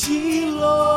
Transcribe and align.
te 0.00 0.46
louvarei. 0.46 0.87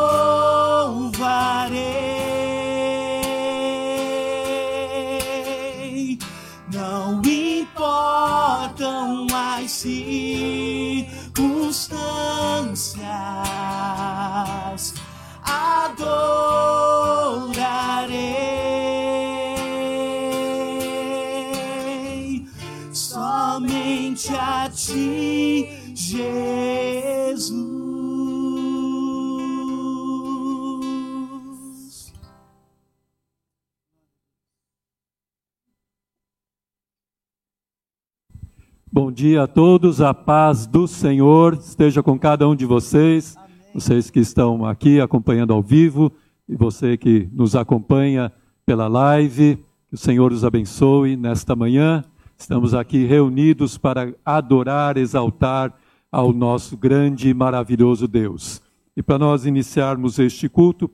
Dia 39.21 39.43
a 39.43 39.47
todos, 39.47 40.01
a 40.01 40.15
paz 40.15 40.65
do 40.65 40.87
Senhor 40.87 41.53
esteja 41.53 42.01
com 42.01 42.17
cada 42.17 42.49
um 42.49 42.55
de 42.55 42.65
vocês, 42.65 43.35
vocês 43.71 44.09
que 44.09 44.19
estão 44.19 44.65
aqui 44.65 44.99
acompanhando 44.99 45.53
ao 45.53 45.61
vivo 45.61 46.11
e 46.49 46.55
você 46.55 46.97
que 46.97 47.29
nos 47.31 47.55
acompanha 47.55 48.31
pela 48.65 48.87
live, 48.87 49.63
que 49.87 49.93
o 49.93 49.97
Senhor 49.97 50.31
os 50.31 50.43
abençoe 50.43 51.15
nesta 51.15 51.55
manhã. 51.55 52.03
Estamos 52.35 52.73
aqui 52.73 53.05
reunidos 53.05 53.77
para 53.77 54.11
adorar, 54.25 54.97
exaltar 54.97 55.71
ao 56.11 56.33
nosso 56.33 56.75
grande 56.75 57.29
e 57.29 57.33
maravilhoso 57.35 58.07
Deus. 58.07 58.59
E 58.97 59.03
para 59.03 59.19
nós 59.19 59.45
iniciarmos 59.45 60.17
este 60.17 60.49
culto, 60.49 60.89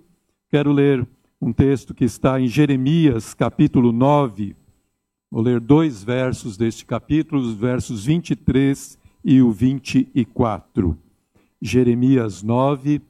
quero 0.49 0.73
ler 0.73 1.07
um 1.41 1.53
texto 1.53 1.93
que 1.93 2.03
está 2.03 2.41
em 2.41 2.47
Jeremias, 2.49 3.33
capítulo 3.33 3.93
9. 3.93 4.53
Vou 5.29 5.41
ler 5.41 5.59
dois 5.59 6.01
versos 6.03 6.55
deste 6.55 6.85
capítulo, 6.85 7.41
os 7.41 7.53
versos 7.53 8.05
23 8.05 8.97
e 9.23 9.41
o 9.41 9.51
24. 9.51 10.97
Jeremias 11.61 12.41
9, 12.41 13.01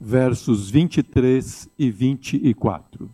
versos 0.00 0.70
23 0.70 1.68
e 1.76 1.90
24. 1.90 3.12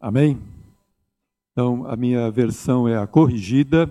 Amém? 0.00 0.40
Então, 1.52 1.86
a 1.86 1.96
minha 1.96 2.28
versão 2.30 2.88
é 2.88 2.98
a 2.98 3.06
corrigida. 3.06 3.90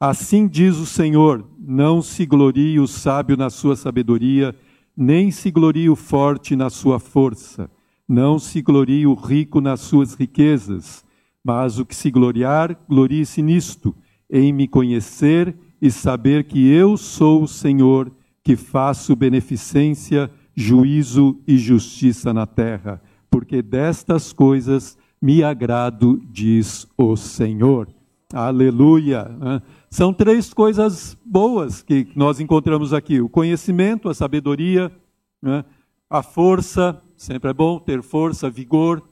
Assim 0.00 0.48
diz 0.48 0.78
o 0.78 0.86
Senhor: 0.86 1.46
não 1.58 2.00
se 2.00 2.24
glorie 2.24 2.80
o 2.80 2.86
sábio 2.86 3.36
na 3.36 3.50
sua 3.50 3.76
sabedoria, 3.76 4.56
nem 4.96 5.30
se 5.30 5.50
glorie 5.50 5.90
o 5.90 5.94
forte 5.94 6.56
na 6.56 6.70
sua 6.70 6.98
força, 6.98 7.70
não 8.08 8.38
se 8.38 8.62
glorie 8.62 9.06
o 9.06 9.12
rico 9.12 9.60
nas 9.60 9.80
suas 9.80 10.14
riquezas, 10.14 11.04
mas 11.44 11.78
o 11.78 11.84
que 11.84 11.94
se 11.94 12.10
gloriar, 12.10 12.74
glorie-se 12.88 13.42
nisto, 13.42 13.94
em 14.30 14.54
me 14.54 14.66
conhecer 14.66 15.54
e 15.82 15.90
saber 15.90 16.44
que 16.44 16.66
eu 16.66 16.96
sou 16.96 17.42
o 17.42 17.48
Senhor, 17.48 18.10
que 18.42 18.56
faço 18.56 19.14
beneficência, 19.14 20.30
juízo 20.54 21.38
e 21.46 21.58
justiça 21.58 22.32
na 22.32 22.46
terra, 22.46 23.02
porque 23.30 23.60
destas 23.60 24.32
coisas 24.32 24.96
me 25.20 25.42
agrado, 25.42 26.22
diz 26.32 26.86
o 26.96 27.16
Senhor. 27.16 27.99
Aleluia. 28.32 29.24
né? 29.24 29.62
São 29.90 30.12
três 30.12 30.54
coisas 30.54 31.16
boas 31.24 31.82
que 31.82 32.08
nós 32.14 32.38
encontramos 32.38 32.92
aqui: 32.92 33.20
o 33.20 33.28
conhecimento, 33.28 34.08
a 34.08 34.14
sabedoria, 34.14 34.92
né? 35.42 35.64
a 36.08 36.22
força, 36.22 37.02
sempre 37.16 37.50
é 37.50 37.52
bom 37.52 37.78
ter 37.78 38.02
força, 38.02 38.48
vigor, 38.48 39.02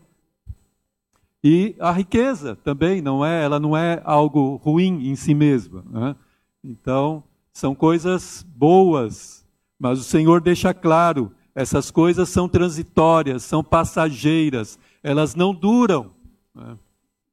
e 1.42 1.74
a 1.80 1.90
riqueza 1.90 2.56
também 2.56 3.02
não 3.02 3.24
é, 3.24 3.44
ela 3.44 3.58
não 3.58 3.76
é 3.76 4.00
algo 4.04 4.56
ruim 4.56 5.08
em 5.08 5.16
si 5.16 5.34
mesma. 5.34 5.84
né? 5.90 6.16
Então, 6.62 7.24
são 7.52 7.74
coisas 7.74 8.46
boas, 8.56 9.44
mas 9.78 9.98
o 9.98 10.04
Senhor 10.04 10.40
deixa 10.40 10.72
claro: 10.72 11.32
essas 11.56 11.90
coisas 11.90 12.28
são 12.28 12.48
transitórias, 12.48 13.42
são 13.42 13.64
passageiras, 13.64 14.78
elas 15.02 15.34
não 15.34 15.52
duram. 15.52 16.12
né? 16.54 16.76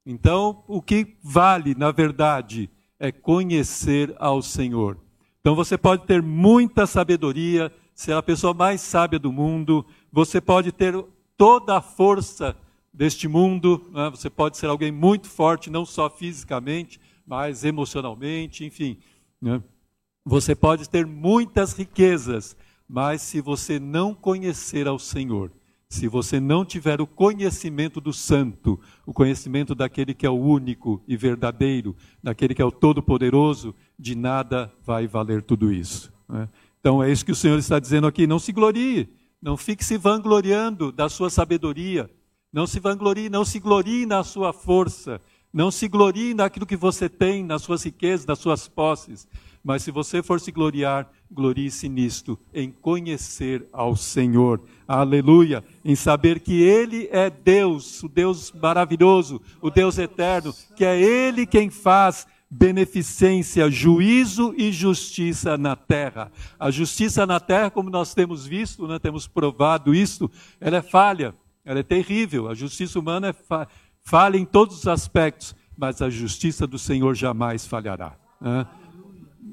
Então, 0.06 0.64
o 0.68 0.82
que 0.82 1.18
vale, 1.24 1.74
na 1.74 1.92
verdade, 1.92 2.70
é 3.00 3.12
conhecer 3.12 4.16
ao 4.20 4.42
Senhor. 4.42 4.98
Então, 5.42 5.56
você 5.56 5.78
pode 5.78 6.06
ter 6.06 6.22
muita 6.22 6.86
sabedoria, 6.86 7.72
ser 7.94 8.14
a 8.14 8.22
pessoa 8.22 8.54
mais 8.54 8.82
sábia 8.82 9.18
do 9.18 9.32
mundo, 9.32 9.86
você 10.12 10.40
pode 10.40 10.72
ter 10.72 10.94
toda 11.38 11.78
a 11.78 11.82
força 11.82 12.56
deste 12.94 13.28
mundo, 13.28 13.90
né? 13.92 14.10
você 14.10 14.30
pode 14.30 14.58
ser 14.58 14.68
alguém 14.68 14.92
muito 14.92 15.28
forte, 15.28 15.70
não 15.70 15.86
só 15.86 16.10
fisicamente, 16.10 17.00
mas 17.26 17.64
emocionalmente, 17.64 18.64
enfim. 18.64 18.98
né? 19.42 19.62
Você 20.24 20.56
pode 20.56 20.90
ter 20.90 21.06
muitas 21.06 21.74
riquezas, 21.74 22.56
mas 22.88 23.22
se 23.22 23.42
você 23.42 23.80
não 23.80 24.14
conhecer 24.14 24.88
ao 24.88 24.98
Senhor, 24.98 25.52
se 25.90 26.08
você 26.08 26.40
não 26.40 26.66
tiver 26.66 27.00
o 27.00 27.08
conhecimento 27.08 28.02
do 28.02 28.12
Santo, 28.12 28.80
o 29.06 29.14
conhecimento 29.14 29.76
daquele 29.76 30.14
que 30.14 30.26
é 30.26 30.30
o 30.30 30.40
único 30.40 31.02
e 31.08 31.16
verdadeiro, 31.16 31.96
daquele 32.22 32.56
que 32.56 32.62
é 32.62 32.66
o 32.66 32.72
Todo-Poderoso, 32.72 33.74
de 33.98 34.16
nada 34.16 34.74
vai 34.84 35.08
valer 35.08 35.42
tudo 35.42 35.72
isso. 35.72 36.12
né? 36.28 36.50
Então 36.80 37.02
é 37.02 37.12
isso 37.12 37.26
que 37.26 37.32
o 37.32 37.36
Senhor 37.36 37.58
está 37.58 37.80
dizendo 37.80 38.08
aqui. 38.08 38.28
Não 38.28 38.40
se 38.40 38.52
glorie, 38.52 39.10
não 39.42 39.56
fique 39.56 39.84
se 39.84 39.98
vangloriando 39.98 40.92
da 40.92 41.08
sua 41.08 41.30
sabedoria, 41.30 42.10
não 42.52 42.66
se 42.68 42.80
vanglorie, 42.80 43.30
não 43.30 43.46
se 43.46 43.60
glorie 43.60 44.06
na 44.06 44.24
sua 44.24 44.54
força, 44.54 45.22
não 45.54 45.72
se 45.72 45.88
glorie 45.88 46.34
naquilo 46.34 46.66
que 46.66 46.76
você 46.76 47.08
tem, 47.08 47.44
nas 47.44 47.62
suas 47.62 47.84
riquezas, 47.84 48.26
nas 48.26 48.40
suas 48.40 48.68
posses. 48.68 49.28
Mas 49.66 49.82
se 49.82 49.90
você 49.90 50.22
for 50.22 50.40
se 50.40 50.52
gloriar, 50.52 51.10
glorie-se 51.32 51.90
nisto, 51.90 52.38
em 52.54 52.70
conhecer 52.70 53.68
ao 53.74 53.96
Senhor. 53.96 54.62
Aleluia! 54.88 55.64
Em 55.84 55.96
saber 55.96 56.40
que 56.40 56.62
Ele 56.62 57.10
é 57.12 57.32
Deus, 57.32 58.04
o 58.04 58.08
Deus 58.08 58.52
maravilhoso, 58.52 59.42
o 59.60 59.72
Deus 59.72 59.98
eterno, 59.98 60.54
que 60.76 60.86
é 60.86 61.02
Ele 61.02 61.48
quem 61.48 61.72
faz 61.72 62.28
beneficência, 62.48 63.72
juízo 63.72 64.54
e 64.56 64.72
justiça 64.72 65.58
na 65.58 65.76
terra. 65.76 66.32
A 66.60 66.70
justiça 66.70 67.26
na 67.26 67.40
terra, 67.40 67.72
como 67.72 67.90
nós 67.90 68.14
temos 68.14 68.46
visto, 68.46 68.88
né, 68.88 69.00
temos 69.00 69.28
provado 69.28 69.96
isso, 69.96 70.30
ela 70.62 70.78
é 70.78 70.82
falha, 70.84 71.34
ela 71.66 71.80
é 71.80 71.84
terrível. 71.84 72.48
A 72.50 72.54
justiça 72.54 73.00
humana 73.00 73.30
é 73.30 73.34
fa 73.34 73.68
falha 74.04 74.38
em 74.38 74.46
todos 74.46 74.78
os 74.78 74.88
aspectos, 74.88 75.56
mas 75.76 76.04
a 76.04 76.10
justiça 76.12 76.68
do 76.68 76.78
Senhor 76.78 77.16
jamais 77.16 77.66
falhará. 77.66 78.16
né? 78.40 78.68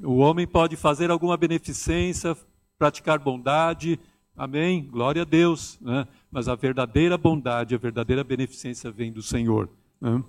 O 0.03 0.17
homem 0.17 0.47
pode 0.47 0.75
fazer 0.75 1.11
alguma 1.11 1.37
beneficência, 1.37 2.35
praticar 2.77 3.19
bondade, 3.19 3.99
amém? 4.35 4.87
Glória 4.89 5.21
a 5.21 5.25
Deus. 5.25 5.77
né? 5.81 6.07
Mas 6.31 6.47
a 6.47 6.55
verdadeira 6.55 7.17
bondade, 7.17 7.75
a 7.75 7.77
verdadeira 7.77 8.23
beneficência 8.23 8.89
vem 8.91 9.11
do 9.11 9.21
Senhor. 9.21 9.69
né? 10.01 10.23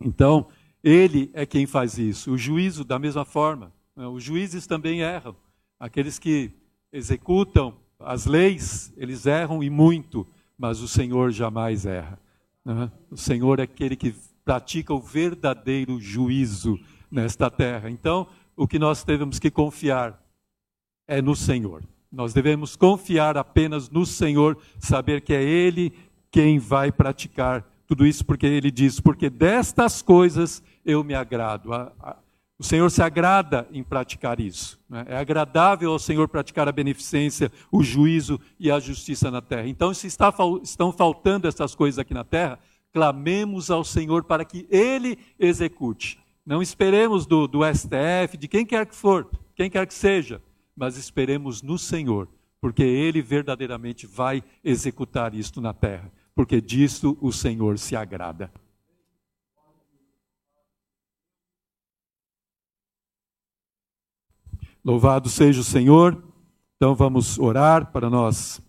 Então, 0.00 0.46
Ele 0.82 1.30
é 1.34 1.44
quem 1.44 1.66
faz 1.66 1.98
isso. 1.98 2.32
O 2.32 2.38
juízo, 2.38 2.84
da 2.84 2.98
mesma 2.98 3.24
forma. 3.24 3.72
né? 3.96 4.06
Os 4.06 4.22
juízes 4.22 4.66
também 4.66 5.00
erram. 5.00 5.34
Aqueles 5.78 6.18
que 6.18 6.52
executam 6.92 7.74
as 7.98 8.26
leis, 8.26 8.92
eles 8.96 9.26
erram 9.26 9.62
e 9.62 9.68
muito, 9.68 10.26
mas 10.56 10.80
o 10.80 10.88
Senhor 10.88 11.30
jamais 11.32 11.84
erra. 11.84 12.18
né? 12.64 12.90
O 13.10 13.16
Senhor 13.16 13.58
é 13.58 13.62
aquele 13.64 13.96
que 13.96 14.14
pratica 14.44 14.94
o 14.94 15.00
verdadeiro 15.00 16.00
juízo 16.00 16.78
nesta 17.10 17.50
terra. 17.50 17.90
Então, 17.90 18.26
o 18.56 18.66
que 18.66 18.78
nós 18.78 19.04
devemos 19.04 19.38
que 19.38 19.50
confiar 19.50 20.20
é 21.06 21.20
no 21.20 21.34
Senhor. 21.34 21.82
Nós 22.10 22.32
devemos 22.32 22.76
confiar 22.76 23.36
apenas 23.36 23.88
no 23.88 24.04
Senhor, 24.04 24.58
saber 24.78 25.20
que 25.20 25.32
é 25.32 25.42
Ele 25.42 25.92
quem 26.30 26.58
vai 26.58 26.90
praticar 26.90 27.64
tudo 27.86 28.06
isso, 28.06 28.24
porque 28.24 28.46
Ele 28.46 28.70
diz: 28.70 29.00
porque 29.00 29.28
destas 29.30 30.02
coisas 30.02 30.62
eu 30.84 31.02
me 31.04 31.14
agrado. 31.14 31.70
O 32.58 32.62
Senhor 32.62 32.90
se 32.90 33.02
agrada 33.02 33.66
em 33.72 33.82
praticar 33.82 34.38
isso. 34.38 34.78
né? 34.88 35.04
É 35.08 35.16
agradável 35.16 35.90
ao 35.90 35.98
Senhor 35.98 36.28
praticar 36.28 36.68
a 36.68 36.72
beneficência, 36.72 37.50
o 37.72 37.82
juízo 37.82 38.38
e 38.58 38.70
a 38.70 38.78
justiça 38.78 39.30
na 39.30 39.40
terra. 39.40 39.66
Então, 39.66 39.94
se 39.94 40.06
está 40.06 40.32
estão 40.62 40.92
faltando 40.92 41.48
essas 41.48 41.74
coisas 41.74 41.98
aqui 41.98 42.12
na 42.12 42.22
terra, 42.22 42.58
clamemos 42.92 43.70
ao 43.70 43.82
Senhor 43.82 44.24
para 44.24 44.44
que 44.44 44.66
Ele 44.68 45.18
execute. 45.38 46.18
Não 46.44 46.62
esperemos 46.62 47.26
do, 47.26 47.46
do 47.46 47.60
STF, 47.64 48.36
de 48.36 48.48
quem 48.48 48.64
quer 48.64 48.86
que 48.86 48.94
for, 48.94 49.30
quem 49.54 49.70
quer 49.70 49.86
que 49.86 49.94
seja, 49.94 50.42
mas 50.74 50.96
esperemos 50.96 51.62
no 51.62 51.78
Senhor, 51.78 52.28
porque 52.60 52.82
Ele 52.82 53.20
verdadeiramente 53.20 54.06
vai 54.06 54.42
executar 54.64 55.34
isto 55.34 55.60
na 55.60 55.72
terra, 55.72 56.10
porque 56.34 56.60
disto 56.60 57.16
o 57.20 57.32
Senhor 57.32 57.78
se 57.78 57.94
agrada. 57.94 58.50
Louvado 64.82 65.28
seja 65.28 65.60
o 65.60 65.64
Senhor. 65.64 66.22
Então 66.76 66.94
vamos 66.94 67.38
orar 67.38 67.92
para 67.92 68.08
nós 68.08 68.62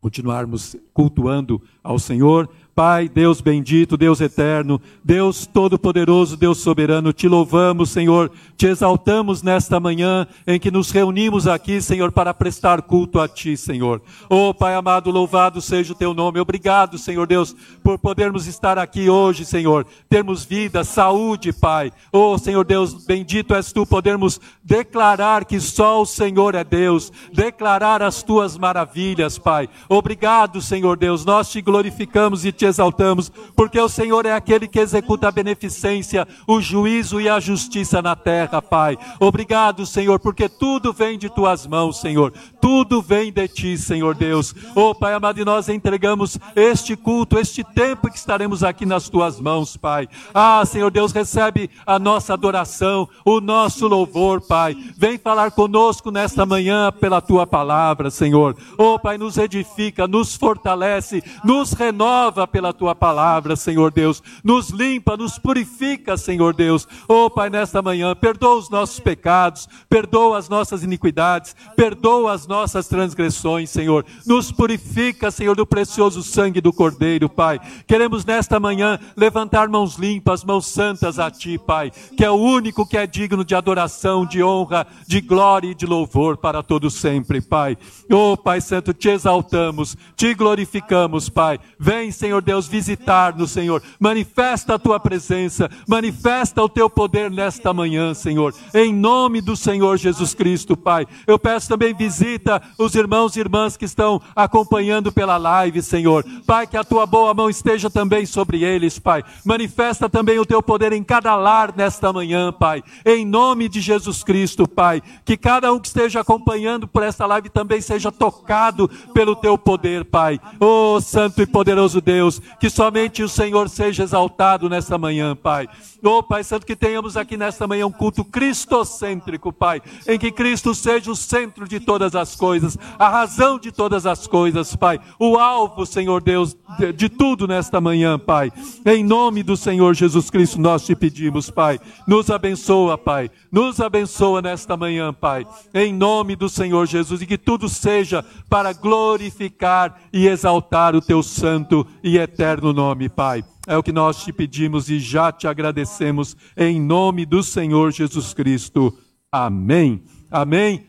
continuarmos 0.00 0.76
cultuando 0.94 1.60
ao 1.82 1.98
Senhor. 1.98 2.48
Pai, 2.74 3.08
Deus 3.08 3.40
bendito, 3.40 3.96
Deus 3.96 4.20
eterno, 4.20 4.80
Deus 5.04 5.46
todo-poderoso, 5.46 6.36
Deus 6.36 6.58
soberano, 6.58 7.12
te 7.12 7.28
louvamos, 7.28 7.90
Senhor, 7.90 8.30
te 8.56 8.68
exaltamos 8.68 9.42
nesta 9.42 9.78
manhã 9.78 10.26
em 10.46 10.58
que 10.58 10.70
nos 10.70 10.90
reunimos 10.90 11.46
aqui, 11.46 11.82
Senhor, 11.82 12.12
para 12.12 12.32
prestar 12.32 12.82
culto 12.82 13.20
a 13.20 13.28
Ti, 13.28 13.56
Senhor. 13.56 14.00
Oh, 14.28 14.54
Pai 14.54 14.74
amado, 14.74 15.10
louvado 15.10 15.60
seja 15.60 15.92
o 15.92 15.96
Teu 15.96 16.14
nome. 16.14 16.40
Obrigado, 16.40 16.96
Senhor 16.96 17.26
Deus, 17.26 17.54
por 17.82 17.98
podermos 17.98 18.46
estar 18.46 18.78
aqui 18.78 19.10
hoje, 19.10 19.44
Senhor, 19.44 19.86
termos 20.08 20.44
vida, 20.44 20.84
saúde, 20.84 21.52
Pai. 21.52 21.92
Oh, 22.12 22.38
Senhor 22.38 22.64
Deus, 22.64 23.04
bendito 23.04 23.54
és 23.54 23.72
Tu, 23.72 23.84
podermos 23.84 24.40
declarar 24.62 25.44
que 25.44 25.60
só 25.60 26.00
o 26.00 26.06
Senhor 26.06 26.54
é 26.54 26.64
Deus, 26.64 27.12
declarar 27.32 28.02
as 28.02 28.22
Tuas 28.22 28.56
maravilhas, 28.56 29.38
Pai. 29.38 29.68
Obrigado, 29.88 30.62
Senhor 30.62 30.96
Deus, 30.96 31.24
nós 31.24 31.50
te 31.50 31.60
glorificamos 31.60 32.44
e 32.44 32.52
te 32.52 32.69
exaltamos, 32.70 33.30
porque 33.54 33.78
o 33.78 33.88
Senhor 33.88 34.24
é 34.24 34.32
aquele 34.32 34.66
que 34.66 34.78
executa 34.78 35.28
a 35.28 35.32
beneficência, 35.32 36.26
o 36.46 36.60
juízo 36.60 37.20
e 37.20 37.28
a 37.28 37.38
justiça 37.38 38.00
na 38.00 38.16
terra, 38.16 38.62
Pai. 38.62 38.96
Obrigado, 39.18 39.84
Senhor, 39.84 40.18
porque 40.18 40.48
tudo 40.48 40.92
vem 40.92 41.18
de 41.18 41.28
tuas 41.28 41.66
mãos, 41.66 42.00
Senhor. 42.00 42.32
Tudo 42.60 43.02
vem 43.02 43.32
de 43.32 43.48
ti, 43.48 43.76
Senhor 43.76 44.14
Deus. 44.14 44.54
Oh, 44.74 44.94
Pai 44.94 45.14
amado, 45.14 45.40
e 45.40 45.44
nós 45.44 45.68
entregamos 45.68 46.38
este 46.54 46.96
culto, 46.96 47.38
este 47.38 47.64
tempo 47.64 48.10
que 48.10 48.18
estaremos 48.18 48.62
aqui 48.62 48.86
nas 48.86 49.08
tuas 49.08 49.40
mãos, 49.40 49.76
Pai. 49.76 50.08
Ah, 50.32 50.64
Senhor 50.64 50.90
Deus, 50.90 51.12
recebe 51.12 51.70
a 51.86 51.98
nossa 51.98 52.34
adoração, 52.34 53.08
o 53.24 53.40
nosso 53.40 53.86
louvor, 53.86 54.40
Pai. 54.40 54.76
Vem 54.96 55.18
falar 55.18 55.50
conosco 55.50 56.10
nesta 56.10 56.46
manhã 56.46 56.92
pela 56.92 57.20
tua 57.20 57.46
palavra, 57.46 58.10
Senhor. 58.10 58.56
Oh, 58.78 58.98
Pai, 58.98 59.18
nos 59.18 59.38
edifica, 59.38 60.06
nos 60.06 60.36
fortalece, 60.36 61.22
nos 61.44 61.72
renova 61.72 62.46
pela 62.50 62.72
tua 62.72 62.94
palavra, 62.94 63.56
Senhor 63.56 63.90
Deus. 63.92 64.22
Nos 64.44 64.70
limpa, 64.70 65.16
nos 65.16 65.38
purifica, 65.38 66.16
Senhor 66.16 66.54
Deus. 66.54 66.86
Oh, 67.08 67.30
Pai, 67.30 67.48
nesta 67.48 67.80
manhã, 67.80 68.14
perdoa 68.14 68.56
os 68.56 68.68
nossos 68.68 69.00
pecados, 69.00 69.68
perdoa 69.88 70.38
as 70.38 70.48
nossas 70.48 70.82
iniquidades, 70.82 71.54
perdoa 71.76 72.32
as 72.32 72.46
nossas 72.46 72.88
transgressões, 72.88 73.70
Senhor. 73.70 74.04
Nos 74.26 74.52
purifica, 74.52 75.30
Senhor, 75.30 75.56
do 75.56 75.66
precioso 75.66 76.22
sangue 76.22 76.60
do 76.60 76.72
Cordeiro, 76.72 77.28
Pai. 77.28 77.60
Queremos 77.86 78.24
nesta 78.24 78.60
manhã 78.60 78.98
levantar 79.16 79.68
mãos 79.68 79.96
limpas, 79.96 80.44
mãos 80.44 80.66
santas 80.66 81.18
a 81.18 81.30
Ti, 81.30 81.58
Pai, 81.58 81.90
que 82.16 82.24
é 82.24 82.30
o 82.30 82.34
único 82.34 82.86
que 82.86 82.96
é 82.96 83.06
digno 83.06 83.44
de 83.44 83.54
adoração, 83.54 84.26
de 84.26 84.42
honra, 84.42 84.86
de 85.06 85.20
glória 85.20 85.70
e 85.70 85.74
de 85.74 85.86
louvor 85.86 86.36
para 86.36 86.62
todos 86.62 86.94
sempre, 86.94 87.40
Pai. 87.40 87.76
Oh, 88.10 88.36
Pai 88.36 88.60
Santo, 88.60 88.92
te 88.92 89.08
exaltamos, 89.08 89.96
te 90.16 90.34
glorificamos, 90.34 91.28
Pai. 91.28 91.58
Vem, 91.78 92.10
Senhor 92.10 92.39
Deus 92.40 92.60
Deus, 92.60 92.68
visitar-nos, 92.68 93.52
Senhor. 93.52 93.82
Manifesta 93.98 94.74
a 94.74 94.78
tua 94.78 95.00
presença, 95.00 95.70
manifesta 95.88 96.62
o 96.62 96.68
teu 96.68 96.90
poder 96.90 97.30
nesta 97.30 97.72
manhã, 97.72 98.12
Senhor. 98.12 98.54
Em 98.74 98.92
nome 98.92 99.40
do 99.40 99.56
Senhor 99.56 99.96
Jesus 99.96 100.34
Cristo, 100.34 100.76
Pai. 100.76 101.06
Eu 101.26 101.38
peço 101.38 101.68
também 101.68 101.94
visita 101.94 102.60
os 102.76 102.94
irmãos 102.94 103.36
e 103.36 103.40
irmãs 103.40 103.76
que 103.76 103.84
estão 103.84 104.20
acompanhando 104.36 105.10
pela 105.10 105.36
live, 105.36 105.80
Senhor. 105.80 106.24
Pai, 106.46 106.66
que 106.66 106.76
a 106.76 106.84
tua 106.84 107.06
boa 107.06 107.32
mão 107.32 107.48
esteja 107.48 107.88
também 107.88 108.26
sobre 108.26 108.62
eles, 108.62 108.98
Pai. 108.98 109.22
Manifesta 109.44 110.08
também 110.08 110.38
o 110.38 110.46
teu 110.46 110.62
poder 110.62 110.92
em 110.92 111.02
cada 111.02 111.34
lar 111.36 111.72
nesta 111.74 112.12
manhã, 112.12 112.52
Pai. 112.52 112.82
Em 113.06 113.24
nome 113.24 113.68
de 113.68 113.80
Jesus 113.80 114.22
Cristo, 114.22 114.66
Pai. 114.68 115.02
Que 115.24 115.36
cada 115.36 115.72
um 115.72 115.78
que 115.78 115.86
esteja 115.86 116.20
acompanhando 116.20 116.86
por 116.86 117.02
esta 117.02 117.26
live 117.26 117.48
também 117.48 117.80
seja 117.80 118.10
tocado 118.10 118.88
pelo 119.14 119.36
teu 119.36 119.56
poder, 119.56 120.04
Pai. 120.04 120.38
Oh, 120.58 121.00
Santo 121.00 121.40
e 121.40 121.46
poderoso 121.46 122.00
Deus, 122.00 122.29
que 122.38 122.70
somente 122.70 123.22
o 123.22 123.28
Senhor 123.28 123.68
seja 123.68 124.02
exaltado 124.02 124.68
nesta 124.68 124.96
manhã, 124.96 125.34
Pai. 125.34 125.68
Oh, 126.02 126.22
Pai 126.22 126.42
Santo, 126.44 126.64
que 126.64 126.76
tenhamos 126.76 127.16
aqui 127.16 127.36
nesta 127.36 127.66
manhã 127.66 127.86
um 127.86 127.92
culto 127.92 128.24
cristocêntrico, 128.24 129.52
Pai, 129.52 129.82
em 130.06 130.18
que 130.18 130.30
Cristo 130.30 130.74
seja 130.74 131.10
o 131.10 131.16
centro 131.16 131.68
de 131.68 131.78
todas 131.80 132.14
as 132.14 132.34
coisas, 132.34 132.78
a 132.98 133.08
razão 133.08 133.58
de 133.58 133.70
todas 133.70 134.06
as 134.06 134.26
coisas, 134.26 134.74
Pai, 134.76 134.98
o 135.18 135.36
alvo, 135.36 135.84
Senhor 135.84 136.22
Deus, 136.22 136.56
de, 136.78 136.92
de 136.92 137.08
tudo 137.08 137.46
nesta 137.46 137.80
manhã, 137.80 138.18
Pai. 138.18 138.52
Em 138.86 139.04
nome 139.04 139.42
do 139.42 139.56
Senhor 139.56 139.94
Jesus 139.94 140.30
Cristo, 140.30 140.60
nós 140.60 140.86
te 140.86 140.94
pedimos, 140.94 141.50
Pai, 141.50 141.78
nos 142.06 142.30
abençoa, 142.30 142.96
Pai, 142.96 143.30
nos 143.50 143.80
abençoa 143.80 144.40
nesta 144.40 144.76
manhã, 144.76 145.12
Pai, 145.12 145.46
em 145.74 145.92
nome 145.92 146.36
do 146.36 146.48
Senhor 146.48 146.86
Jesus, 146.86 147.20
e 147.20 147.26
que 147.26 147.38
tudo 147.38 147.68
seja 147.68 148.24
para 148.48 148.72
glorificar 148.72 150.00
e 150.12 150.26
exaltar 150.26 150.94
o 150.94 151.00
teu 151.00 151.22
santo 151.22 151.86
e 152.02 152.18
eterno 152.20 152.72
nome, 152.72 153.08
Pai. 153.08 153.44
É 153.66 153.76
o 153.76 153.82
que 153.82 153.92
nós 153.92 154.22
te 154.22 154.32
pedimos 154.32 154.88
e 154.88 154.98
já 154.98 155.32
te 155.32 155.46
agradecemos 155.46 156.36
em 156.56 156.80
nome 156.80 157.26
do 157.26 157.42
Senhor 157.42 157.92
Jesus 157.92 158.32
Cristo. 158.34 158.96
Amém. 159.30 160.02
Amém. 160.30 160.86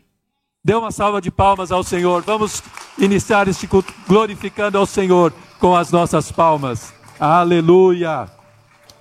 Dê 0.64 0.76
uma 0.76 0.92
salva 0.92 1.20
de 1.20 1.32
palmas 1.32 1.72
ao 1.72 1.84
Senhor. 1.84 2.22
Vamos 2.22 2.62
iniciar 2.98 3.48
este 3.48 3.68
culto 3.68 3.94
glorificando 4.08 4.78
ao 4.78 4.86
Senhor 4.86 5.34
com 5.60 5.76
as 5.76 5.92
nossas 5.92 6.32
palmas. 6.32 6.94
Aleluia. 7.20 8.30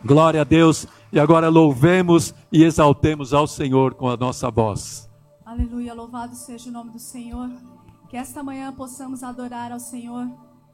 Glória 0.04 0.40
a 0.40 0.44
Deus. 0.44 0.86
E 1.12 1.18
agora 1.18 1.48
louvemos 1.48 2.34
e 2.52 2.64
exaltemos 2.64 3.34
ao 3.34 3.46
Senhor 3.46 3.94
com 3.94 4.08
a 4.08 4.16
nossa 4.16 4.50
voz. 4.50 5.10
Aleluia. 5.44 5.92
Louvado 5.92 6.34
seja 6.34 6.70
o 6.70 6.72
nome 6.72 6.92
do 6.92 6.98
Senhor. 6.98 7.50
Que 8.08 8.16
esta 8.16 8.42
manhã 8.42 8.72
possamos 8.72 9.22
adorar 9.22 9.70
ao 9.70 9.80
Senhor 9.80 10.26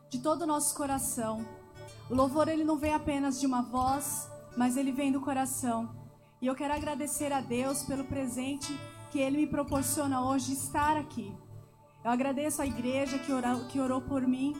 de 0.09 0.19
todo 0.19 0.43
o 0.43 0.47
nosso 0.47 0.75
coração. 0.75 1.45
O 2.09 2.15
louvor 2.15 2.49
ele 2.49 2.65
não 2.65 2.77
vem 2.77 2.95
apenas 2.95 3.41
de 3.41 3.47
uma 3.47 3.63
voz, 3.63 4.31
mas 4.57 4.77
ele 4.77 4.93
vem 4.93 5.11
do 5.11 5.21
coração. 5.21 5.95
E 6.41 6.47
eu 6.47 6.55
quero 6.55 6.75
agradecer 6.75 7.33
a 7.33 7.41
Deus 7.41 7.83
pelo 7.83 8.05
presente 8.05 8.79
que 9.11 9.19
ele 9.19 9.39
me 9.39 9.47
proporciona 9.47 10.21
hoje 10.21 10.53
estar 10.53 10.97
aqui. 10.97 11.35
Eu 12.05 12.11
agradeço 12.11 12.63
à 12.63 12.67
igreja 12.67 13.19
que 13.19 13.33
orou, 13.33 13.65
que 13.65 13.81
orou 13.81 14.01
por 14.01 14.23
mim. 14.23 14.55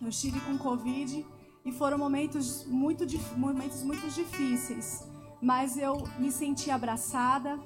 Eu 0.00 0.08
estive 0.08 0.40
com 0.40 0.56
Covid 0.56 1.26
e 1.64 1.72
foram 1.72 1.98
momentos 1.98 2.64
muito, 2.64 3.04
momentos 3.36 3.82
muito 3.82 4.08
difíceis, 4.08 5.06
mas 5.42 5.76
eu 5.76 6.08
me 6.18 6.32
senti 6.32 6.70
abraçada, 6.70 7.58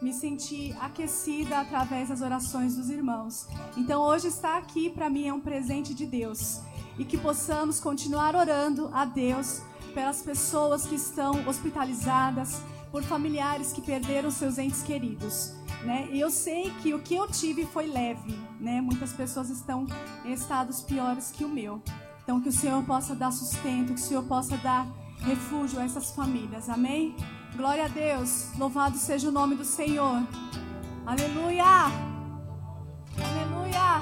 me 0.00 0.12
senti 0.12 0.74
aquecida 0.80 1.60
através 1.60 2.08
das 2.08 2.20
orações 2.20 2.76
dos 2.76 2.88
irmãos. 2.88 3.48
Então 3.76 4.02
hoje 4.02 4.28
estar 4.28 4.56
aqui 4.56 4.88
para 4.88 5.10
mim 5.10 5.26
é 5.26 5.32
um 5.32 5.40
presente 5.40 5.92
de 5.92 6.06
Deus 6.06 6.60
e 6.98 7.04
que 7.04 7.16
possamos 7.16 7.80
continuar 7.80 8.34
orando 8.36 8.90
a 8.92 9.04
Deus 9.04 9.60
pelas 9.94 10.22
pessoas 10.22 10.86
que 10.86 10.94
estão 10.94 11.46
hospitalizadas, 11.48 12.60
por 12.90 13.02
familiares 13.02 13.72
que 13.72 13.82
perderam 13.82 14.30
seus 14.30 14.58
entes 14.58 14.82
queridos. 14.82 15.52
Né? 15.84 16.08
E 16.10 16.20
eu 16.20 16.30
sei 16.30 16.72
que 16.82 16.94
o 16.94 17.00
que 17.00 17.14
eu 17.14 17.28
tive 17.28 17.64
foi 17.66 17.86
leve, 17.86 18.36
né? 18.58 18.80
Muitas 18.80 19.12
pessoas 19.12 19.48
estão 19.48 19.86
em 20.24 20.32
estados 20.32 20.82
piores 20.82 21.30
que 21.30 21.44
o 21.44 21.48
meu. 21.48 21.80
Então 22.22 22.40
que 22.40 22.48
o 22.48 22.52
Senhor 22.52 22.82
possa 22.84 23.14
dar 23.14 23.30
sustento, 23.30 23.94
que 23.94 24.00
o 24.00 24.04
Senhor 24.04 24.24
possa 24.24 24.56
dar 24.56 24.88
refúgio 25.20 25.78
a 25.78 25.84
essas 25.84 26.10
famílias. 26.10 26.68
Amém? 26.68 27.14
Glória 27.58 27.86
a 27.86 27.88
Deus. 27.88 28.56
Louvado 28.56 28.96
seja 28.96 29.28
o 29.28 29.32
nome 29.32 29.56
do 29.56 29.64
Senhor. 29.64 30.22
Aleluia! 31.04 31.64
Aleluia! 33.18 34.00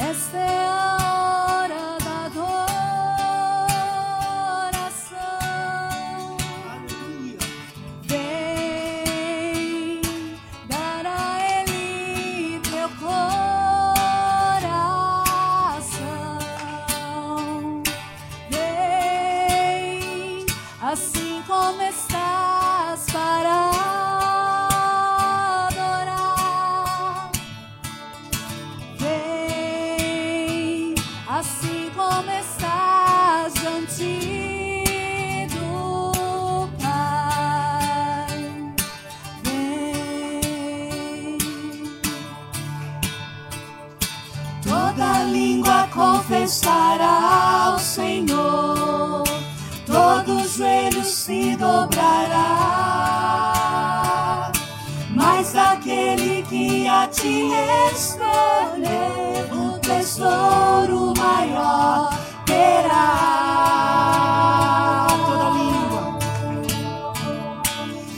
Esta 0.00 0.38
é 0.38 0.66
a 0.66 1.05
Confessará 46.28 47.66
ao 47.66 47.78
Senhor, 47.78 49.22
todo 49.86 50.48
joelho 50.48 51.04
se 51.04 51.54
dobrará. 51.54 52.42
Mas 55.14 55.54
aquele 55.54 56.42
que 56.42 56.88
a 56.88 57.06
ti 57.06 57.52
escolher, 57.94 59.52
um 59.52 59.78
tesouro 59.78 61.14
maior 61.16 62.12
terá. 62.44 63.06
Toda 65.16 65.50
língua, 65.54 66.18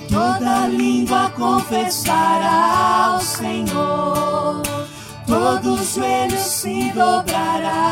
toda 0.09 0.67
língua 0.69 1.31
confessará 1.37 3.11
ao 3.13 3.21
Senhor 3.21 4.18
todo 5.29 5.77
joelho 5.85 6.39
se 6.39 6.91
dobrará. 6.93 7.85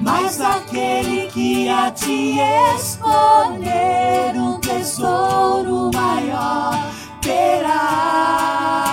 Mas 0.00 0.38
aquele 0.40 1.28
que 1.28 1.70
a 1.70 1.90
ti 1.90 2.38
escolher, 2.76 4.36
um 4.36 4.60
tesouro 4.60 5.90
maior 5.94 6.78
terá. 7.22 8.83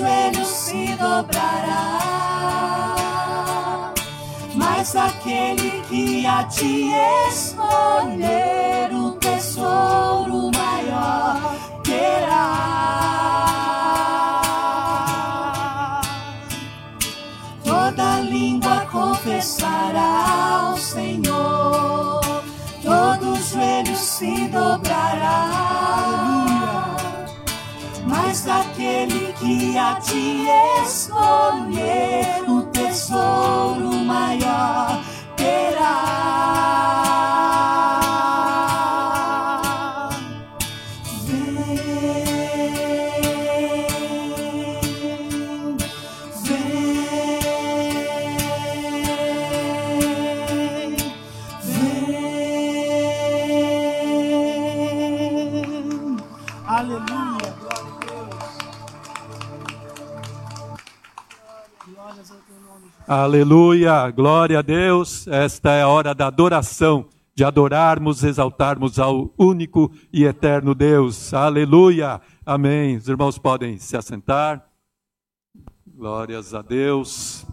Joelho 0.00 0.44
se 0.46 0.96
dobrará. 0.96 1.98
Mas 4.54 4.96
aquele 4.96 5.82
que 5.88 6.26
a 6.26 6.44
ti 6.44 6.90
escolher, 7.28 8.90
um 8.92 9.12
tesouro 9.18 10.50
maior 10.56 11.54
terá. 11.84 12.70
Toda 17.62 18.20
língua 18.20 18.86
confessará 18.90 20.62
ao 20.62 20.78
Senhor, 20.78 22.42
todo 22.82 23.36
joelho 23.36 23.96
se 23.96 24.48
dobrará. 24.48 24.89
Mas 28.30 28.46
aquele 28.46 29.32
que 29.32 29.76
a 29.76 29.96
ti 29.96 30.46
escolher, 30.84 32.44
um 32.46 32.62
tesouro 32.70 33.92
maior 34.04 35.02
terá. 35.36 37.09
Aleluia, 63.12 64.08
glória 64.12 64.60
a 64.60 64.62
Deus. 64.62 65.26
Esta 65.26 65.72
é 65.72 65.82
a 65.82 65.88
hora 65.88 66.14
da 66.14 66.28
adoração, 66.28 67.08
de 67.34 67.42
adorarmos, 67.42 68.22
exaltarmos 68.22 69.00
ao 69.00 69.34
único 69.36 69.90
e 70.12 70.22
eterno 70.22 70.76
Deus. 70.76 71.34
Aleluia, 71.34 72.20
amém. 72.46 72.98
Os 72.98 73.08
irmãos 73.08 73.36
podem 73.36 73.78
se 73.78 73.96
assentar. 73.96 74.64
Glórias 75.84 76.54
a 76.54 76.62
Deus. 76.62 77.44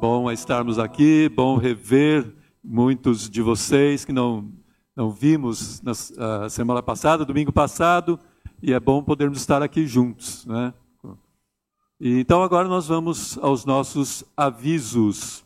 Bom 0.00 0.28
estarmos 0.32 0.80
aqui, 0.80 1.28
bom 1.32 1.56
rever 1.56 2.34
muitos 2.60 3.30
de 3.30 3.40
vocês 3.40 4.04
que 4.04 4.12
não, 4.12 4.50
não 4.96 5.12
vimos 5.12 5.80
na 5.80 5.92
ah, 6.18 6.48
semana 6.48 6.82
passada, 6.82 7.24
domingo 7.24 7.52
passado, 7.52 8.18
e 8.60 8.72
é 8.72 8.80
bom 8.80 9.00
podermos 9.00 9.38
estar 9.38 9.62
aqui 9.62 9.86
juntos, 9.86 10.44
né? 10.44 10.74
Então 12.00 12.44
agora 12.44 12.68
nós 12.68 12.86
vamos 12.86 13.36
aos 13.38 13.64
nossos 13.64 14.22
avisos. 14.36 15.44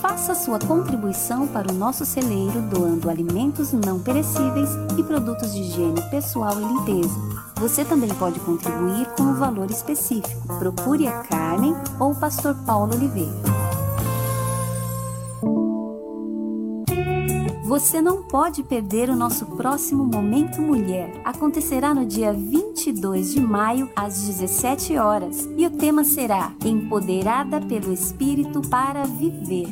Faça 0.00 0.34
sua 0.34 0.58
contribuição 0.58 1.46
para 1.46 1.70
o 1.70 1.74
nosso 1.74 2.06
celeiro 2.06 2.62
doando 2.70 3.10
alimentos 3.10 3.72
não 3.72 4.00
perecíveis 4.00 4.70
e 4.98 5.02
produtos 5.02 5.52
de 5.54 5.60
higiene 5.60 6.00
pessoal 6.10 6.58
e 6.58 6.64
limpeza. 6.64 7.39
Você 7.60 7.84
também 7.84 8.08
pode 8.14 8.40
contribuir 8.40 9.06
com 9.14 9.22
um 9.22 9.34
valor 9.34 9.70
específico. 9.70 10.48
Procure 10.58 11.06
a 11.06 11.20
Carmen 11.24 11.74
ou 12.00 12.12
o 12.12 12.18
pastor 12.18 12.54
Paulo 12.64 12.94
Oliveira. 12.94 13.38
Você 17.66 18.00
não 18.00 18.22
pode 18.22 18.62
perder 18.62 19.10
o 19.10 19.14
nosso 19.14 19.44
próximo 19.44 20.04
Momento 20.06 20.62
Mulher. 20.62 21.20
Acontecerá 21.22 21.92
no 21.92 22.06
dia 22.06 22.32
22 22.32 23.32
de 23.32 23.40
maio, 23.40 23.90
às 23.94 24.22
17 24.22 24.96
horas, 24.96 25.46
e 25.54 25.66
o 25.66 25.70
tema 25.70 26.02
será 26.02 26.52
Empoderada 26.64 27.60
pelo 27.60 27.92
Espírito 27.92 28.62
para 28.62 29.04
Viver. 29.04 29.68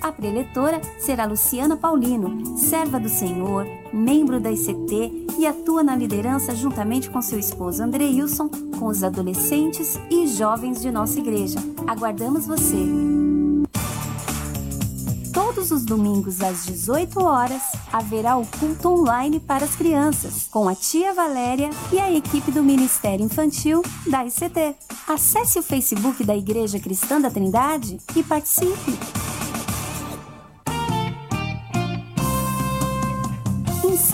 A 0.00 0.10
preletora 0.10 0.80
será 0.98 1.26
Luciana 1.26 1.76
Paulino, 1.76 2.56
serva 2.56 2.98
do 2.98 3.10
Senhor, 3.10 3.66
membro 3.92 4.40
da 4.40 4.50
ICT 4.50 5.25
e 5.38 5.46
atua 5.46 5.82
na 5.82 5.94
liderança 5.94 6.54
juntamente 6.54 7.10
com 7.10 7.20
seu 7.20 7.38
esposo 7.38 7.82
Andreilson, 7.82 8.48
com 8.78 8.86
os 8.86 9.02
adolescentes 9.02 9.98
e 10.10 10.26
jovens 10.26 10.80
de 10.80 10.90
nossa 10.90 11.18
igreja. 11.18 11.58
Aguardamos 11.86 12.46
você! 12.46 13.16
Todos 15.32 15.70
os 15.70 15.84
domingos 15.84 16.40
às 16.40 16.64
18 16.64 17.22
horas 17.22 17.62
haverá 17.92 18.36
o 18.36 18.46
culto 18.46 18.88
online 18.88 19.38
para 19.38 19.64
as 19.64 19.76
crianças, 19.76 20.48
com 20.50 20.68
a 20.68 20.74
tia 20.74 21.12
Valéria 21.12 21.68
e 21.92 21.98
a 21.98 22.10
equipe 22.10 22.50
do 22.50 22.62
Ministério 22.62 23.24
Infantil 23.24 23.82
da 24.06 24.24
ICT. 24.24 24.74
Acesse 25.06 25.58
o 25.58 25.62
Facebook 25.62 26.24
da 26.24 26.36
Igreja 26.36 26.80
Cristã 26.80 27.20
da 27.20 27.30
Trindade 27.30 27.98
e 28.14 28.22
participe. 28.22 29.25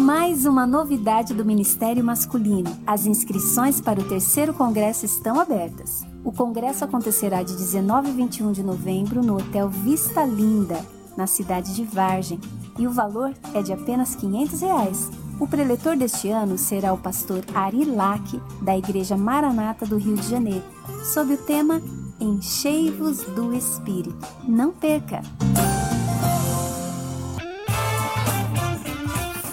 Mais 0.08 0.46
uma 0.46 0.66
novidade 0.66 1.34
do 1.34 1.44
Ministério 1.44 2.02
Masculino. 2.02 2.74
As 2.88 3.06
inscrições 3.06 3.82
para 3.82 4.00
o 4.00 4.08
terceiro 4.08 4.54
congresso 4.54 5.06
estão 5.06 5.38
abertas. 5.38 6.06
O 6.24 6.32
congresso 6.32 6.86
acontecerá 6.86 7.44
de 7.44 7.54
19 7.58 8.08
e 8.08 8.14
21 8.14 8.54
de 8.54 8.64
novembro 8.64 9.22
no 9.22 9.36
Hotel 9.36 9.68
Vista 9.68 10.24
Linda, 10.24 10.80
na 11.18 11.28
cidade 11.28 11.76
de 11.76 11.84
Vargem, 11.84 12.40
e 12.80 12.88
o 12.88 12.90
valor 12.90 13.34
é 13.54 13.62
de 13.62 13.74
apenas 13.74 14.16
500 14.16 14.62
reais. 14.62 15.12
O 15.42 15.46
preletor 15.46 15.98
deste 15.98 16.30
ano 16.30 16.58
será 16.58 16.94
o 16.94 16.98
pastor 16.98 17.44
Ari 17.54 17.84
Lack, 17.84 18.42
da 18.62 18.78
Igreja 18.78 19.18
Maranata 19.18 19.86
do 19.86 19.98
Rio 19.98 20.16
de 20.16 20.30
Janeiro, 20.30 20.64
sob 21.04 21.34
o 21.34 21.38
tema 21.38 21.82
Enchei-vos 22.18 23.24
do 23.24 23.54
Espírito. 23.54 24.26
Não 24.48 24.72
perca! 24.72 25.22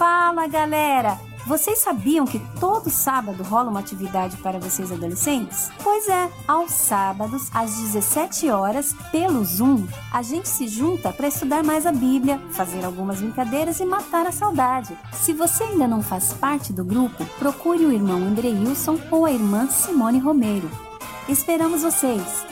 Fala 0.05 0.47
galera! 0.47 1.19
Vocês 1.47 1.79
sabiam 1.79 2.27
que 2.27 2.39
todo 2.61 2.91
sábado 2.91 3.43
rola 3.43 3.71
uma 3.71 3.81
atividade 3.81 4.37
para 4.37 4.59
vocês 4.59 4.93
adolescentes? 4.93 5.71
Pois 5.83 6.07
é, 6.11 6.31
aos 6.47 6.73
sábados, 6.73 7.49
às 7.55 7.75
17 7.75 8.51
horas, 8.51 8.95
pelo 9.11 9.43
Zoom, 9.43 9.87
a 10.13 10.21
gente 10.21 10.47
se 10.47 10.69
junta 10.69 11.11
para 11.11 11.29
estudar 11.29 11.65
mais 11.65 11.87
a 11.87 11.93
Bíblia, 11.93 12.39
fazer 12.51 12.85
algumas 12.85 13.19
brincadeiras 13.19 13.81
e 13.81 13.87
matar 13.87 14.27
a 14.27 14.33
saudade. 14.33 14.95
Se 15.11 15.33
você 15.33 15.65
ainda 15.65 15.89
não 15.89 16.03
faz 16.03 16.35
parte 16.35 16.71
do 16.71 16.85
grupo, 16.85 17.25
procure 17.39 17.87
o 17.87 17.93
irmão 17.93 18.19
Andreilson 18.19 19.01
ou 19.11 19.25
a 19.25 19.33
irmã 19.33 19.69
Simone 19.69 20.19
Romero. 20.19 20.71
Esperamos 21.31 21.81
vocês! 21.81 22.45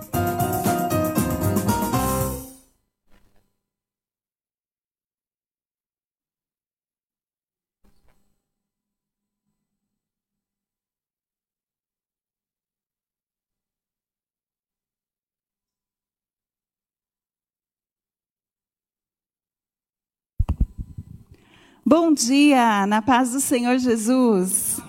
Bom 21.96 22.12
dia, 22.12 22.88
na 22.88 23.04
paz 23.04 23.34
do 23.34 23.40
Senhor 23.40 23.78
Jesus. 23.78 24.80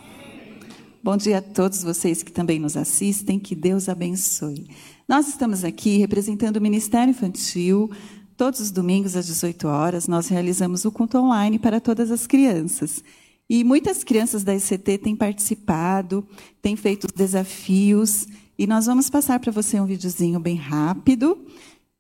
Bom 1.02 1.18
dia 1.18 1.36
a 1.36 1.42
todos 1.42 1.82
vocês 1.82 2.22
que 2.22 2.32
também 2.32 2.58
nos 2.58 2.78
assistem, 2.78 3.38
que 3.38 3.54
Deus 3.54 3.90
abençoe. 3.90 4.70
Nós 5.06 5.28
estamos 5.28 5.64
aqui 5.64 5.98
representando 5.98 6.56
o 6.56 6.62
Ministério 6.62 7.10
Infantil. 7.10 7.90
Todos 8.38 8.58
os 8.60 8.70
domingos 8.70 9.16
às 9.16 9.26
18 9.26 9.68
horas 9.68 10.08
nós 10.08 10.28
realizamos 10.28 10.86
o 10.86 10.90
culto 10.90 11.18
online 11.18 11.58
para 11.58 11.78
todas 11.78 12.10
as 12.10 12.26
crianças. 12.26 13.04
E 13.50 13.62
muitas 13.64 14.02
crianças 14.02 14.42
da 14.42 14.54
ICT 14.54 14.96
têm 14.96 15.14
participado, 15.14 16.26
têm 16.62 16.74
feito 16.74 17.06
desafios, 17.14 18.26
e 18.58 18.66
nós 18.66 18.86
vamos 18.86 19.10
passar 19.10 19.38
para 19.40 19.52
você 19.52 19.78
um 19.78 19.84
videozinho 19.84 20.40
bem 20.40 20.56
rápido, 20.56 21.36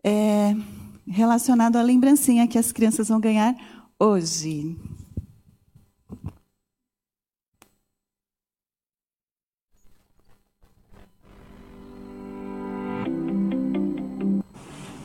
é, 0.02 0.56
relacionado 1.06 1.76
à 1.76 1.82
lembrancinha 1.82 2.48
que 2.48 2.56
as 2.56 2.72
crianças 2.72 3.08
vão 3.08 3.20
ganhar 3.20 3.54
hoje. 3.98 4.76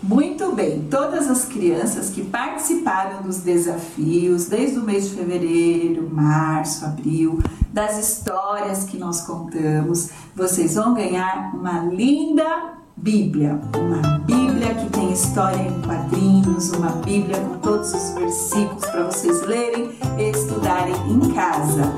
Muito 0.01 0.53
bem, 0.53 0.87
todas 0.89 1.29
as 1.29 1.45
crianças 1.45 2.09
que 2.09 2.23
participaram 2.23 3.21
dos 3.21 3.37
desafios, 3.37 4.47
desde 4.47 4.79
o 4.79 4.83
mês 4.83 5.09
de 5.09 5.15
fevereiro, 5.15 6.09
março, 6.11 6.83
abril, 6.83 7.39
das 7.71 7.99
histórias 7.99 8.85
que 8.85 8.97
nós 8.97 9.21
contamos, 9.21 10.09
vocês 10.35 10.73
vão 10.73 10.95
ganhar 10.95 11.53
uma 11.53 11.83
linda 11.83 12.73
Bíblia, 12.97 13.61
uma 13.77 14.17
Bíblia 14.19 14.38
que 14.67 14.89
tem 14.89 15.11
história 15.11 15.61
em 15.61 15.81
quadrinhos, 15.81 16.71
uma 16.71 16.89
Bíblia 16.89 17.37
com 17.39 17.57
todos 17.59 17.93
os 17.93 18.13
versículos 18.13 18.85
para 18.85 19.03
vocês 19.03 19.41
lerem 19.47 19.91
e 20.17 20.29
estudarem 20.29 20.93
em 21.09 21.33
casa. 21.33 21.93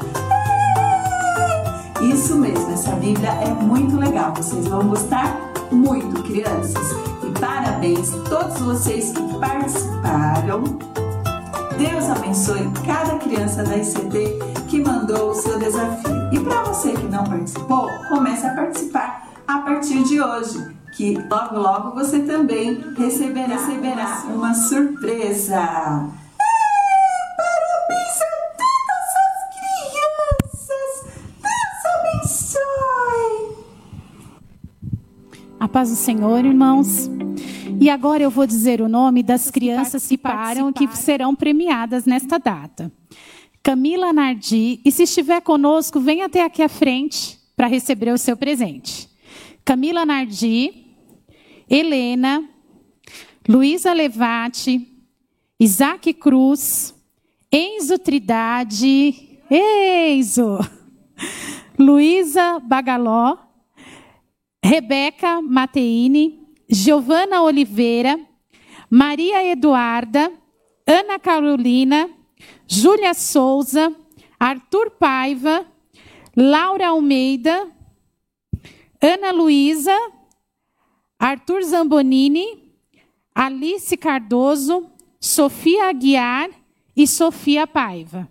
Isso 2.02 2.36
mesmo, 2.36 2.72
essa 2.72 2.92
Bíblia 2.92 3.30
é 3.30 3.50
muito 3.50 3.98
legal, 3.98 4.34
vocês 4.36 4.68
vão 4.68 4.88
gostar 4.88 5.36
muito, 5.72 6.22
crianças. 6.24 6.92
E 7.24 7.40
parabéns 7.40 8.14
a 8.14 8.30
todos 8.30 8.60
vocês 8.60 9.12
que 9.12 9.40
participaram. 9.40 10.64
Deus 11.78 12.10
abençoe 12.10 12.70
cada 12.86 13.18
criança 13.18 13.64
da 13.64 13.78
ICT 13.78 14.66
que 14.68 14.82
mandou 14.84 15.32
o 15.32 15.36
seu 15.36 15.58
desafio. 15.58 16.30
E 16.32 16.40
para 16.40 16.64
você 16.64 16.92
que 16.92 17.08
não 17.08 17.24
participou, 17.24 17.88
comece 18.10 18.46
a 18.46 18.54
participar 18.54 19.31
a 19.48 19.60
partir 19.60 20.04
de 20.04 20.22
hoje 20.22 20.82
que 20.96 21.16
logo 21.30 21.58
logo 21.58 21.92
você 21.96 22.20
também 22.20 22.80
receberá, 22.98 23.56
receberá 23.56 24.24
uma 24.28 24.54
surpresa. 24.54 25.58
parabéns 27.38 28.22
a 28.22 28.32
todas 28.60 29.10
as 29.24 29.38
crianças! 30.68 30.92
Deus 31.42 31.82
abençoe! 31.96 33.56
A 35.60 35.68
paz 35.68 35.90
do 35.90 35.96
Senhor, 35.96 36.46
irmãos. 36.46 37.10
E 37.80 37.90
agora 37.90 38.22
eu 38.22 38.30
vou 38.30 38.46
dizer 38.46 38.82
o 38.82 38.90
nome 38.90 39.24
das 39.24 39.50
crianças 39.50 40.08
que 40.08 40.18
param 40.18 40.72
que 40.72 40.88
serão 40.96 41.34
premiadas 41.34 42.06
nesta 42.06 42.38
data. 42.38 42.92
Camila 43.64 44.12
Nardi, 44.12 44.82
e 44.84 44.92
se 44.92 45.04
estiver 45.04 45.42
conosco, 45.42 46.00
venha 46.00 46.26
até 46.26 46.44
aqui 46.44 46.62
à 46.62 46.70
frente 46.70 47.40
para 47.56 47.68
receber 47.68 48.12
o 48.12 48.18
seu 48.18 48.36
presente. 48.36 49.11
Camila 49.64 50.06
Nardi, 50.06 50.96
Helena, 51.70 52.48
Luísa 53.48 53.94
Levati, 53.94 54.88
Isaac 55.60 56.14
Cruz, 56.14 56.94
Enzo 57.52 57.98
Tridade, 57.98 59.40
Enzo, 59.50 60.60
Luísa 61.78 62.60
Bagaló, 62.60 63.38
Rebeca 64.64 65.42
Mateini, 65.42 66.40
Giovana 66.70 67.42
Oliveira, 67.42 68.20
Maria 68.90 69.44
Eduarda, 69.44 70.32
Ana 70.88 71.20
Carolina, 71.20 72.10
Júlia 72.68 73.14
Souza, 73.14 73.94
Arthur 74.40 74.92
Paiva, 74.92 75.66
Laura 76.36 76.88
Almeida, 76.88 77.68
Ana 79.02 79.32
Luísa, 79.32 79.98
Arthur 81.20 81.64
Zambonini, 81.64 82.72
Alice 83.34 83.98
Cardoso, 83.98 84.90
Sofia 85.20 85.90
Aguiar 85.90 86.50
e 86.96 87.08
Sofia 87.08 87.66
Paiva. 87.66 88.30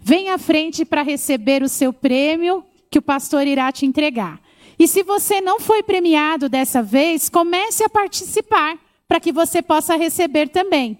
Venha 0.00 0.34
à 0.34 0.38
frente 0.38 0.84
para 0.84 1.02
receber 1.02 1.62
o 1.62 1.68
seu 1.68 1.92
prêmio 1.92 2.64
que 2.90 2.98
o 2.98 3.02
pastor 3.02 3.46
irá 3.46 3.70
te 3.70 3.84
entregar. 3.84 4.40
E 4.78 4.88
se 4.88 5.02
você 5.02 5.40
não 5.40 5.60
foi 5.60 5.82
premiado 5.82 6.48
dessa 6.48 6.82
vez, 6.82 7.28
comece 7.28 7.84
a 7.84 7.88
participar 7.88 8.78
para 9.06 9.20
que 9.20 9.32
você 9.32 9.60
possa 9.60 9.96
receber 9.96 10.48
também. 10.48 10.98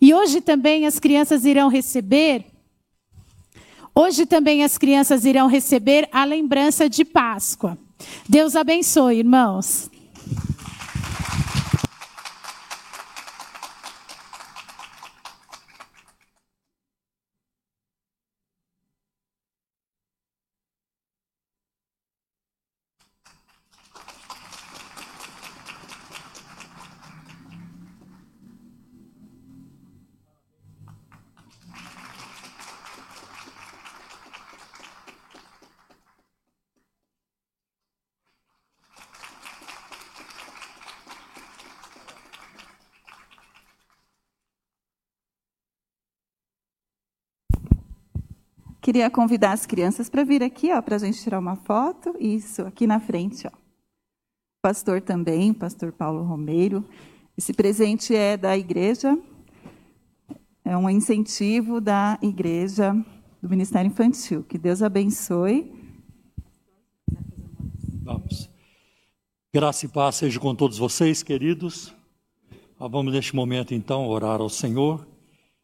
E 0.00 0.14
hoje 0.14 0.40
também 0.40 0.86
as 0.86 0.98
crianças 1.00 1.44
irão 1.44 1.68
receber 1.68 2.44
Hoje 3.94 4.24
também 4.24 4.64
as 4.64 4.78
crianças 4.78 5.26
irão 5.26 5.46
receber 5.46 6.08
a 6.10 6.24
lembrança 6.24 6.88
de 6.88 7.04
Páscoa. 7.04 7.76
Deus 8.28 8.54
abençoe, 8.56 9.18
irmãos. 9.18 9.90
Queria 48.92 49.08
convidar 49.08 49.52
as 49.52 49.64
crianças 49.64 50.10
para 50.10 50.22
vir 50.22 50.42
aqui, 50.42 50.70
ó, 50.70 50.82
para 50.82 50.96
a 50.96 50.98
gente 50.98 51.18
tirar 51.18 51.38
uma 51.38 51.56
foto. 51.56 52.14
Isso, 52.20 52.60
aqui 52.60 52.86
na 52.86 53.00
frente, 53.00 53.46
ó. 53.46 53.50
Pastor 54.60 55.00
também, 55.00 55.54
pastor 55.54 55.92
Paulo 55.92 56.22
Romeiro. 56.24 56.84
Esse 57.34 57.54
presente 57.54 58.14
é 58.14 58.36
da 58.36 58.54
igreja, 58.54 59.18
é 60.62 60.76
um 60.76 60.90
incentivo 60.90 61.80
da 61.80 62.18
igreja 62.20 62.92
do 63.40 63.48
Ministério 63.48 63.88
Infantil. 63.88 64.44
Que 64.44 64.58
Deus 64.58 64.82
abençoe. 64.82 65.72
Vamos. 68.02 68.50
Graça 69.54 69.86
e 69.86 69.88
paz 69.88 70.16
seja 70.16 70.38
com 70.38 70.54
todos 70.54 70.76
vocês, 70.76 71.22
queridos. 71.22 71.94
Vamos 72.78 73.10
neste 73.10 73.34
momento 73.34 73.72
então 73.72 74.06
orar 74.06 74.42
ao 74.42 74.50
Senhor, 74.50 75.08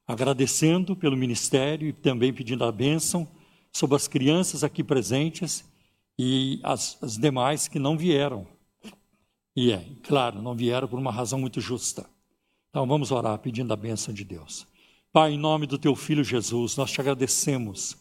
agradecendo 0.08 0.96
pelo 0.96 1.18
ministério 1.18 1.86
e 1.86 1.92
também 1.92 2.32
pedindo 2.32 2.64
a 2.64 2.72
bênção 2.72 3.28
sobre 3.70 3.94
as 3.94 4.08
crianças 4.08 4.64
aqui 4.64 4.82
presentes 4.82 5.68
e 6.18 6.58
as, 6.62 6.96
as 7.02 7.18
demais 7.18 7.68
que 7.68 7.78
não 7.78 7.94
vieram. 7.94 8.46
E 9.54 9.70
é, 9.70 9.84
claro, 10.02 10.40
não 10.40 10.54
vieram 10.54 10.88
por 10.88 10.98
uma 10.98 11.12
razão 11.12 11.38
muito 11.38 11.60
justa. 11.60 12.08
Então 12.70 12.86
vamos 12.86 13.12
orar 13.12 13.38
pedindo 13.38 13.70
a 13.70 13.76
bênção 13.76 14.14
de 14.14 14.24
Deus. 14.24 14.66
Pai, 15.12 15.32
em 15.32 15.38
nome 15.38 15.66
do 15.66 15.78
teu 15.78 15.94
filho 15.94 16.24
Jesus, 16.24 16.74
nós 16.76 16.90
te 16.90 17.00
agradecemos 17.02 17.96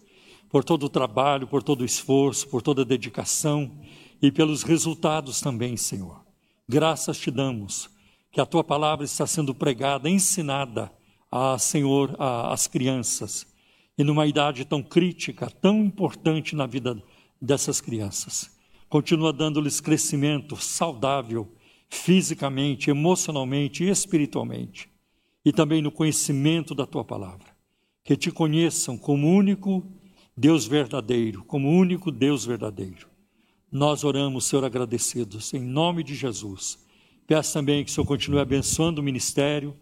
por 0.50 0.64
todo 0.64 0.86
o 0.86 0.90
trabalho, 0.90 1.46
por 1.46 1.62
todo 1.62 1.82
o 1.82 1.86
esforço, 1.86 2.48
por 2.48 2.62
toda 2.62 2.84
a 2.84 2.86
dedicação 2.86 3.78
e 4.22 4.32
pelos 4.32 4.64
resultados 4.64 5.42
também, 5.42 5.76
Senhor. 5.76 6.26
Graças 6.70 7.18
te 7.18 7.30
damos 7.30 7.90
que 8.32 8.40
a 8.40 8.46
tua 8.46 8.64
palavra 8.64 9.04
está 9.04 9.28
sendo 9.28 9.54
pregada, 9.54 10.10
ensinada 10.10 10.92
a 11.32 11.58
Senhor, 11.58 12.16
a- 12.20 12.54
às 12.54 12.68
crianças, 12.68 13.46
e 13.98 14.04
numa 14.04 14.28
idade 14.28 14.64
tão 14.66 14.82
crítica, 14.84 15.50
tão 15.50 15.84
importante 15.84 16.56
na 16.56 16.66
vida 16.66 17.02
dessas 17.42 17.82
crianças. 17.82 18.56
Continua 18.90 19.34
dando-lhes 19.34 19.82
crescimento 19.82 20.56
saudável, 20.56 21.52
fisicamente, 21.90 22.90
emocionalmente 22.90 23.84
e 23.84 23.90
espiritualmente, 23.90 24.90
e 25.44 25.52
também 25.52 25.82
no 25.82 25.92
conhecimento 25.92 26.76
da 26.76 26.86
tua 26.86 27.04
palavra. 27.04 27.48
Que 28.04 28.16
te 28.16 28.32
conheçam 28.32 28.98
como 28.98 29.28
único 29.28 29.86
Deus 30.36 30.66
verdadeiro, 30.66 31.44
como 31.44 31.70
único 31.70 32.12
Deus 32.12 32.46
verdadeiro. 32.46 33.08
Nós 33.72 34.04
oramos, 34.04 34.46
Senhor, 34.46 34.64
agradecidos, 34.64 35.54
em 35.54 35.60
nome 35.60 36.04
de 36.04 36.16
Jesus. 36.16 36.80
Peço 37.26 37.52
também 37.54 37.84
que 37.84 37.92
o 37.92 37.94
Senhor 37.94 38.08
continue 38.08 38.40
abençoando 38.40 39.02
o 39.02 39.04
ministério, 39.04 39.76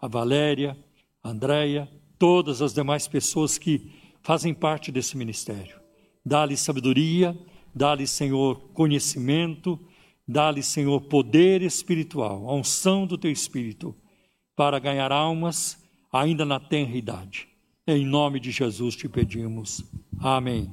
a 0.00 0.06
Valéria, 0.06 0.76
Andréia, 1.24 1.88
todas 2.18 2.60
as 2.60 2.72
demais 2.72 3.06
pessoas 3.06 3.58
que 3.58 3.92
fazem 4.22 4.54
parte 4.54 4.90
desse 4.90 5.16
ministério. 5.16 5.80
Dá-lhe 6.24 6.56
sabedoria, 6.56 7.36
dá-lhe, 7.74 8.06
Senhor, 8.06 8.56
conhecimento, 8.72 9.78
dá-lhe, 10.26 10.62
Senhor, 10.62 11.00
poder 11.02 11.62
espiritual, 11.62 12.48
a 12.48 12.54
unção 12.54 13.06
do 13.06 13.18
teu 13.18 13.30
espírito, 13.30 13.94
para 14.54 14.78
ganhar 14.78 15.10
almas 15.10 15.82
ainda 16.12 16.44
na 16.44 16.60
tenra 16.60 16.96
idade. 16.96 17.48
Em 17.86 18.06
nome 18.06 18.38
de 18.38 18.50
Jesus 18.50 18.94
te 18.94 19.08
pedimos. 19.08 19.82
Amém. 20.20 20.70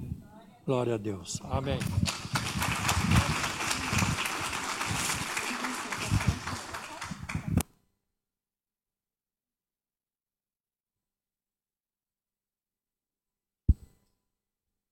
Glória 0.65 0.95
a 0.95 0.97
Deus. 0.97 1.39
Amém. 1.43 1.79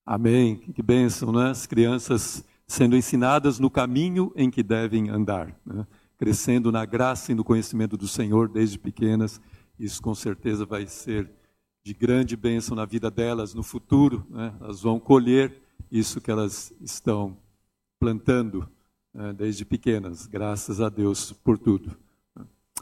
Amém. 0.08 0.56
Que 0.56 0.82
bênção, 0.82 1.34
né? 1.34 1.50
As 1.50 1.68
crianças 1.68 2.42
sendo 2.66 2.96
ensinadas 2.96 3.60
no 3.60 3.70
caminho 3.70 4.32
em 4.38 4.50
que 4.50 4.64
devem 4.64 5.10
andar, 5.10 5.54
né? 5.66 5.86
crescendo 6.18 6.72
na 6.72 6.86
graça 6.86 7.34
e 7.34 7.36
no 7.36 7.44
conhecimento 7.44 7.98
do 7.98 8.08
Senhor 8.08 8.48
desde 8.48 8.80
pequenas. 8.80 9.42
Isso 9.78 10.02
com 10.02 10.16
certeza 10.16 10.66
vai 10.66 10.88
ser 10.88 11.30
de 11.84 11.94
grande 11.94 12.38
bênção 12.38 12.74
na 12.74 12.86
vida 12.86 13.12
delas 13.12 13.54
no 13.54 13.62
futuro. 13.62 14.26
Né? 14.30 14.54
Elas 14.62 14.82
vão 14.82 14.98
colher 14.98 15.62
isso 15.92 16.22
que 16.22 16.32
elas 16.32 16.74
estão 16.80 17.38
plantando 18.00 18.66
né, 19.14 19.34
desde 19.34 19.66
pequenas. 19.66 20.26
Graças 20.26 20.80
a 20.80 20.88
Deus 20.88 21.34
por 21.34 21.58
tudo. 21.58 21.92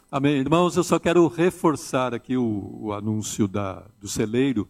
Amém. 0.08 0.36
Irmãos, 0.36 0.76
eu 0.76 0.84
só 0.84 0.96
quero 1.00 1.26
reforçar 1.26 2.14
aqui 2.14 2.36
o, 2.36 2.78
o 2.82 2.92
anúncio 2.92 3.48
da, 3.48 3.84
do 4.00 4.06
celeiro, 4.06 4.68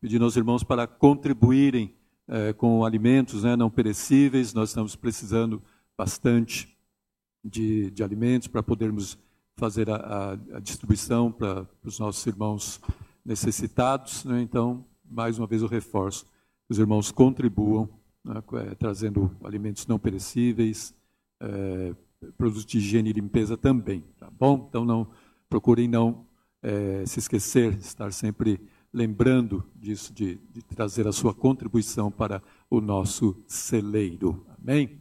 pedindo 0.00 0.24
aos 0.24 0.36
irmãos 0.36 0.62
para 0.62 0.86
contribuírem 0.86 1.94
eh, 2.28 2.52
com 2.52 2.84
alimentos 2.84 3.44
né, 3.44 3.56
não 3.56 3.70
perecíveis. 3.70 4.52
Nós 4.52 4.70
estamos 4.70 4.96
precisando 4.96 5.62
bastante 5.96 6.76
de, 7.44 7.90
de 7.90 8.02
alimentos 8.02 8.48
para 8.48 8.62
podermos 8.62 9.18
fazer 9.56 9.88
a, 9.88 10.32
a, 10.54 10.60
distribuição 10.60 11.32
para 11.32 11.66
os 11.82 11.98
nossos 11.98 12.26
irmãos 12.26 12.80
necessitados. 13.24 14.24
Né? 14.24 14.42
Então, 14.42 14.84
mais 15.04 15.38
uma 15.38 15.46
vez 15.46 15.62
eu 15.62 15.68
reforço, 15.68 16.26
os 16.68 16.78
irmãos 16.78 17.10
contribuam, 17.10 17.88
né, 18.24 18.42
eh, 18.54 18.74
trazendo 18.74 19.34
alimentos 19.44 19.86
não 19.86 19.98
perecíveis, 19.98 20.94
eh, 21.40 21.94
produtos 22.36 22.66
de 22.66 22.78
higiene 22.78 23.10
e 23.10 23.12
limpeza 23.12 23.56
também, 23.56 24.02
tá 24.18 24.28
bom? 24.30 24.66
Então 24.68 24.84
não 24.84 25.08
procurem 25.48 25.86
não 25.86 26.26
eh, 26.62 27.04
se 27.06 27.18
esquecer, 27.18 27.74
estar 27.78 28.12
sempre 28.12 28.60
lembrando 28.96 29.62
disso, 29.74 30.10
de, 30.10 30.40
de 30.50 30.62
trazer 30.62 31.06
a 31.06 31.12
sua 31.12 31.34
contribuição 31.34 32.10
para 32.10 32.42
o 32.70 32.80
nosso 32.80 33.36
celeiro, 33.46 34.46
amém? 34.58 34.98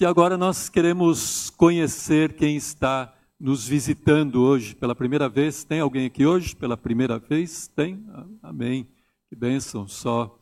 E 0.00 0.04
agora 0.04 0.36
nós 0.36 0.68
queremos 0.68 1.50
conhecer 1.50 2.32
quem 2.32 2.56
está 2.56 3.14
nos 3.38 3.68
visitando 3.68 4.42
hoje 4.42 4.74
pela 4.74 4.92
primeira 4.92 5.28
vez. 5.28 5.62
Tem 5.62 5.78
alguém 5.78 6.06
aqui 6.06 6.26
hoje 6.26 6.56
pela 6.56 6.76
primeira 6.76 7.16
vez? 7.16 7.68
Tem? 7.68 8.04
Ah, 8.12 8.26
Amém. 8.42 8.88
Que 9.28 9.36
bênção. 9.36 9.86
Só 9.86 10.36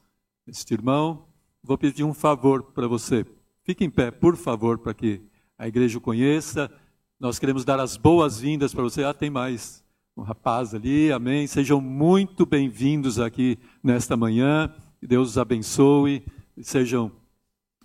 este 0.46 0.72
irmão. 0.72 1.26
Vou 1.62 1.76
pedir 1.76 2.02
um 2.02 2.14
favor 2.14 2.62
para 2.62 2.88
você. 2.88 3.26
Fique 3.62 3.84
em 3.84 3.90
pé, 3.90 4.10
por 4.10 4.34
favor, 4.36 4.78
para 4.78 4.94
que 4.94 5.20
a 5.58 5.68
igreja 5.68 5.98
o 5.98 6.00
conheça. 6.00 6.72
Nós 7.20 7.38
queremos 7.38 7.62
dar 7.62 7.78
as 7.78 7.98
boas-vindas 7.98 8.72
para 8.72 8.82
você. 8.82 9.04
Ah, 9.04 9.12
tem 9.12 9.28
mais 9.28 9.84
um 10.16 10.22
rapaz 10.22 10.74
ali. 10.74 11.10
Amém. 11.10 11.46
Sejam 11.46 11.80
muito 11.80 12.44
bem-vindos 12.44 13.18
aqui 13.18 13.58
nesta 13.82 14.16
manhã. 14.16 14.72
Deus 15.00 15.30
os 15.30 15.38
abençoe. 15.38 16.24
Sejam 16.60 17.10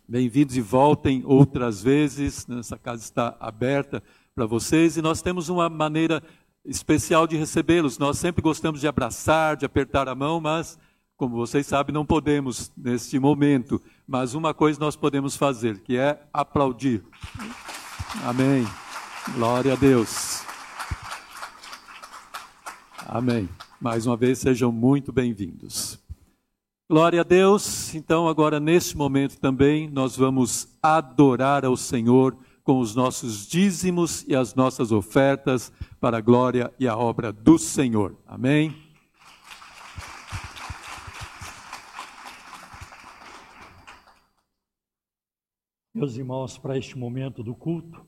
Bem-vindos 0.10 0.56
e 0.56 0.62
voltem 0.62 1.22
outras 1.26 1.84
vezes. 1.84 2.48
Essa 2.50 2.78
casa 2.78 3.04
está 3.04 3.36
aberta 3.42 4.02
para 4.34 4.46
vocês 4.46 4.96
e 4.96 5.02
nós 5.02 5.22
temos 5.22 5.50
uma 5.50 5.68
maneira 5.68 6.24
especial 6.64 7.28
de 7.28 7.36
recebê-los. 7.36 7.98
Nós 7.98 8.18
sempre 8.18 8.42
gostamos 8.42 8.80
de 8.80 8.88
abraçar, 8.88 9.58
de 9.58 9.66
apertar 9.66 10.08
a 10.08 10.16
mão, 10.16 10.40
mas, 10.40 10.80
como 11.18 11.36
vocês 11.36 11.68
sabem, 11.68 11.94
não 11.94 12.06
podemos 12.06 12.72
neste 12.78 13.20
momento. 13.20 13.82
Mas 14.08 14.34
uma 14.34 14.54
coisa 14.54 14.80
nós 14.80 14.96
podemos 14.96 15.36
fazer, 15.36 15.82
que 15.82 15.98
é 15.98 16.22
aplaudir. 16.32 17.04
Amém. 18.24 18.66
Glória 19.36 19.74
a 19.74 19.76
Deus. 19.76 20.47
Amém. 23.10 23.48
Mais 23.80 24.06
uma 24.06 24.18
vez, 24.18 24.40
sejam 24.40 24.70
muito 24.70 25.14
bem-vindos. 25.14 25.98
Glória 26.90 27.22
a 27.22 27.24
Deus. 27.24 27.96
Então, 27.96 28.28
agora 28.28 28.60
neste 28.60 28.98
momento 28.98 29.40
também, 29.40 29.90
nós 29.90 30.18
vamos 30.18 30.78
adorar 30.84 31.64
ao 31.64 31.78
Senhor 31.78 32.38
com 32.66 32.80
os 32.80 32.94
nossos 32.94 33.48
dízimos 33.48 34.26
e 34.28 34.36
as 34.36 34.54
nossas 34.56 34.92
ofertas 34.92 35.72
para 36.02 36.18
a 36.18 36.22
glória 36.22 36.70
e 36.78 36.86
a 36.86 36.98
obra 36.98 37.32
do 37.32 37.58
Senhor. 37.58 38.14
Amém. 38.28 38.76
Meus 45.96 46.18
irmãos, 46.18 46.58
para 46.58 46.78
este 46.78 46.98
momento 46.98 47.42
do 47.42 47.56
culto, 47.56 48.06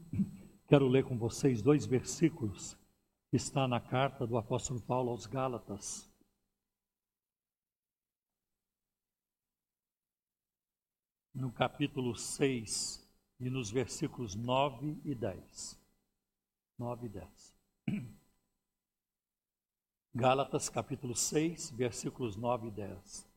quero 0.68 0.90
ler 0.90 1.06
com 1.06 1.18
vocês 1.18 1.62
dois 1.62 1.86
versículos 1.86 2.78
que 3.30 3.36
está 3.36 3.68
na 3.68 3.80
carta 3.80 4.26
do 4.26 4.38
apóstolo 4.38 4.82
Paulo 4.82 5.12
aos 5.12 5.28
Gálatas. 5.28 6.10
No 11.34 11.52
capítulo 11.52 12.15
6 12.15 13.08
e 13.39 13.50
nos 13.50 13.70
versículos 13.70 14.34
9 14.34 15.00
e 15.06 15.13
10. 15.13 15.80
9 16.78 17.06
e 17.06 17.10
10. 17.10 17.56
Gálatas 20.15 20.68
capítulo 20.68 21.15
6, 21.15 21.70
versículos 21.72 22.36
9 22.36 22.70
e 22.70 22.72
10. 22.72 23.30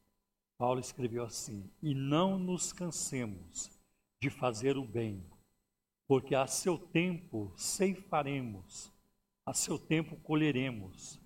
Paulo 0.56 0.80
escreveu 0.80 1.24
assim: 1.24 1.70
E 1.82 1.94
não 1.94 2.38
nos 2.38 2.72
cansemos 2.72 3.78
de 4.20 4.30
fazer 4.30 4.78
o 4.78 4.86
bem, 4.86 5.28
porque 6.06 6.34
a 6.34 6.46
seu 6.46 6.78
tempo 6.78 7.52
ceifaremos, 7.56 8.91
a 9.44 9.52
seu 9.52 9.78
tempo 9.78 10.16
colheremos, 10.16 11.20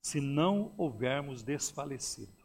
se 0.00 0.20
não 0.20 0.74
houvermos 0.76 1.42
desfalecido. 1.42 2.44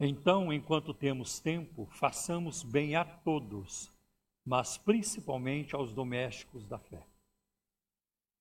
Então, 0.00 0.52
enquanto 0.52 0.92
temos 0.92 1.38
tempo, 1.38 1.86
façamos 1.92 2.62
bem 2.62 2.96
a 2.96 3.04
todos, 3.04 3.92
mas 4.44 4.76
principalmente 4.76 5.74
aos 5.74 5.92
domésticos 5.92 6.66
da 6.66 6.78
fé. 6.78 7.06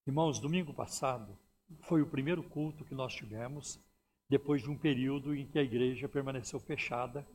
Irmãos, 0.07 0.39
domingo 0.39 0.73
passado 0.73 1.37
foi 1.81 2.01
o 2.01 2.07
primeiro 2.07 2.41
culto 2.41 2.83
que 2.83 2.95
nós 2.95 3.13
tivemos 3.13 3.79
depois 4.27 4.61
de 4.61 4.69
um 4.69 4.77
período 4.77 5.35
em 5.35 5.45
que 5.45 5.59
a 5.59 5.63
igreja 5.63 6.07
permaneceu 6.09 6.59
fechada 6.59 7.27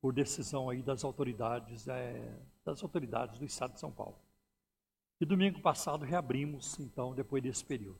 por 0.00 0.12
decisão 0.12 0.70
aí 0.70 0.82
das 0.82 1.04
autoridades 1.04 1.86
é, 1.86 2.36
das 2.64 2.82
autoridades 2.82 3.38
do 3.38 3.44
Estado 3.44 3.74
de 3.74 3.80
São 3.80 3.92
Paulo. 3.92 4.16
E 5.20 5.24
domingo 5.24 5.60
passado 5.60 6.04
reabrimos, 6.04 6.78
então, 6.78 7.14
depois 7.14 7.42
desse 7.42 7.64
período. 7.64 7.98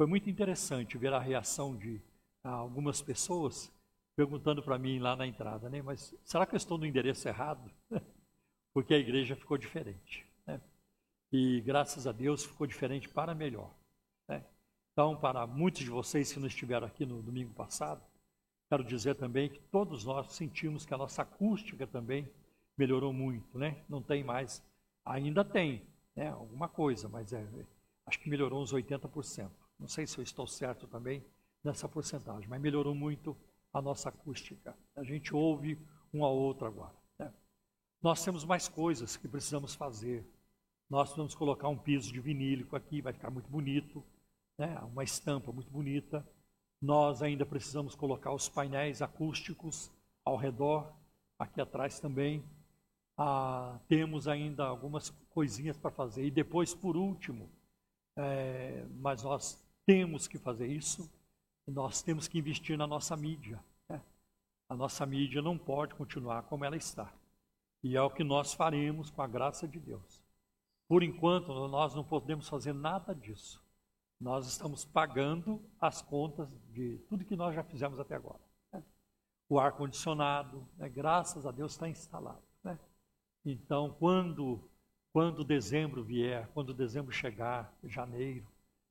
Foi 0.00 0.06
muito 0.06 0.30
interessante 0.30 0.96
ver 0.96 1.12
a 1.12 1.18
reação 1.18 1.76
de 1.76 2.00
ah, 2.42 2.52
algumas 2.52 3.02
pessoas 3.02 3.70
perguntando 4.16 4.62
para 4.62 4.78
mim 4.78 4.98
lá 4.98 5.14
na 5.14 5.26
entrada, 5.26 5.68
né? 5.68 5.82
Mas 5.82 6.14
será 6.24 6.46
que 6.46 6.54
eu 6.54 6.56
estou 6.56 6.78
no 6.78 6.86
endereço 6.86 7.28
errado? 7.28 7.70
Porque 8.72 8.94
a 8.94 8.98
igreja 8.98 9.36
ficou 9.36 9.58
diferente. 9.58 10.26
Né? 10.46 10.58
E 11.30 11.60
graças 11.60 12.06
a 12.06 12.12
Deus 12.12 12.46
ficou 12.46 12.66
diferente 12.66 13.10
para 13.10 13.34
melhor. 13.34 13.70
Né? 14.26 14.42
Então, 14.92 15.16
para 15.16 15.46
muitos 15.46 15.82
de 15.82 15.90
vocês 15.90 16.32
que 16.32 16.40
não 16.40 16.46
estiveram 16.46 16.86
aqui 16.86 17.04
no 17.04 17.20
domingo 17.20 17.52
passado, 17.52 18.02
quero 18.70 18.82
dizer 18.82 19.16
também 19.16 19.50
que 19.50 19.60
todos 19.70 20.06
nós 20.06 20.32
sentimos 20.32 20.86
que 20.86 20.94
a 20.94 20.98
nossa 20.98 21.20
acústica 21.22 21.86
também 21.86 22.26
melhorou 22.76 23.12
muito, 23.12 23.58
né? 23.58 23.84
Não 23.86 24.00
tem 24.00 24.24
mais, 24.24 24.62
ainda 25.04 25.44
tem, 25.44 25.82
né? 26.20 26.30
Alguma 26.30 26.68
coisa, 26.68 27.08
mas 27.08 27.32
é, 27.32 27.46
acho 28.06 28.18
que 28.20 28.28
melhorou 28.28 28.62
uns 28.62 28.72
80%. 28.72 29.50
Não 29.78 29.88
sei 29.88 30.06
se 30.06 30.18
eu 30.18 30.22
estou 30.22 30.46
certo 30.46 30.86
também 30.86 31.24
nessa 31.64 31.88
porcentagem, 31.88 32.48
mas 32.48 32.60
melhorou 32.60 32.94
muito 32.94 33.36
a 33.72 33.80
nossa 33.80 34.08
acústica. 34.08 34.76
A 34.94 35.02
gente 35.02 35.34
ouve 35.34 35.78
um 36.12 36.24
ao 36.24 36.36
outro 36.36 36.66
agora. 36.66 36.94
Né? 37.18 37.32
Nós 38.02 38.22
temos 38.22 38.44
mais 38.44 38.68
coisas 38.68 39.16
que 39.16 39.26
precisamos 39.26 39.74
fazer. 39.74 40.24
Nós 40.88 41.16
vamos 41.16 41.34
colocar 41.34 41.68
um 41.68 41.78
piso 41.78 42.12
de 42.12 42.20
vinílico 42.20 42.76
aqui, 42.76 43.00
vai 43.00 43.12
ficar 43.12 43.30
muito 43.30 43.48
bonito 43.48 44.04
né, 44.60 44.78
uma 44.92 45.02
estampa 45.02 45.50
muito 45.50 45.70
bonita. 45.70 46.26
Nós 46.82 47.22
ainda 47.22 47.46
precisamos 47.46 47.94
colocar 47.94 48.30
os 48.32 48.46
painéis 48.46 49.00
acústicos 49.00 49.90
ao 50.22 50.36
redor, 50.36 50.92
aqui 51.38 51.62
atrás 51.62 51.98
também. 51.98 52.44
Ah, 53.22 53.78
temos 53.86 54.26
ainda 54.26 54.64
algumas 54.64 55.10
coisinhas 55.28 55.76
para 55.76 55.90
fazer. 55.90 56.24
E 56.24 56.30
depois, 56.30 56.72
por 56.72 56.96
último, 56.96 57.50
é, 58.16 58.86
mas 58.94 59.22
nós 59.22 59.62
temos 59.84 60.26
que 60.26 60.38
fazer 60.38 60.68
isso, 60.68 61.12
nós 61.66 62.02
temos 62.02 62.26
que 62.26 62.38
investir 62.38 62.78
na 62.78 62.86
nossa 62.86 63.14
mídia. 63.16 63.62
Né? 63.88 64.00
A 64.68 64.74
nossa 64.74 65.04
mídia 65.04 65.42
não 65.42 65.58
pode 65.58 65.94
continuar 65.94 66.44
como 66.44 66.64
ela 66.64 66.76
está. 66.76 67.12
E 67.82 67.96
é 67.96 68.00
o 68.00 68.10
que 68.10 68.24
nós 68.24 68.54
faremos 68.54 69.10
com 69.10 69.20
a 69.20 69.26
graça 69.26 69.68
de 69.68 69.78
Deus. 69.78 70.22
Por 70.88 71.02
enquanto, 71.02 71.52
nós 71.68 71.94
não 71.94 72.04
podemos 72.04 72.48
fazer 72.48 72.72
nada 72.72 73.14
disso 73.14 73.62
nós 74.20 74.46
estamos 74.46 74.84
pagando 74.84 75.64
as 75.80 76.02
contas 76.02 76.54
de 76.68 76.98
tudo 77.08 77.24
que 77.24 77.34
nós 77.34 77.54
já 77.54 77.64
fizemos 77.64 77.98
até 77.98 78.14
agora. 78.14 78.40
Né? 78.70 78.82
O 79.48 79.58
ar-condicionado, 79.58 80.68
né? 80.76 80.88
graças 80.90 81.46
a 81.46 81.50
Deus, 81.50 81.72
está 81.72 81.88
instalado. 81.88 82.42
Então, 83.44 83.94
quando, 83.98 84.60
quando 85.12 85.44
dezembro 85.44 86.02
vier, 86.04 86.48
quando 86.54 86.74
dezembro 86.74 87.12
chegar, 87.12 87.74
janeiro, 87.84 88.46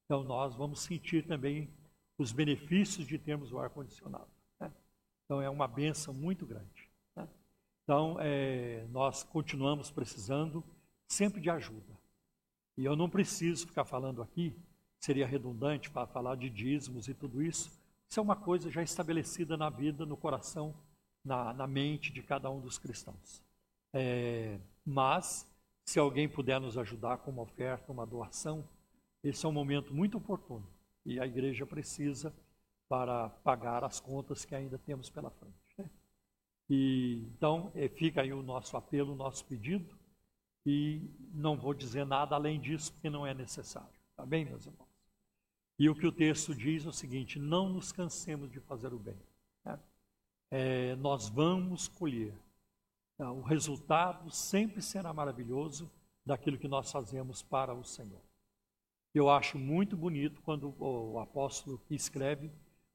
então 0.05 0.23
nós 0.23 0.55
vamos 0.55 0.79
sentir 0.81 1.25
também 1.25 1.69
os 2.17 2.31
benefícios 2.31 3.07
de 3.07 3.17
termos 3.17 3.51
o 3.51 3.59
ar-condicionado. 3.59 4.29
Né? 4.59 4.71
Então, 5.25 5.41
é 5.41 5.49
uma 5.49 5.67
benção 5.67 6.13
muito 6.13 6.45
grande. 6.45 6.89
Né? 7.15 7.27
Então, 7.83 8.17
é, 8.19 8.85
nós 8.89 9.23
continuamos 9.23 9.91
precisando 9.91 10.63
sempre 11.07 11.39
de 11.39 11.49
ajuda. 11.49 11.97
E 12.77 12.85
eu 12.85 12.95
não 12.95 13.09
preciso 13.09 13.67
ficar 13.67 13.85
falando 13.85 14.21
aqui 14.21 14.55
seria 14.99 15.25
redundante 15.25 15.89
para 15.89 16.05
falar 16.05 16.35
de 16.35 16.49
dízimos 16.49 17.07
e 17.07 17.13
tudo 17.13 17.41
isso. 17.41 17.71
Isso 18.07 18.19
é 18.19 18.23
uma 18.23 18.35
coisa 18.35 18.69
já 18.69 18.83
estabelecida 18.83 19.55
na 19.55 19.69
vida, 19.69 20.05
no 20.05 20.17
coração, 20.17 20.75
na, 21.23 21.53
na 21.53 21.65
mente 21.65 22.11
de 22.11 22.21
cada 22.21 22.49
um 22.49 22.59
dos 22.59 22.77
cristãos. 22.77 23.41
É, 23.93 24.59
mas, 24.85 25.49
se 25.85 25.99
alguém 25.99 26.27
puder 26.27 26.59
nos 26.59 26.77
ajudar 26.77 27.17
com 27.17 27.31
uma 27.31 27.43
oferta, 27.43 27.91
uma 27.91 28.05
doação, 28.05 28.67
esse 29.23 29.45
é 29.45 29.49
um 29.49 29.51
momento 29.51 29.93
muito 29.93 30.17
oportuno 30.17 30.67
e 31.05 31.19
a 31.19 31.25
igreja 31.25 31.65
precisa 31.65 32.33
para 32.87 33.29
pagar 33.29 33.83
as 33.83 33.99
contas 33.99 34.45
que 34.45 34.55
ainda 34.55 34.77
temos 34.77 35.09
pela 35.09 35.29
frente. 35.29 35.55
Né? 35.77 35.89
E, 36.69 37.23
então, 37.35 37.71
é, 37.75 37.87
fica 37.87 38.21
aí 38.21 38.33
o 38.33 38.41
nosso 38.41 38.77
apelo, 38.77 39.13
o 39.13 39.15
nosso 39.15 39.45
pedido, 39.45 39.97
e 40.65 41.01
não 41.33 41.57
vou 41.57 41.73
dizer 41.73 42.05
nada 42.05 42.35
além 42.35 42.59
disso, 42.59 42.91
porque 42.93 43.09
não 43.09 43.25
é 43.25 43.33
necessário. 43.33 43.89
Tá 44.15 44.25
bem, 44.25 44.45
meus 44.45 44.65
irmãos? 44.65 44.89
E 45.79 45.89
o 45.89 45.95
que 45.95 46.05
o 46.05 46.11
texto 46.11 46.53
diz 46.53 46.85
é 46.85 46.89
o 46.89 46.93
seguinte: 46.93 47.39
não 47.39 47.69
nos 47.69 47.91
cansemos 47.91 48.51
de 48.51 48.59
fazer 48.59 48.93
o 48.93 48.99
bem. 48.99 49.17
Né? 49.63 49.79
É, 50.51 50.95
nós 50.97 51.29
vamos 51.29 51.87
colher. 51.87 52.33
Tá? 53.19 53.29
O 53.29 53.41
resultado 53.41 54.31
sempre 54.31 54.81
será 54.81 55.13
maravilhoso 55.13 55.91
daquilo 56.25 56.57
que 56.57 56.69
nós 56.69 56.89
fazemos 56.89 57.43
para 57.43 57.73
o 57.73 57.83
Senhor. 57.83 58.21
Eu 59.13 59.29
acho 59.29 59.59
muito 59.59 59.97
bonito 59.97 60.41
quando 60.41 60.73
o 60.79 61.19
apóstolo 61.19 61.81
escreve 61.89 62.49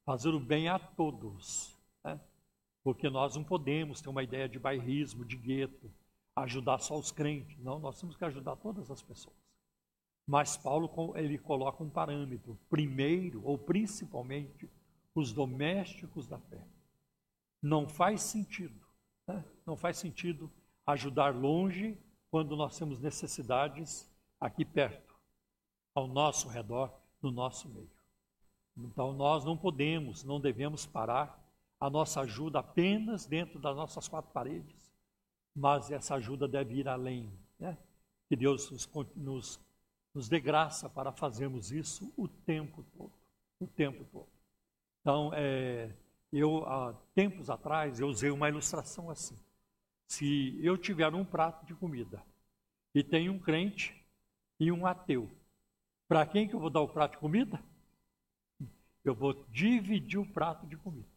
fazer 0.07 0.31
o 0.31 0.41
bem 0.41 0.69
a 0.69 0.79
todos. 0.79 1.79
Né? 2.03 2.19
Porque 2.83 3.11
nós 3.11 3.37
não 3.37 3.45
podemos 3.45 4.01
ter 4.01 4.09
uma 4.09 4.23
ideia 4.23 4.49
de 4.49 4.59
bairrismo, 4.59 5.27
de 5.27 5.37
gueto, 5.37 5.93
ajudar 6.35 6.79
só 6.79 6.99
os 6.99 7.13
crentes. 7.13 7.59
Não, 7.59 7.79
nós 7.79 8.01
temos 8.01 8.17
que 8.17 8.25
ajudar 8.25 8.57
todas 8.57 8.91
as 8.91 9.03
pessoas. 9.03 9.37
Mas 10.27 10.57
Paulo 10.57 11.13
ele 11.19 11.37
coloca 11.37 11.85
um 11.85 11.91
parâmetro, 11.91 12.59
primeiro 12.71 13.45
ou 13.45 13.59
principalmente 13.59 14.71
os 15.15 15.35
domésticos 15.35 16.27
da 16.27 16.39
fé. 16.39 16.67
Não 17.61 17.87
faz 17.87 18.23
sentido, 18.23 18.81
né? 19.29 19.45
Não 19.67 19.77
faz 19.77 19.97
sentido 19.99 20.51
ajudar 20.87 21.35
longe 21.35 21.99
quando 22.31 22.57
nós 22.57 22.79
temos 22.79 23.01
necessidades 23.01 24.11
aqui 24.41 24.65
perto, 24.65 25.15
ao 25.95 26.07
nosso 26.07 26.49
redor, 26.49 26.93
no 27.23 27.31
nosso 27.31 27.69
meio. 27.69 27.91
Então 28.77 29.13
nós 29.13 29.45
não 29.45 29.57
podemos, 29.57 30.25
não 30.25 30.41
devemos 30.41 30.85
parar 30.85 31.43
a 31.81 31.89
nossa 31.89 32.21
ajuda 32.23 32.59
apenas 32.59 33.27
dentro 33.27 33.59
das 33.59 33.77
nossas 33.77 34.09
quatro 34.09 34.33
paredes, 34.33 34.93
mas 35.55 35.91
essa 35.91 36.17
ajuda 36.17 36.49
deve 36.49 36.75
ir 36.75 36.89
além. 36.89 37.33
Né? 37.59 37.79
Que 38.29 38.37
Deus 38.37 38.71
nos, 38.71 38.91
nos 39.15 39.61
nos 40.15 40.29
dê 40.29 40.39
graça 40.39 40.89
para 40.89 41.11
fazermos 41.11 41.73
isso 41.73 42.13
o 42.17 42.29
tempo 42.29 42.85
todo. 42.97 43.13
O 43.59 43.67
tempo 43.67 44.05
todo. 44.05 44.29
Então, 45.01 45.33
é, 45.35 45.93
eu, 46.33 46.65
há 46.67 46.95
tempos 47.15 47.51
atrás, 47.51 47.99
eu 47.99 48.07
usei 48.07 48.31
uma 48.31 48.49
ilustração 48.49 49.11
assim. 49.11 49.37
Se 50.15 50.65
eu 50.65 50.79
tiver 50.79 51.13
um 51.13 51.25
prato 51.25 51.67
de 51.67 51.75
comida 51.75 52.23
e 52.95 53.03
tem 53.03 53.29
um 53.29 53.37
crente 53.37 53.93
e 54.61 54.71
um 54.71 54.87
ateu, 54.87 55.29
para 56.07 56.25
quem 56.25 56.47
que 56.47 56.55
eu 56.55 56.61
vou 56.61 56.71
dar 56.71 56.83
o 56.83 56.89
prato 56.89 57.13
de 57.13 57.19
comida? 57.19 57.61
Eu 59.05 59.13
vou 59.13 59.35
dividir 59.51 60.19
o 60.19 60.25
prato 60.25 60.69
de 60.69 60.77
comida. 60.77 61.09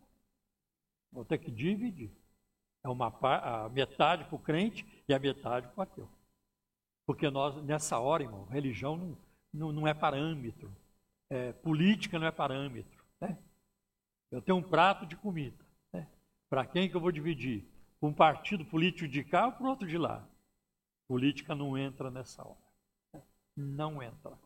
Vou 1.11 1.23
ter 1.23 1.37
que 1.37 1.51
dividir. 1.51 2.09
É 2.83 2.89
uma 2.89 3.15
a 3.21 3.69
metade 3.69 4.23
para 4.25 4.35
o 4.35 4.39
crente 4.39 4.83
e 5.07 5.13
a 5.13 5.19
metade 5.19 5.67
para 5.67 5.79
o 5.79 5.83
ateu. 5.83 6.09
Porque 7.05 7.29
nós, 7.29 7.55
nessa 7.63 7.99
hora, 7.99 8.23
irmão, 8.23 8.45
religião 8.45 8.97
não, 8.97 9.17
não, 9.53 9.71
não 9.71 9.87
é 9.87 9.93
parâmetro. 9.93 10.75
É, 11.29 11.53
política 11.53 12.17
não 12.17 12.25
é 12.25 12.31
parâmetro. 12.31 13.05
Né? 13.21 13.37
Eu 14.31 14.41
tenho 14.41 14.57
um 14.57 14.63
prato 14.63 15.05
de 15.05 15.15
comida. 15.15 15.63
Né? 15.93 16.07
Para 16.49 16.65
quem 16.65 16.89
que 16.89 16.95
eu 16.95 17.01
vou 17.01 17.11
dividir? 17.11 17.76
Um 18.01 18.13
partido 18.13 18.65
político 18.65 19.07
de 19.07 19.23
cá 19.23 19.47
ou 19.47 19.51
para 19.53 19.69
outro 19.69 19.87
de 19.87 19.97
lá? 19.97 20.27
Política 21.07 21.55
não 21.55 21.77
entra 21.77 22.11
nessa 22.11 22.43
hora. 22.43 23.23
Não 23.55 24.01
entra. 24.01 24.37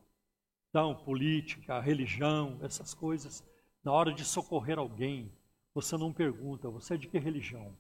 Então, 0.70 0.96
política, 0.96 1.80
religião, 1.80 2.60
essas 2.62 2.94
coisas, 2.94 3.44
na 3.84 3.92
hora 3.92 4.14
de 4.14 4.24
socorrer 4.24 4.78
alguém, 4.78 5.32
você 5.74 5.98
não 5.98 6.14
pergunta, 6.14 6.70
você 6.70 6.94
é 6.94 6.98
de 6.98 7.08
que 7.08 7.20
religião? 7.20 7.76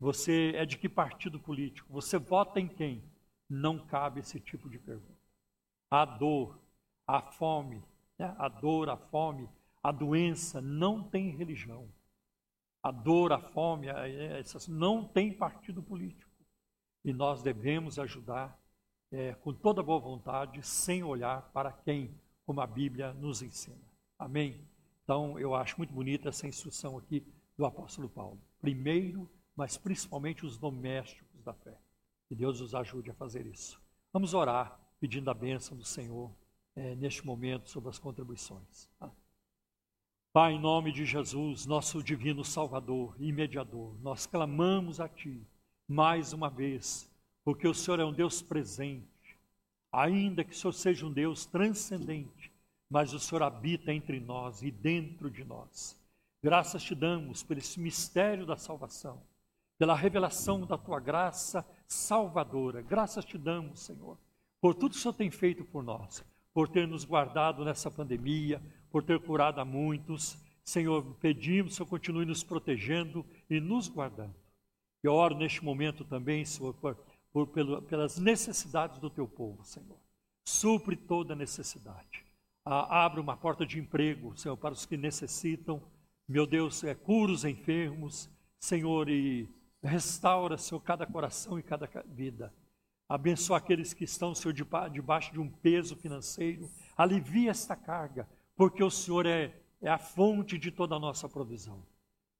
Você 0.00 0.52
é 0.54 0.64
de 0.64 0.78
que 0.78 0.88
partido 0.88 1.38
político? 1.38 1.92
Você 1.92 2.18
vota 2.18 2.60
em 2.60 2.68
quem? 2.68 3.02
não 3.48 3.78
cabe 3.78 4.20
esse 4.20 4.38
tipo 4.38 4.68
de 4.68 4.78
pergunta. 4.78 5.18
A 5.90 6.04
dor, 6.04 6.58
a 7.06 7.22
fome, 7.22 7.82
né? 8.18 8.34
a 8.38 8.48
dor, 8.48 8.90
a 8.90 8.96
fome, 8.96 9.48
a 9.82 9.90
doença 9.90 10.60
não 10.60 11.02
tem 11.02 11.30
religião. 11.30 11.88
A 12.82 12.90
dor, 12.90 13.32
a 13.32 13.40
fome, 13.40 13.88
essas 13.88 14.68
não 14.68 15.04
tem 15.04 15.32
partido 15.32 15.82
político. 15.82 16.30
E 17.04 17.12
nós 17.12 17.42
devemos 17.42 17.98
ajudar 17.98 18.58
é, 19.10 19.34
com 19.34 19.52
toda 19.52 19.82
boa 19.82 19.98
vontade, 19.98 20.62
sem 20.62 21.02
olhar 21.02 21.50
para 21.52 21.72
quem, 21.72 22.14
como 22.46 22.60
a 22.60 22.66
Bíblia 22.66 23.12
nos 23.14 23.42
ensina. 23.42 23.82
Amém? 24.18 24.60
Então, 25.02 25.38
eu 25.38 25.54
acho 25.54 25.76
muito 25.78 25.92
bonita 25.92 26.28
essa 26.28 26.46
instrução 26.46 26.98
aqui 26.98 27.26
do 27.56 27.64
apóstolo 27.64 28.08
Paulo. 28.08 28.38
Primeiro, 28.60 29.28
mas 29.56 29.76
principalmente 29.76 30.44
os 30.44 30.56
domésticos 30.56 31.42
da 31.42 31.54
fé. 31.54 31.76
Que 32.28 32.34
Deus 32.34 32.60
nos 32.60 32.74
ajude 32.74 33.10
a 33.10 33.14
fazer 33.14 33.46
isso. 33.46 33.80
Vamos 34.12 34.34
orar 34.34 34.78
pedindo 35.00 35.30
a 35.30 35.34
bênção 35.34 35.76
do 35.76 35.84
Senhor 35.84 36.30
é, 36.76 36.94
neste 36.94 37.26
momento 37.26 37.68
sobre 37.68 37.88
as 37.88 37.98
contribuições. 37.98 38.88
Tá? 38.98 39.10
Pai, 40.30 40.52
em 40.52 40.60
nome 40.60 40.92
de 40.92 41.06
Jesus, 41.06 41.64
nosso 41.64 42.02
divino 42.02 42.44
Salvador 42.44 43.16
e 43.18 43.32
mediador, 43.32 43.96
nós 44.02 44.26
clamamos 44.26 45.00
a 45.00 45.08
Ti 45.08 45.40
mais 45.88 46.34
uma 46.34 46.50
vez, 46.50 47.10
porque 47.42 47.66
o 47.66 47.72
Senhor 47.72 47.98
é 47.98 48.04
um 48.04 48.12
Deus 48.12 48.42
presente, 48.42 49.38
ainda 49.90 50.44
que 50.44 50.52
o 50.52 50.54
Senhor 50.54 50.74
seja 50.74 51.06
um 51.06 51.10
Deus 51.10 51.46
transcendente, 51.46 52.52
mas 52.90 53.14
o 53.14 53.18
Senhor 53.18 53.42
habita 53.42 53.90
entre 53.90 54.20
nós 54.20 54.62
e 54.62 54.70
dentro 54.70 55.30
de 55.30 55.44
nós. 55.44 55.98
Graças 56.42 56.82
te 56.82 56.94
damos 56.94 57.42
por 57.42 57.56
esse 57.56 57.80
mistério 57.80 58.44
da 58.44 58.56
salvação, 58.56 59.22
pela 59.78 59.96
revelação 59.96 60.60
da 60.66 60.76
tua 60.76 61.00
graça 61.00 61.66
salvadora. 61.86 62.82
Graças 62.82 63.24
te 63.24 63.38
damos, 63.38 63.80
Senhor, 63.80 64.18
por 64.60 64.74
tudo 64.74 64.92
que 64.92 64.98
o 64.98 65.00
Senhor 65.00 65.14
tem 65.14 65.30
feito 65.30 65.64
por 65.64 65.82
nós, 65.82 66.22
por 66.52 66.68
ter 66.68 66.86
nos 66.86 67.06
guardado 67.06 67.64
nessa 67.64 67.90
pandemia, 67.90 68.62
por 68.90 69.02
ter 69.02 69.20
curado 69.20 69.60
a 69.60 69.64
muitos. 69.64 70.38
Senhor, 70.64 71.02
pedimos, 71.20 71.74
Senhor, 71.74 71.88
continue 71.88 72.26
nos 72.26 72.42
protegendo 72.42 73.24
e 73.48 73.60
nos 73.60 73.88
guardando. 73.88 74.34
Eu 75.02 75.14
oro 75.14 75.36
neste 75.36 75.64
momento 75.64 76.04
também, 76.04 76.44
Senhor, 76.44 76.74
por, 76.74 76.96
por, 77.32 77.46
pelo, 77.48 77.82
pelas 77.82 78.18
necessidades 78.18 78.98
do 78.98 79.08
teu 79.08 79.26
povo, 79.26 79.64
Senhor. 79.64 79.96
Supre 80.46 80.96
toda 80.96 81.34
necessidade. 81.34 82.24
Ah, 82.64 83.04
abre 83.04 83.20
uma 83.20 83.36
porta 83.36 83.64
de 83.64 83.78
emprego, 83.78 84.36
Senhor, 84.36 84.56
para 84.56 84.74
os 84.74 84.84
que 84.84 84.96
necessitam. 84.96 85.82
Meu 86.28 86.46
Deus, 86.46 86.84
é, 86.84 86.94
cura 86.94 87.32
os 87.32 87.44
enfermos, 87.44 88.28
Senhor, 88.60 89.08
e 89.08 89.48
restaura, 89.82 90.58
Senhor, 90.58 90.80
cada 90.80 91.06
coração 91.06 91.58
e 91.58 91.62
cada 91.62 91.88
vida. 92.06 92.52
Abençoa 93.08 93.56
aqueles 93.56 93.94
que 93.94 94.04
estão, 94.04 94.34
Senhor, 94.34 94.52
debaixo 94.52 95.32
de 95.32 95.40
um 95.40 95.48
peso 95.48 95.96
financeiro. 95.96 96.70
Alivia 96.94 97.50
esta 97.50 97.74
carga 97.74 98.28
porque 98.58 98.82
o 98.82 98.90
Senhor 98.90 99.24
é, 99.24 99.54
é 99.80 99.88
a 99.88 99.98
fonte 99.98 100.58
de 100.58 100.72
toda 100.72 100.96
a 100.96 100.98
nossa 100.98 101.28
provisão. 101.28 101.80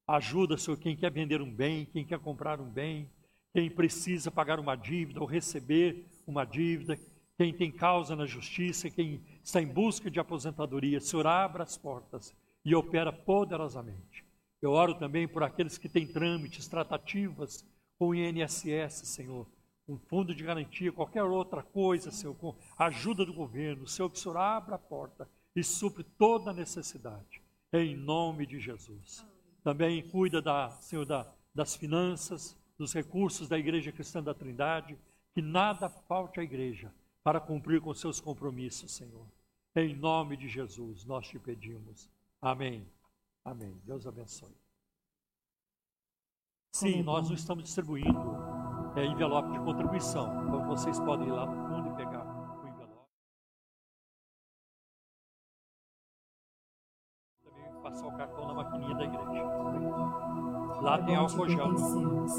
Ajuda, 0.05 0.59
Senhor, 0.59 0.77
quem 0.77 0.97
quer 0.97 1.13
vender 1.13 1.41
um 1.41 1.51
bem, 1.51 1.85
quem 1.85 2.05
quer 2.05 2.19
comprar 2.19 2.61
um 2.61 2.69
bem, 2.69 3.09
quem 3.55 3.71
precisa 3.71 4.29
pagar 4.29 4.59
uma 4.59 4.75
dívida 4.75 5.21
ou 5.21 5.27
receber 5.27 6.05
uma 6.27 6.45
dívida, 6.45 6.99
quem 7.37 7.55
tem 7.55 7.71
causa 7.71 8.17
na 8.17 8.27
justiça, 8.27 8.91
quem 8.91 9.23
está 9.45 9.63
em 9.63 9.67
busca 9.69 10.11
de 10.11 10.19
aposentadoria. 10.19 11.01
Senhor, 11.01 11.25
abra 11.25 11.63
as 11.63 11.79
portas 11.79 12.35
e 12.65 12.75
opera 12.75 13.13
poderosamente. 13.13 14.25
Eu 14.61 14.73
oro 14.73 14.97
também 14.97 15.29
por 15.29 15.45
aqueles 15.45 15.79
que 15.79 15.89
têm 15.89 16.05
trâmites, 16.05 16.67
tratativas 16.67 17.65
com 17.97 18.09
o 18.09 18.15
INSS, 18.15 19.07
Senhor, 19.07 19.47
um 19.89 19.97
fundo 19.97 20.35
de 20.35 20.43
garantia, 20.43 20.91
qualquer 20.91 21.23
outra 21.23 21.63
coisa, 21.63 22.11
Senhor, 22.11 22.35
com 22.35 22.57
a 22.77 22.87
ajuda 22.87 23.25
do 23.25 23.33
governo. 23.33 23.87
Senhor, 23.87 24.11
que 24.11 24.19
o 24.19 24.21
Senhor 24.21 24.37
abra 24.37 24.75
a 24.75 24.79
porta 24.79 25.29
e 25.59 25.65
supre 25.65 26.05
toda 26.05 26.53
necessidade, 26.53 27.43
em 27.73 27.97
nome 27.97 28.47
de 28.47 28.61
Jesus. 28.61 29.27
Também 29.65 30.09
cuida 30.09 30.41
da, 30.41 30.71
Senhor, 30.71 31.05
da, 31.05 31.27
das 31.55 31.75
finanças, 31.75 32.57
dos 32.79 32.93
recursos 32.93 33.49
da 33.49 33.59
Igreja 33.59 33.91
Cristã 33.91 34.23
da 34.23 34.33
Trindade, 34.33 34.97
que 35.35 35.43
nada 35.43 35.89
falte 35.89 36.39
à 36.39 36.45
igreja 36.45 36.95
para 37.25 37.41
cumprir 37.41 37.81
com 37.81 37.93
seus 37.93 38.21
compromissos, 38.21 38.93
Senhor. 38.93 39.27
Em 39.75 39.95
nome 39.97 40.37
de 40.37 40.49
Jesus, 40.49 41.05
nós 41.05 41.27
te 41.27 41.39
pedimos. 41.39 42.09
Amém. 42.41 42.87
Amém. 43.45 43.81
Deus 43.85 44.07
abençoe. 44.07 44.57
Sim, 46.73 47.03
nós 47.03 47.29
não 47.29 47.35
estamos 47.35 47.65
distribuindo 47.65 48.37
é, 48.97 49.05
envelope 49.05 49.53
de 49.53 49.59
contribuição. 49.61 50.47
Então 50.47 50.67
vocês 50.67 50.99
podem 51.01 51.27
ir 51.27 51.33
lá 51.33 51.68
passar 57.91 58.07
o 58.07 58.13
cartão 58.13 58.47
na 58.47 58.55
maquininha 58.55 58.95
da 58.95 59.05
igreja. 59.05 59.45
Lá 60.83 60.99
tem 60.99 61.17
Jesus. 61.49 62.33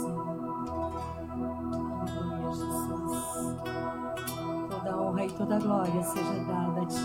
Toda 4.70 5.02
honra 5.02 5.26
e 5.26 5.32
toda 5.32 5.60
glória 5.60 6.04
seja 6.04 6.44
dada 6.46 6.82
a 6.82 6.86
Ti, 6.86 7.04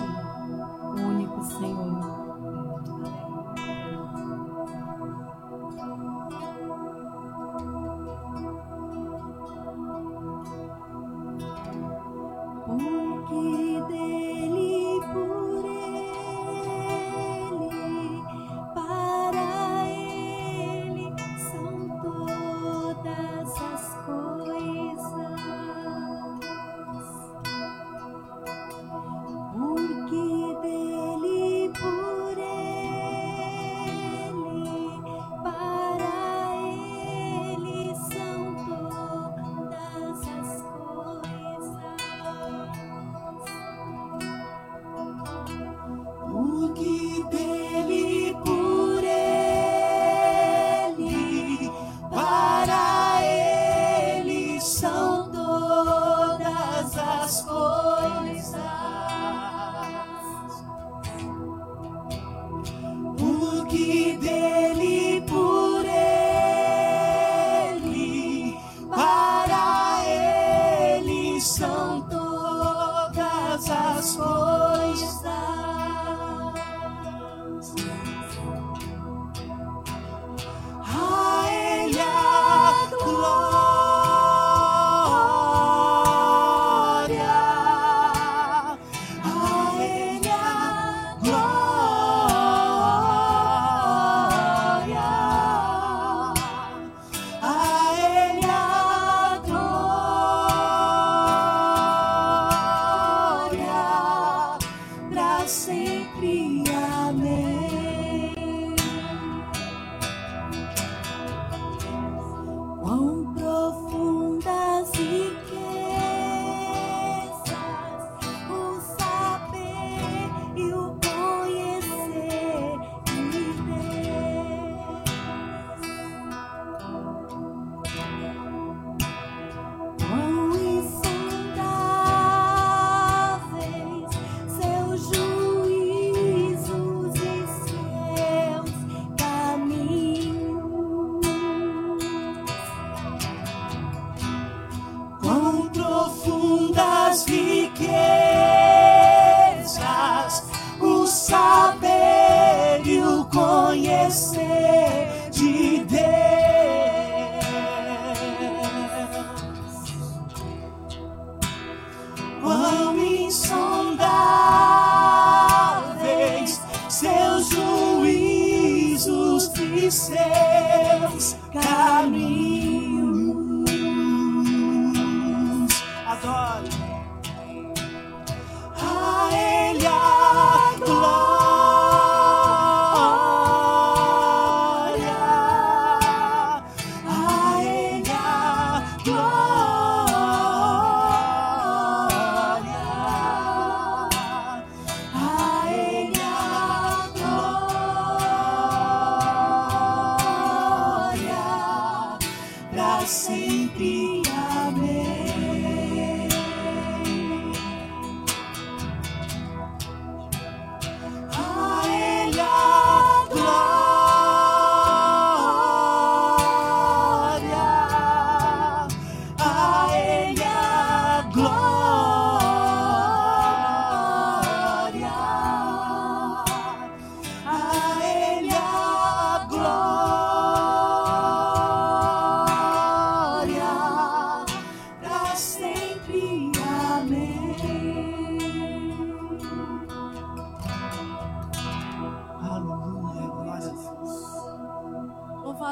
o 0.83 1.07
único 1.09 1.43
Senhor. 1.43 2.24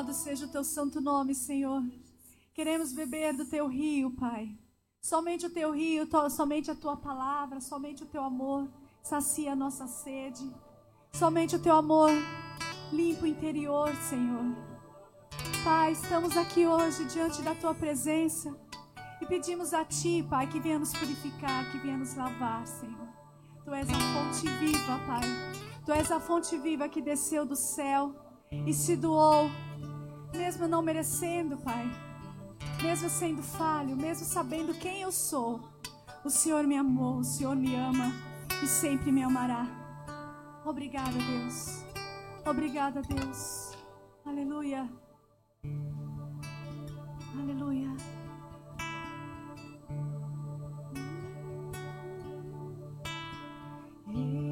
Louvado 0.03 0.15
seja 0.15 0.47
o 0.47 0.49
teu 0.49 0.65
santo 0.65 1.01
nome, 1.01 1.33
Senhor. 1.33 1.81
Queremos 2.53 2.93
beber 2.93 3.35
do 3.35 3.45
teu 3.45 3.69
rio, 3.69 4.11
Pai. 4.11 4.49
Somente 5.01 5.47
o 5.47 5.51
teu 5.51 5.71
rio, 5.71 6.09
somente 6.29 6.73
a 6.73 6.75
tua 6.75 6.97
palavra, 6.97 7.61
somente 7.61 8.03
o 8.03 8.07
teu 8.07 8.25
amor 8.25 8.69
sacia 9.01 9.53
a 9.53 9.57
nossa 9.57 9.87
sede. 9.87 10.45
Somente 11.13 11.55
o 11.55 11.59
teu 11.61 11.77
amor 11.77 12.11
limpa 12.93 13.23
o 13.23 13.29
interior, 13.29 13.95
Senhor. 14.09 14.45
Pai, 15.63 15.93
estamos 15.93 16.37
aqui 16.37 16.67
hoje 16.67 17.05
diante 17.05 17.41
da 17.41 17.55
tua 17.55 17.73
presença 17.73 18.53
e 19.21 19.27
pedimos 19.27 19.73
a 19.73 19.85
ti, 19.85 20.27
Pai, 20.29 20.49
que 20.49 20.59
venha 20.59 20.81
nos 20.81 20.93
purificar, 20.93 21.71
que 21.71 21.79
venha 21.79 21.99
nos 21.99 22.17
lavar, 22.17 22.67
Senhor. 22.67 23.09
Tu 23.65 23.73
és 23.73 23.89
a 23.89 24.01
fonte 24.15 24.49
viva, 24.59 24.99
Pai. 25.07 25.29
Tu 25.87 25.93
és 25.93 26.11
a 26.11 26.19
fonte 26.19 26.59
viva 26.59 26.89
que 26.89 27.01
desceu 27.01 27.47
do 27.47 27.55
céu 27.55 28.13
e 28.67 28.75
se 28.75 28.97
doou, 28.97 29.49
mesmo 30.33 30.67
não 30.69 30.83
merecendo, 30.83 31.57
Pai. 31.57 31.91
Mesmo 32.83 33.09
sendo 33.09 33.43
falho, 33.43 33.97
mesmo 33.97 34.25
sabendo 34.25 34.75
quem 34.75 35.03
eu 35.03 35.13
sou. 35.13 35.61
O 36.25 36.31
Senhor 36.31 36.65
me 36.65 36.77
amou, 36.77 37.19
o 37.19 37.25
Senhor 37.25 37.57
me 37.57 37.75
ama 37.75 38.13
e 38.63 38.67
sempre 38.67 39.11
me 39.11 39.23
amará. 39.23 39.67
Obrigada, 40.65 41.13
Deus. 41.13 41.85
Obrigada, 42.45 43.03
Deus. 43.03 43.73
Aleluia. 44.25 44.89
Aleluia. 47.39 47.91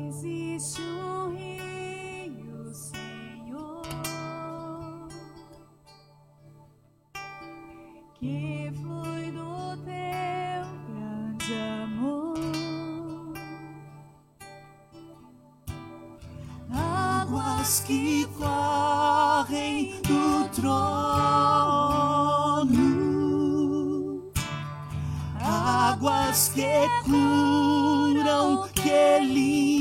Existe 0.09 0.81
um 0.83 1.35
rio, 1.37 1.50
que 8.21 8.71
flui 8.83 9.31
do 9.33 9.77
teu 9.83 10.67
grande 10.87 11.55
amor. 11.83 12.39
águas 16.71 17.81
que 17.87 18.27
correm 18.37 19.95
do 20.03 20.49
trono, 20.51 21.01
águas 25.41 26.53
que 26.55 26.89
curam, 27.07 28.69
que 28.75 29.21
limpam. 29.21 29.80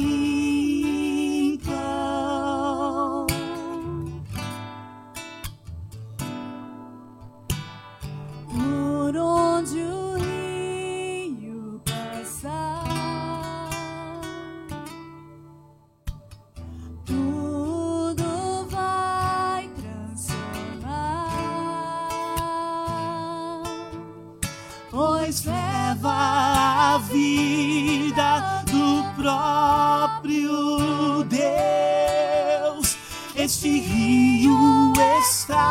Este 33.51 33.79
rio 33.79 34.93
está 35.19 35.63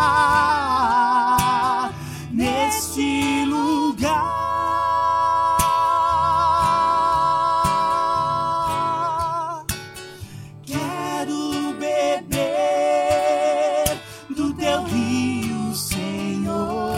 neste 2.33 3.45
lugar. 3.45 4.18
Quero 10.66 11.72
beber 11.79 12.26
do 14.29 14.53
teu 14.55 14.83
rio, 14.83 15.72
Senhor. 15.72 16.91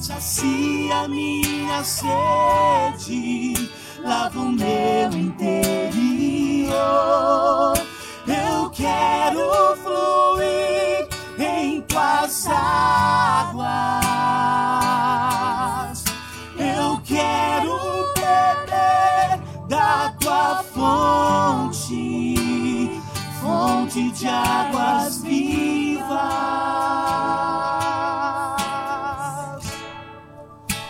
Sacia 0.00 1.06
minha 1.06 1.84
sede, 1.84 3.52
lava 4.02 4.42
meu 4.42 5.12
interior. 5.12 5.92
Quero 8.74 9.76
fluir 9.82 11.06
em 11.38 11.82
tuas 11.82 12.46
águas. 12.48 13.68
Eu 16.56 16.98
quero 17.04 17.78
beber 18.14 19.38
da 19.68 20.14
tua 20.18 20.64
fonte, 20.72 21.78
fonte 23.42 24.10
de 24.12 24.26
águas 24.26 25.22
vivas. 25.22 26.22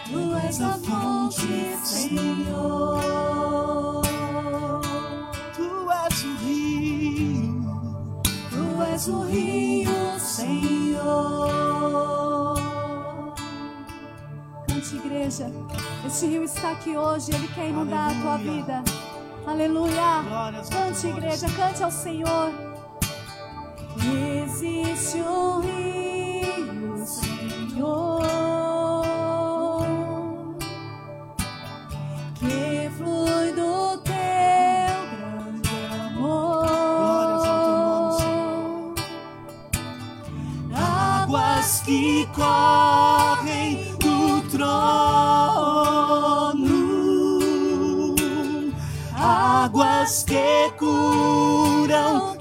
Tu 0.06 0.36
és 0.46 0.60
a 0.60 0.72
fonte, 0.74 1.76
Senhor. 1.82 3.11
És 8.92 9.08
o 9.08 9.22
rio, 9.22 10.20
Senhor. 10.20 11.00
Cante, 14.68 14.96
igreja. 14.96 15.50
Este 16.06 16.26
rio 16.26 16.44
está 16.44 16.72
aqui 16.72 16.96
hoje, 16.96 17.32
ele 17.34 17.48
quer 17.48 17.68
inundar 17.68 18.10
a 18.10 18.14
tua 18.20 18.34
Aleluia. 18.34 18.62
vida. 18.62 18.84
Aleluia. 19.46 20.22
Glórias 20.28 20.68
Cante, 20.68 21.06
igreja, 21.06 21.46
cante 21.56 21.82
ao 21.82 21.90
Senhor. 21.90 22.52
Existe 24.44 25.18
um 25.18 25.60
rio, 25.60 25.81
correm 42.26 43.96
do 43.98 44.42
trono, 44.50 44.72
águas 49.14 50.24
que 50.24 50.70
curam, 50.78 52.31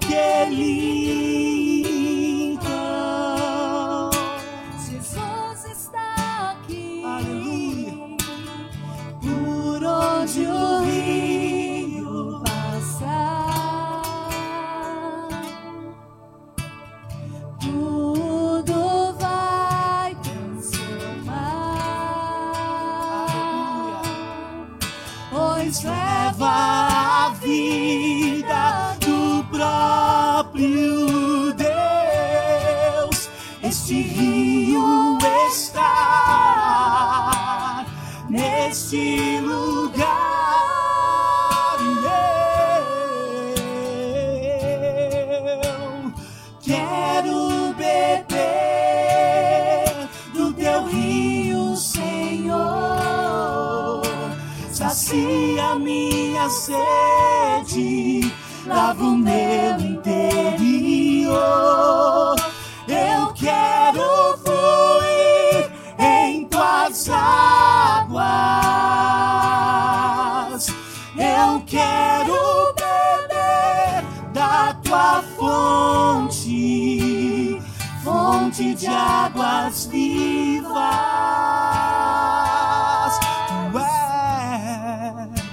fonte 78.62 78.76
de 78.76 78.88
águas 78.88 79.88
vivas. 79.88 80.72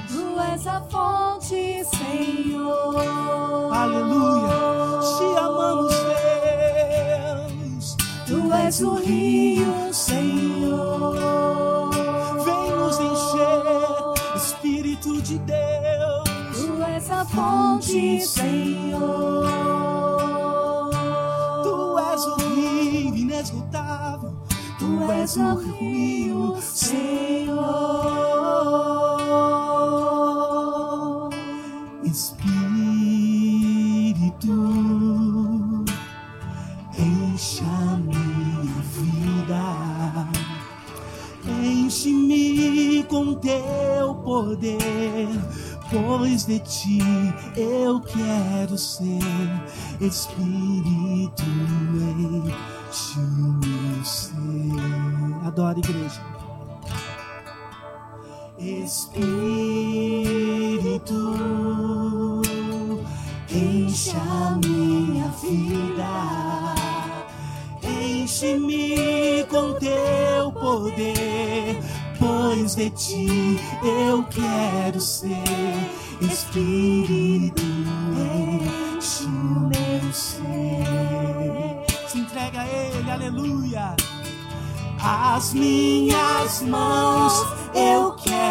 Tu 0.09 0.17
és 0.17 0.27
Tu 0.29 0.41
és 0.53 0.67
a 0.67 0.81
fonte, 0.91 1.85
Senhor. 1.85 3.73
Aleluia. 3.73 4.59
Te 5.19 5.39
amamos, 5.39 5.95
Deus. 7.47 7.97
Tu 8.27 8.53
és 8.67 8.81
o 8.83 8.95
rio, 8.95 9.93
Senhor. 9.93 11.91
Vem 12.45 12.71
nos 12.77 12.99
encher, 12.99 13.63
Espírito 14.37 15.23
de 15.23 15.39
Deus. 15.39 16.29
Tu 16.55 16.83
és 16.97 17.11
a 17.11 17.25
fonte, 17.25 18.21
Senhor. 18.21 18.78
O 25.37 25.57
rio, 25.57 26.57
Senhor. 26.59 27.59
Espírito, 32.03 32.55
encha 36.99 37.99
minha 38.07 38.81
vida. 38.95 39.65
Enche-me 41.63 43.03
com 43.05 43.35
teu 43.35 44.15
poder, 44.25 45.29
pois 45.91 46.47
de 46.47 46.59
ti 46.61 47.01
eu 47.55 48.01
quero 48.01 48.79
ser. 48.79 49.21
Espírito, 50.01 51.45
enche 52.41 52.55
ser. 52.91 53.68
Adora, 55.59 55.81
igreja. 55.81 56.23
Espírito, 58.61 59.13
encha 63.51 64.57
minha 64.65 65.27
vida. 65.43 66.75
Enche-me 67.83 69.45
com 69.51 69.75
teu 69.81 70.53
poder, 70.53 71.83
pois 72.21 72.77
de 72.77 72.91
ti 72.91 73.59
eu 73.83 74.23
quero 74.27 75.01
ser. 75.01 75.43
Espírito, 76.21 77.63
enche 78.97 79.25
o 79.25 79.29
meu 79.29 80.13
ser. 80.13 81.85
Se 82.07 82.19
entrega 82.21 82.61
a 82.61 82.67
Ele, 82.69 83.11
aleluia. 83.11 83.98
As 85.01 85.55
minhas 85.55 86.63
mãos 86.63 87.33
eu 87.75 88.13
quero 88.13 88.48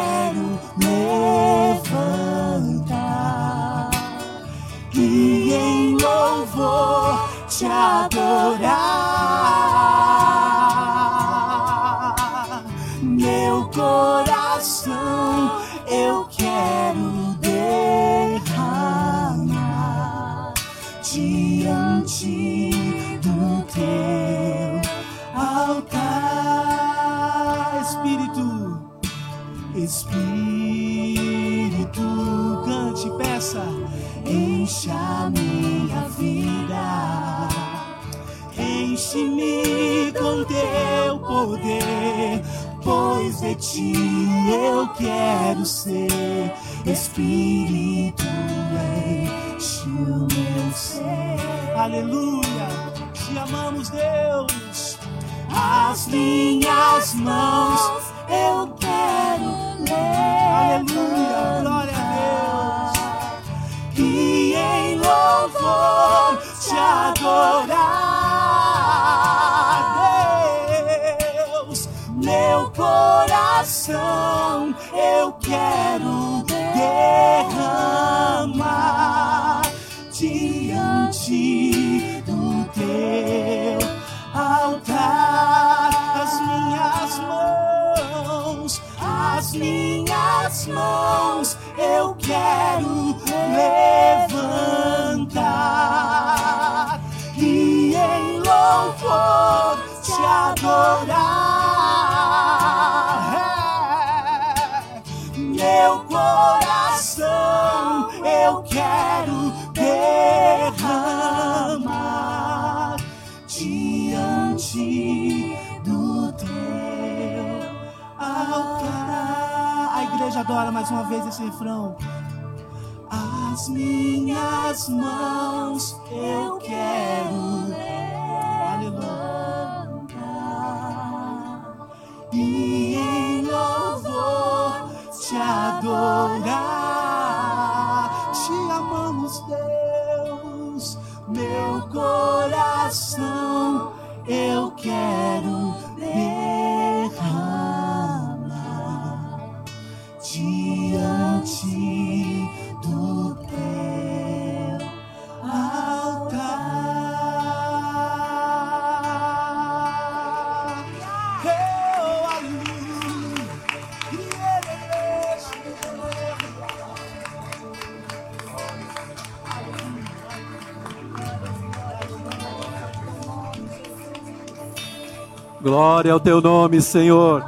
Glória 175.78 176.12
ao 176.12 176.20
teu 176.20 176.42
nome, 176.42 176.82
Senhor. 176.82 177.46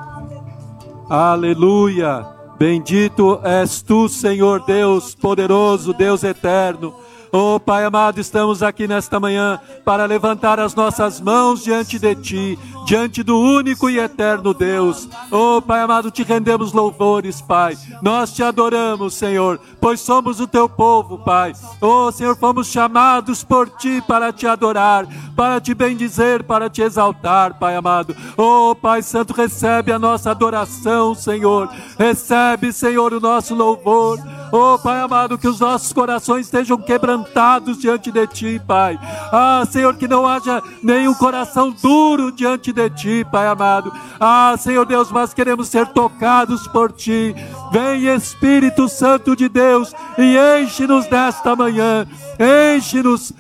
Aleluia. 1.10 2.24
Bendito 2.60 3.40
és 3.44 3.82
tu, 3.82 4.08
Senhor 4.08 4.64
Deus 4.68 5.16
poderoso, 5.16 5.96
Deus 5.96 6.24
eterno. 6.24 6.94
Oh, 7.32 7.60
Pai 7.60 7.84
amado, 7.84 8.20
estamos 8.20 8.62
aqui 8.62 8.88
nesta 8.88 9.20
manhã 9.20 9.60
para 9.84 10.06
levantar 10.06 10.60
as 10.60 10.76
nossas 10.76 11.20
mãos 11.20 11.64
diante 11.64 11.98
de 11.98 12.14
Ti, 12.14 12.60
diante 12.86 13.24
do 13.24 13.36
único 13.36 13.90
e 13.90 13.98
eterno 13.98 14.54
Deus. 14.54 15.10
Oh, 15.32 15.62
Pai 15.62 15.82
amado, 15.82 16.10
te 16.10 16.24
rendemos 16.24 16.74
louvores, 16.74 17.42
Pai. 17.42 17.78
Nós 18.02 18.34
te 18.34 18.42
adoramos, 18.42 19.14
Senhor, 19.14 19.60
pois 19.80 20.00
somos 20.00 20.40
o 20.40 20.48
Teu 20.48 20.68
povo, 20.68 21.20
Pai. 21.20 21.54
Oh, 21.80 22.12
Senhor, 22.12 22.36
fomos 22.36 22.68
chamados 22.68 23.44
por 23.44 23.70
Ti 23.70 24.02
para 24.08 24.34
te 24.34 24.48
adorar, 24.48 25.08
para 25.36 25.62
te 25.62 25.74
bendizer, 25.74 26.44
para 26.44 26.70
te 26.70 26.82
exaltar, 26.82 27.60
Pai 27.60 27.76
amado. 27.76 28.16
Oh, 28.36 28.76
Pai 28.76 29.02
Santo, 29.02 29.34
recebe 29.34 29.92
a 29.92 30.00
nossa 30.00 30.32
adoração, 30.32 31.14
Senhor. 31.14 31.70
Recebe, 31.98 32.74
Senhor, 32.74 33.14
o 33.14 33.20
nosso 33.20 33.54
louvor. 33.54 34.20
Oh, 34.52 34.80
Pai 34.80 35.02
amado, 35.02 35.38
que 35.38 35.48
os 35.48 35.60
nossos 35.60 35.94
corações 35.94 36.46
estejam 36.46 36.78
quebrantados 36.78 37.78
diante 37.78 38.12
de 38.12 38.26
Ti, 38.28 38.62
Pai. 38.66 39.00
Ah, 39.32 39.64
Senhor, 39.70 39.96
que 39.96 40.08
não 40.08 40.26
haja 40.26 40.62
nenhum 40.82 41.14
coração 41.14 41.72
duro 41.72 42.32
diante 42.32 42.74
de 42.74 42.90
Ti, 42.90 43.26
Pai 43.32 43.48
amado. 43.48 43.92
Ah, 44.20 44.56
Senhor 44.58 44.86
Deus, 44.86 45.12
mas 45.12 45.34
queremos 45.34 45.68
ser 45.68 45.88
tocados 45.88 46.68
por 46.68 46.92
Ti. 46.92 47.36
Vem, 47.72 48.08
Espírito 48.08 48.90
Santo 48.90 49.36
de 49.36 49.48
Deus, 49.48 49.94
e 50.18 50.36
enche-nos 50.62 51.08
nesta 51.10 51.56
manhã. 51.56 52.08
Enche-nos, 52.40 53.34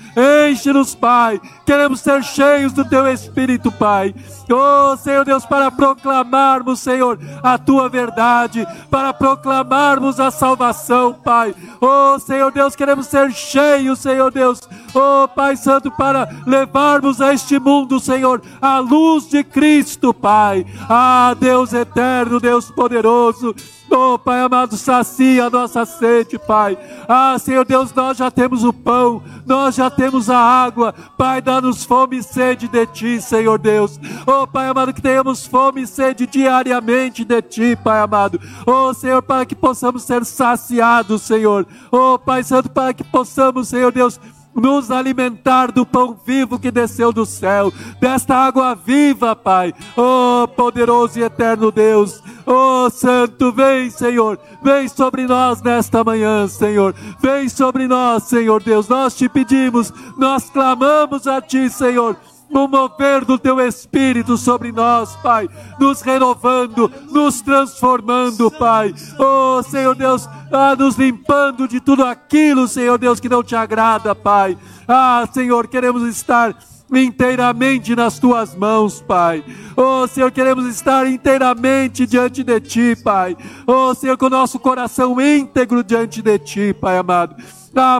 enche-nos, 0.46 0.94
Pai. 0.94 1.40
Queremos 1.66 2.02
ser 2.02 2.22
cheios 2.22 2.74
do 2.74 2.84
Teu 2.84 3.08
Espírito, 3.08 3.72
Pai. 3.72 4.14
Oh, 4.52 4.98
Senhor 4.98 5.24
Deus, 5.24 5.46
para 5.46 5.72
proclamarmos, 5.72 6.82
Senhor, 6.82 7.18
a 7.42 7.58
Tua 7.58 7.88
verdade, 7.88 8.68
para 8.92 9.14
proclamarmos 9.14 10.20
a 10.20 10.30
salvação, 10.32 10.99
Pai. 11.24 11.56
Oh, 11.80 12.20
Senhor 12.20 12.52
Deus, 12.52 12.76
queremos 12.76 13.08
ser 13.08 13.32
cheios, 13.32 14.00
Senhor 14.00 14.32
Deus. 14.32 14.62
Oh, 14.94 15.28
Pai 15.28 15.56
Santo, 15.56 15.90
para 15.92 16.28
levarmos 16.46 17.22
a 17.22 17.34
este 17.34 17.60
mundo, 17.60 18.00
Senhor, 18.00 18.42
a 18.62 18.80
luz 18.80 19.30
de 19.30 19.44
Cristo, 19.44 20.14
Pai. 20.14 20.66
Ah, 20.90 21.36
Deus 21.40 21.74
eterno, 21.74 22.40
Deus 22.40 22.70
poderoso. 22.70 23.56
Oh, 23.92 24.20
Pai 24.20 24.42
amado, 24.42 24.78
sacia 24.78 25.46
a 25.46 25.50
nossa 25.50 25.86
sede, 25.86 26.38
Pai. 26.38 26.78
Ah, 27.08 27.38
Senhor 27.40 27.66
Deus, 27.66 27.94
nós 27.94 28.18
já 28.18 28.30
temos 28.30 28.64
o 28.64 28.72
pão, 28.72 29.24
nós 29.46 29.76
já 29.76 29.90
temos 29.90 30.30
a 30.30 30.38
água. 30.38 30.94
Pai, 31.18 31.42
dá-nos 31.42 31.84
fome 31.84 32.18
e 32.18 32.24
sede 32.24 32.68
de 32.68 32.86
Ti, 32.86 33.22
Senhor 33.22 33.58
Deus. 33.58 34.00
Oh, 34.28 34.46
Pai 34.46 34.68
amado, 34.68 34.94
que 34.94 35.02
tenhamos 35.02 35.48
fome 35.48 35.82
e 35.82 35.88
sede 35.88 36.28
diariamente 36.28 37.26
de 37.26 37.42
Ti, 37.42 37.76
Pai 37.84 38.00
amado. 38.00 38.40
Oh, 38.66 38.94
Senhor, 38.94 39.24
para 39.24 39.46
que 39.46 39.56
possamos 39.56 40.04
ser 40.04 40.24
saciados, 40.24 41.24
Senhor. 41.24 41.66
Oh, 41.92 42.20
Pai 42.20 42.44
Santo, 42.44 42.70
para 42.70 42.94
que 42.94 43.04
possamos, 43.04 43.70
Senhor 43.70 43.92
Deus, 43.92 44.20
nos 44.56 44.92
alimentar 44.92 45.72
do 45.72 45.86
pão 45.86 46.18
vivo 46.26 46.60
que 46.60 46.72
desceu 46.72 47.12
do 47.12 47.26
céu, 47.26 47.72
desta 48.00 48.36
água 48.36 48.76
viva, 48.76 49.36
Pai. 49.36 49.74
Oh, 49.96 50.48
poderoso 50.48 51.20
e 51.20 51.24
eterno 51.24 51.72
Deus. 51.72 52.22
Oh, 52.46 52.90
Santo, 52.90 53.52
vem, 53.52 53.90
Senhor. 53.90 54.40
Vem 54.62 54.88
sobre 54.88 55.26
nós 55.26 55.62
nesta 55.62 56.04
manhã, 56.04 56.48
Senhor. 56.48 56.94
Vem 57.20 57.48
sobre 57.48 57.88
nós, 57.88 58.24
Senhor 58.24 58.62
Deus. 58.62 58.88
Nós 58.88 59.16
te 59.16 59.30
pedimos, 59.30 59.94
nós 60.18 60.50
clamamos 60.50 61.28
a 61.28 61.42
Ti, 61.42 61.70
Senhor 61.70 62.16
no 62.50 62.68
mover 62.68 63.24
do 63.24 63.38
teu 63.38 63.60
Espírito 63.60 64.38
sobre 64.38 64.72
nós, 64.72 65.16
Pai, 65.18 65.48
nos 65.80 66.02
renovando, 66.02 66.92
nos 67.12 67.42
transformando, 67.42 68.50
Pai. 68.52 68.94
Oh, 69.18 69.62
Senhor 69.64 69.96
Deus, 69.96 70.28
ah, 70.52 70.76
nos 70.76 70.96
limpando 70.96 71.68
de 71.68 71.80
tudo 71.80 72.04
aquilo, 72.04 72.68
Senhor 72.68 72.98
Deus, 72.98 73.20
que 73.20 73.30
não 73.30 73.44
te 73.44 73.56
agrada, 73.56 74.16
Pai. 74.16 74.58
Ah, 74.88 75.28
Senhor, 75.32 75.68
queremos 75.68 76.04
estar 76.04 76.56
inteiramente 76.92 77.96
nas 77.96 78.18
tuas 78.18 78.56
mãos, 78.56 79.02
Pai. 79.02 79.44
Oh, 79.76 80.08
Senhor, 80.08 80.32
queremos 80.32 80.66
estar 80.66 81.08
inteiramente 81.08 82.06
diante 82.06 82.44
de 82.44 82.60
ti, 82.60 82.96
Pai. 82.96 83.38
Oh, 83.68 83.94
Senhor, 83.94 84.18
com 84.18 84.26
o 84.26 84.30
nosso 84.30 84.60
coração 84.60 85.22
íntegro 85.22 85.84
diante 85.84 86.22
de 86.22 86.40
ti, 86.40 86.74
Pai 86.74 86.98
amado. 86.98 87.36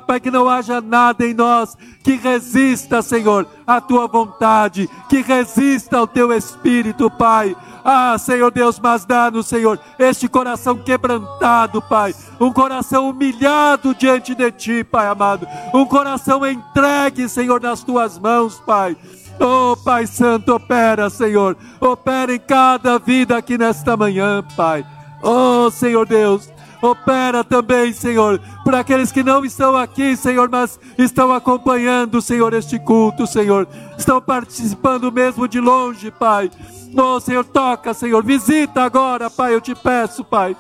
Pai, 0.06 0.20
que 0.20 0.32
não 0.32 0.50
haja 0.50 0.82
nada 0.82 1.26
em 1.26 1.34
nós 1.34 1.78
que 2.04 2.16
resista, 2.16 3.02
Senhor, 3.02 3.48
à 3.68 3.80
tua 3.80 4.08
vontade, 4.08 4.90
que 5.08 5.22
resista 5.22 5.98
ao 5.98 6.08
teu 6.08 6.34
espírito, 6.34 7.10
Pai. 7.10 7.56
Ah, 7.84 8.18
Senhor 8.18 8.52
Deus, 8.52 8.80
mas 8.80 9.06
dá-nos, 9.06 9.48
Senhor, 9.48 9.80
este 9.98 10.28
coração 10.28 10.78
quebrantado, 10.78 11.82
Pai. 11.82 12.14
Um 12.40 12.52
coração 12.52 13.10
humilhado 13.10 13.94
diante 13.96 14.34
de 14.34 14.52
Ti, 14.52 14.84
Pai 14.84 15.08
amado. 15.08 15.48
Um 15.74 15.86
coração 15.86 16.46
entregue, 16.46 17.30
Senhor, 17.30 17.62
nas 17.62 17.84
Tuas 17.84 18.18
mãos, 18.18 18.60
Pai. 18.66 18.98
Oh, 19.40 19.78
Pai 19.78 20.06
Santo, 20.06 20.54
opera, 20.54 21.10
Senhor. 21.10 21.56
Opera 21.80 22.34
em 22.34 22.40
cada 22.40 23.00
vida 23.00 23.38
aqui 23.38 23.58
nesta 23.58 23.96
manhã, 23.96 24.44
Pai. 24.58 24.86
Oh, 25.22 25.72
Senhor 25.72 26.06
Deus. 26.06 26.52
Opera 26.82 27.44
também, 27.44 27.92
Senhor, 27.92 28.40
por 28.64 28.74
aqueles 28.74 29.12
que 29.12 29.22
não 29.22 29.44
estão 29.44 29.76
aqui, 29.76 30.16
Senhor, 30.16 30.50
mas 30.50 30.80
estão 30.98 31.32
acompanhando, 31.32 32.22
Senhor, 32.22 32.54
este 32.54 32.80
culto, 32.80 33.28
Senhor. 33.28 33.68
Estão 33.98 34.22
participando 34.22 35.12
mesmo 35.12 35.48
de 35.48 35.60
longe, 35.60 36.10
Pai. 36.10 36.50
Oh, 36.96 37.20
Senhor, 37.20 37.44
toca, 37.44 37.94
Senhor. 37.94 38.24
Visita 38.24 38.82
agora, 38.82 39.30
Pai, 39.30 39.54
eu 39.54 39.60
te 39.60 39.76
peço, 39.76 40.24
Pai. 40.24 40.56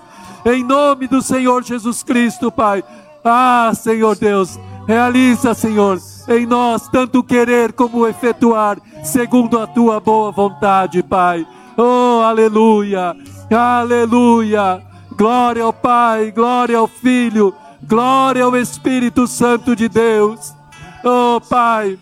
Em 0.45 0.63
nome 0.63 1.07
do 1.07 1.21
Senhor 1.21 1.63
Jesus 1.63 2.03
Cristo, 2.03 2.51
Pai. 2.51 2.83
Ah, 3.23 3.71
Senhor 3.73 4.15
Deus, 4.17 4.59
realiza, 4.87 5.53
Senhor, 5.53 5.99
em 6.27 6.45
nós 6.45 6.87
tanto 6.89 7.23
querer 7.23 7.71
como 7.73 8.07
efetuar, 8.07 8.77
segundo 9.03 9.59
a 9.59 9.67
tua 9.67 9.99
boa 9.99 10.31
vontade, 10.31 11.01
Pai. 11.01 11.47
Oh, 11.77 12.21
aleluia, 12.23 13.15
aleluia. 13.49 14.88
Glória 15.19 15.65
ao 15.65 15.73
Pai, 15.73 16.31
glória 16.31 16.77
ao 16.77 16.87
Filho, 16.87 17.53
glória 17.83 18.41
ao 18.41 18.55
Espírito 18.55 19.27
Santo 19.27 19.75
de 19.75 19.89
Deus. 19.89 20.55
Oh, 21.03 21.41
Pai, 21.41 21.99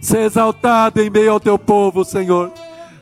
ser 0.00 0.20
exaltado 0.20 1.02
em 1.02 1.10
meio 1.10 1.32
ao 1.32 1.40
teu 1.40 1.58
povo, 1.58 2.04
Senhor. 2.04 2.52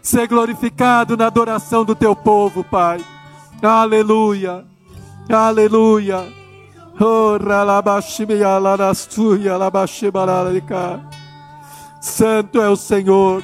Ser 0.00 0.26
glorificado 0.26 1.18
na 1.18 1.26
adoração 1.26 1.84
do 1.84 1.94
teu 1.94 2.16
povo, 2.16 2.64
Pai. 2.64 3.04
Aleluia, 3.62 4.64
aleluia. 5.28 6.26
Santo 12.00 12.58
é 12.58 12.70
o 12.70 12.76
Senhor. 12.76 13.42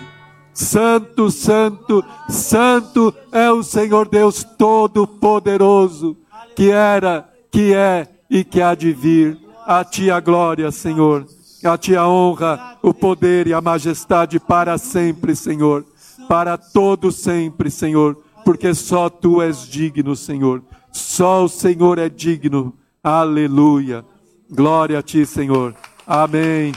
Santo, 0.57 1.31
santo, 1.31 2.03
santo 2.31 3.15
é 3.31 3.53
o 3.53 3.63
Senhor 3.63 4.09
Deus 4.09 4.43
Todo-Poderoso, 4.43 6.17
que 6.57 6.71
era, 6.71 7.29
que 7.51 7.75
é 7.75 8.09
e 8.31 8.43
que 8.43 8.63
há 8.63 8.75
de 8.75 8.91
vir. 8.91 9.39
A 9.67 9.85
ti 9.85 10.11
a 10.11 10.19
glória, 10.19 10.71
Senhor. 10.71 11.27
A 11.63 11.77
ti 11.77 11.95
a 11.95 12.09
honra, 12.09 12.79
o 12.83 12.95
poder 12.95 13.47
e 13.47 13.53
a 13.53 13.61
majestade 13.61 14.41
para 14.41 14.79
sempre, 14.79 15.37
Senhor. 15.37 15.85
Para 16.27 16.57
todo 16.57 17.13
sempre, 17.13 17.71
Senhor. 17.71 18.17
Porque 18.43 18.73
só 18.73 19.11
tu 19.11 19.43
és 19.43 19.69
digno, 19.69 20.17
Senhor. 20.17 20.63
Só 20.91 21.45
o 21.45 21.51
Senhor 21.51 21.99
é 21.99 22.09
digno. 22.09 22.73
Aleluia. 23.05 24.03
Glória 24.51 25.01
a 25.01 25.03
ti, 25.03 25.27
Senhor. 25.27 25.75
Amém. 26.07 26.73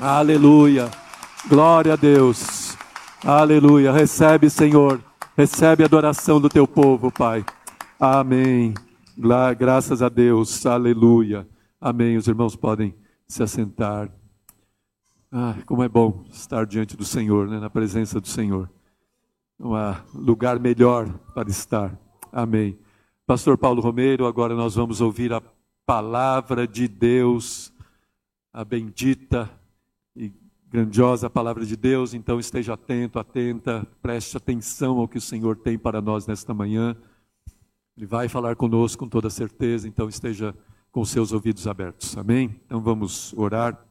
Aleluia. 0.00 0.90
Glória 1.46 1.92
a 1.92 1.96
Deus. 1.96 2.63
Aleluia. 3.26 3.90
Recebe, 3.90 4.50
Senhor. 4.50 5.02
Recebe 5.34 5.82
a 5.82 5.86
adoração 5.86 6.38
do 6.38 6.50
teu 6.50 6.68
povo, 6.68 7.10
Pai. 7.10 7.42
Amém. 7.98 8.74
Graças 9.58 10.02
a 10.02 10.10
Deus. 10.10 10.66
Aleluia. 10.66 11.48
Amém. 11.80 12.18
Os 12.18 12.28
irmãos 12.28 12.54
podem 12.54 12.94
se 13.26 13.42
assentar. 13.42 14.10
Ah, 15.32 15.56
como 15.64 15.82
é 15.82 15.88
bom 15.88 16.22
estar 16.30 16.66
diante 16.66 16.98
do 16.98 17.04
Senhor, 17.04 17.48
né? 17.48 17.58
na 17.58 17.70
presença 17.70 18.20
do 18.20 18.28
Senhor. 18.28 18.70
Um 19.58 19.72
lugar 20.12 20.60
melhor 20.60 21.08
para 21.34 21.48
estar. 21.48 21.98
Amém. 22.30 22.78
Pastor 23.26 23.56
Paulo 23.56 23.80
Romero, 23.80 24.26
agora 24.26 24.54
nós 24.54 24.74
vamos 24.74 25.00
ouvir 25.00 25.32
a 25.32 25.42
palavra 25.86 26.68
de 26.68 26.86
Deus, 26.86 27.72
a 28.52 28.62
bendita 28.66 29.50
e 30.14 30.30
grandiosa 30.74 31.30
palavra 31.30 31.64
de 31.64 31.76
Deus. 31.76 32.14
Então 32.14 32.40
esteja 32.40 32.74
atento, 32.74 33.20
atenta, 33.20 33.86
preste 34.02 34.36
atenção 34.36 34.98
ao 34.98 35.06
que 35.06 35.18
o 35.18 35.20
Senhor 35.20 35.56
tem 35.56 35.78
para 35.78 36.02
nós 36.02 36.26
nesta 36.26 36.52
manhã. 36.52 36.96
Ele 37.96 38.06
vai 38.06 38.28
falar 38.28 38.56
conosco 38.56 39.04
com 39.04 39.08
toda 39.08 39.30
certeza, 39.30 39.86
então 39.86 40.08
esteja 40.08 40.52
com 40.90 41.04
seus 41.04 41.30
ouvidos 41.30 41.68
abertos. 41.68 42.18
Amém? 42.18 42.60
Então 42.66 42.80
vamos 42.80 43.32
orar. 43.34 43.86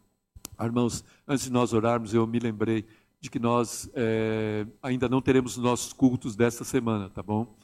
Irmãos, 0.61 1.05
antes 1.25 1.45
de 1.45 1.53
nós 1.53 1.71
orarmos, 1.71 2.13
eu 2.13 2.27
me 2.27 2.37
lembrei 2.37 2.85
de 3.21 3.29
que 3.29 3.39
nós 3.39 3.89
é, 3.93 4.67
ainda 4.81 5.07
não 5.07 5.21
teremos 5.21 5.55
nossos 5.55 5.93
cultos 5.93 6.35
desta 6.35 6.65
semana, 6.65 7.09
tá 7.09 7.23
bom? 7.23 7.55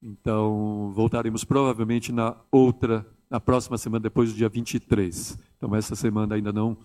Então, 0.00 0.92
voltaremos 0.94 1.42
provavelmente 1.42 2.12
na 2.12 2.36
outra, 2.52 3.04
na 3.28 3.40
próxima 3.40 3.76
semana, 3.76 4.00
depois 4.00 4.32
do 4.32 4.36
dia 4.36 4.48
23. 4.48 5.36
Então, 5.56 5.74
essa 5.74 5.96
semana 5.96 6.36
ainda 6.36 6.52
não 6.52 6.78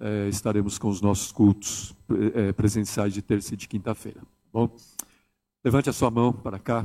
é, 0.00 0.28
estaremos 0.28 0.78
com 0.78 0.88
os 0.88 1.00
nossos 1.00 1.32
cultos 1.32 1.94
é, 2.34 2.52
presenciais 2.52 3.12
de 3.12 3.22
terça 3.22 3.54
e 3.54 3.56
de 3.56 3.68
quinta-feira. 3.68 4.20
Tá 4.20 4.26
bom, 4.52 4.74
levante 5.64 5.88
a 5.88 5.92
sua 5.92 6.10
mão 6.10 6.32
para 6.32 6.58
cá. 6.58 6.84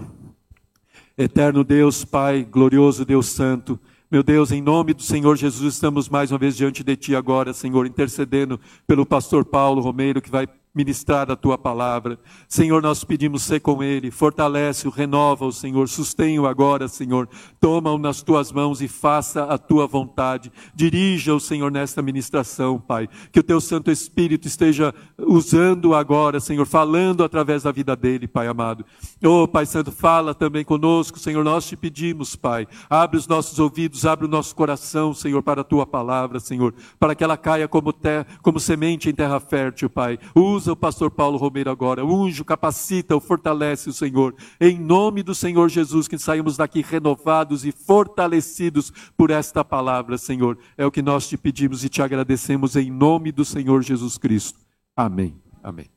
Eterno 1.17 1.63
Deus, 1.63 2.05
Pai, 2.05 2.43
glorioso 2.43 3.05
Deus 3.05 3.27
Santo, 3.27 3.79
meu 4.09 4.23
Deus, 4.23 4.53
em 4.53 4.61
nome 4.61 4.93
do 4.93 5.03
Senhor 5.03 5.35
Jesus, 5.35 5.73
estamos 5.73 6.07
mais 6.07 6.31
uma 6.31 6.37
vez 6.37 6.55
diante 6.55 6.81
de 6.81 6.95
Ti 6.95 7.13
agora, 7.13 7.51
Senhor, 7.51 7.85
intercedendo 7.85 8.57
pelo 8.85 9.05
pastor 9.05 9.43
Paulo 9.43 9.81
Romeiro, 9.81 10.21
que 10.21 10.29
vai 10.29 10.47
ministrar 10.77 11.31
a 11.31 11.35
tua 11.35 11.57
palavra. 11.57 12.19
Senhor, 12.47 12.81
nós 12.81 13.03
pedimos 13.03 13.41
ser 13.41 13.59
com 13.59 13.83
ele, 13.83 14.11
fortalece-o, 14.11 14.91
renova-o, 14.91 15.51
Senhor, 15.51 15.89
sustém-o 15.89 16.45
agora, 16.45 16.87
Senhor. 16.87 17.27
Toma-o 17.59 17.97
nas 17.97 18.21
tuas 18.21 18.51
mãos 18.51 18.79
e 18.79 18.87
faça 18.87 19.45
a 19.45 19.57
tua 19.57 19.87
vontade. 19.87 20.51
Dirija-o, 20.75 21.39
Senhor, 21.39 21.71
nesta 21.71 22.01
ministração, 22.01 22.79
Pai. 22.79 23.09
Que 23.31 23.39
o 23.39 23.43
teu 23.43 23.59
Santo 23.59 23.89
Espírito 23.89 24.47
esteja 24.47 24.93
usando 25.17 25.95
agora, 25.95 26.39
Senhor, 26.39 26.65
falando 26.67 27.23
através 27.23 27.63
da 27.63 27.71
vida 27.71 27.95
dele, 27.95 28.27
Pai 28.27 28.47
amado. 28.47 28.85
Oh, 29.25 29.47
Pai 29.47 29.65
Santo, 29.65 29.91
fala 29.91 30.35
também 30.35 30.63
conosco, 30.63 31.17
Senhor. 31.17 31.43
Nós 31.43 31.67
te 31.67 31.75
pedimos, 31.75 32.35
Pai. 32.35 32.67
Abre 32.87 33.17
os 33.17 33.27
nossos 33.27 33.57
ouvidos, 33.57 34.05
abre 34.05 34.25
o 34.25 34.29
nosso 34.29 34.55
coração, 34.55 35.13
Senhor, 35.13 35.41
para 35.41 35.61
a 35.61 35.63
tua 35.63 35.87
palavra, 35.87 36.39
Senhor, 36.39 36.73
para 36.99 37.15
que 37.15 37.23
ela 37.23 37.35
caia 37.35 37.67
como, 37.67 37.91
terra, 37.91 38.27
como 38.43 38.59
semente 38.59 39.09
em 39.09 39.13
terra 39.13 39.39
fértil, 39.39 39.89
Pai. 39.89 40.19
Usa 40.35 40.66
Usa 40.67 40.73
o 40.73 40.75
pastor 40.75 41.09
Paulo 41.09 41.37
Romero 41.37 41.71
agora. 41.71 42.05
Unge, 42.05 42.43
capacita, 42.43 43.17
fortalece 43.21 43.87
o 43.87 43.93
Senhor. 43.93 44.35
Em 44.59 44.77
nome 44.77 45.23
do 45.23 45.33
Senhor 45.33 45.69
Jesus, 45.69 46.09
que 46.09 46.17
saímos 46.17 46.57
daqui 46.57 46.81
renovados 46.81 47.63
e 47.63 47.71
fortalecidos 47.71 48.91
por 49.15 49.31
esta 49.31 49.63
palavra, 49.63 50.17
Senhor. 50.17 50.59
É 50.77 50.85
o 50.85 50.91
que 50.91 51.01
nós 51.01 51.25
te 51.29 51.37
pedimos 51.37 51.85
e 51.85 51.89
te 51.89 52.01
agradecemos 52.01 52.75
em 52.75 52.91
nome 52.91 53.31
do 53.31 53.45
Senhor 53.45 53.81
Jesus 53.81 54.17
Cristo. 54.17 54.59
Amém. 54.93 55.41
Amém. 55.63 55.89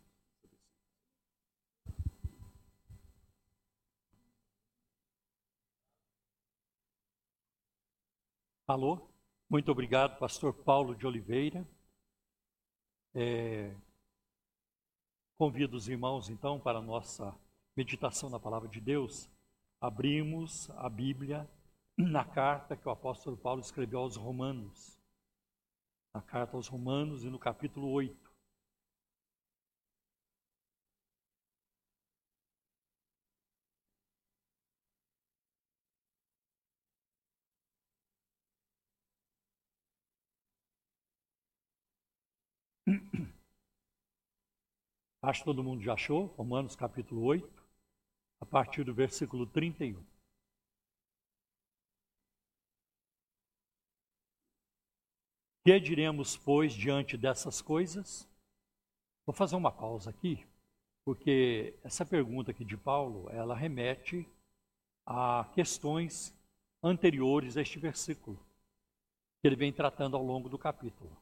Alô, 8.69 9.01
muito 9.49 9.73
obrigado, 9.73 10.17
pastor 10.21 10.55
Paulo 10.55 10.95
de 10.95 11.05
Oliveira. 11.09 11.67
É, 13.13 13.75
Convido 15.41 15.75
os 15.75 15.89
irmãos, 15.89 16.29
então, 16.29 16.61
para 16.61 16.81
a 16.81 16.83
nossa 16.83 17.35
meditação 17.75 18.29
na 18.29 18.39
palavra 18.39 18.69
de 18.69 18.79
Deus. 18.79 19.27
Abrimos 19.81 20.69
a 20.77 20.87
Bíblia 20.87 21.49
na 21.97 22.23
carta 22.23 22.77
que 22.77 22.87
o 22.87 22.91
apóstolo 22.91 23.39
Paulo 23.39 23.63
escreveu 23.63 24.01
aos 24.01 24.17
Romanos. 24.17 25.01
Na 26.13 26.21
carta 26.21 26.59
aos 26.59 26.69
Romanos 26.69 27.25
e 27.25 27.31
no 27.31 27.39
capítulo 27.39 27.89
8. 27.89 28.20
Acho 45.23 45.41
que 45.41 45.45
todo 45.45 45.63
mundo 45.63 45.83
já 45.83 45.93
achou, 45.93 46.27
Romanos 46.29 46.75
capítulo 46.75 47.23
8, 47.25 47.47
a 48.41 48.47
partir 48.47 48.85
do 48.85 48.95
versículo 48.95 49.47
31. 49.47 50.03
Que 55.63 55.79
diremos, 55.79 56.39
pois, 56.39 56.73
diante 56.73 57.19
dessas 57.19 57.61
coisas? 57.61 58.27
Vou 59.27 59.35
fazer 59.35 59.57
uma 59.57 59.71
pausa 59.71 60.09
aqui, 60.09 60.43
porque 61.05 61.79
essa 61.85 62.07
pergunta 62.07 62.51
aqui 62.51 62.65
de 62.65 62.79
Paulo, 62.79 63.29
ela 63.29 63.55
remete 63.55 64.27
a 65.05 65.45
questões 65.55 66.35
anteriores 66.83 67.59
a 67.59 67.61
este 67.61 67.79
versículo, 67.79 68.39
que 69.43 69.47
ele 69.47 69.57
vem 69.57 69.71
tratando 69.71 70.17
ao 70.17 70.25
longo 70.25 70.49
do 70.49 70.59
capítulo. 70.59 71.15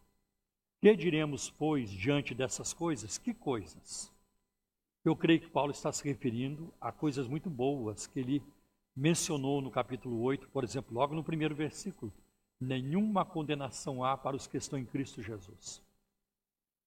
Que 0.81 0.95
diremos, 0.95 1.51
pois, 1.51 1.91
diante 1.91 2.35
dessas 2.35 2.72
coisas? 2.72 3.18
Que 3.18 3.35
coisas? 3.35 4.12
Eu 5.05 5.16
creio 5.16 5.41
que 5.41 5.51
Paulo 5.51 5.72
está 5.72 5.91
se 5.91 6.05
referindo 6.05 6.72
a 6.81 6.93
coisas 6.93 7.26
muito 7.26 7.51
boas 7.51 8.07
que 8.07 8.20
ele 8.20 8.43
mencionou 8.95 9.61
no 9.61 9.70
capítulo 9.70 10.20
8, 10.22 10.49
por 10.51 10.62
exemplo, 10.62 10.95
logo 10.95 11.14
no 11.14 11.24
primeiro 11.24 11.55
versículo. 11.55 12.12
Nenhuma 12.61 13.24
condenação 13.24 14.05
há 14.05 14.16
para 14.16 14.37
os 14.37 14.47
que 14.47 14.57
estão 14.57 14.79
em 14.79 14.85
Cristo 14.85 15.22
Jesus. 15.22 15.83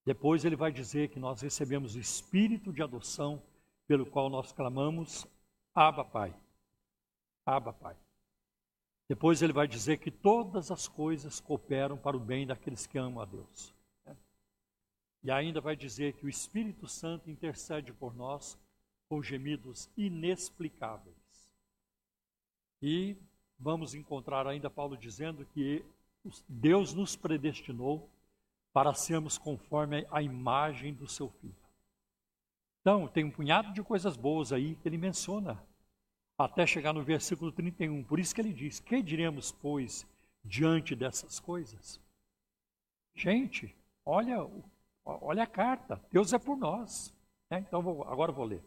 Depois 0.06 0.46
ele 0.46 0.56
vai 0.56 0.72
dizer 0.72 1.10
que 1.10 1.20
nós 1.20 1.42
recebemos 1.42 1.96
o 1.96 2.00
espírito 2.00 2.72
de 2.72 2.82
adoção, 2.82 3.42
pelo 3.88 4.06
qual 4.06 4.30
nós 4.30 4.52
clamamos: 4.54 5.28
Abba, 5.76 6.06
Pai. 6.06 6.34
Abba, 7.46 7.74
Pai. 7.74 7.96
Depois 9.08 9.42
ele 9.42 9.52
vai 9.52 9.68
dizer 9.68 9.98
que 9.98 10.10
todas 10.10 10.72
as 10.72 10.88
coisas 10.88 11.42
cooperam 11.42 11.98
para 11.98 12.16
o 12.16 12.20
bem 12.20 12.48
daqueles 12.48 12.88
que 12.88 12.98
amam 12.98 13.22
a 13.22 13.26
Deus. 13.26 13.74
E 15.24 15.30
ainda 15.30 15.61
vai 15.61 15.76
dizer 15.76 16.13
que 16.13 16.26
o 16.26 16.30
Espírito 16.30 16.88
Santo 16.88 17.30
intercede 17.30 17.93
por 17.93 18.15
nós 18.15 18.57
com 19.07 19.22
gemidos 19.22 19.89
inexplicáveis. 19.95 21.15
E 22.82 23.15
vamos 23.59 23.93
encontrar 23.93 24.47
ainda 24.47 24.69
Paulo 24.69 24.97
dizendo 24.97 25.45
que 25.53 25.86
Deus 26.47 26.93
nos 26.93 27.15
predestinou 27.15 28.09
para 28.74 28.93
sermos 28.93 29.38
conforme 29.38 30.07
a 30.09 30.22
imagem 30.22 30.93
do 30.93 31.07
seu 31.07 31.30
filho. 31.30 31.55
Então, 32.82 33.07
tem 33.07 33.24
um 33.24 33.32
punhado 33.32 33.72
de 33.74 33.84
coisas 33.84 34.17
boas 34.17 34.51
aí 34.51 34.76
que 34.76 34.88
ele 34.88 34.97
menciona, 34.97 35.61
até 36.38 36.65
chegar 36.65 36.93
no 36.93 37.03
versículo 37.03 37.51
31. 37.51 38.03
Por 38.03 38.19
isso 38.19 38.34
que 38.34 38.41
ele 38.41 38.53
diz: 38.53 38.80
Que 38.80 39.03
diremos, 39.03 39.51
pois, 39.51 40.07
diante 40.43 40.95
dessas 40.95 41.39
coisas? 41.39 41.99
Gente, 43.13 43.76
olha 44.03 44.43
o 44.43 44.63
Olha 45.04 45.43
a 45.43 45.47
carta, 45.47 46.02
Deus 46.12 46.34
é 46.34 46.39
por 46.39 46.58
nós. 46.58 47.14
É, 47.49 47.60
então, 47.60 47.82
vou, 47.82 48.04
agora 48.04 48.32
vou 48.32 48.45
ler. 48.45 48.64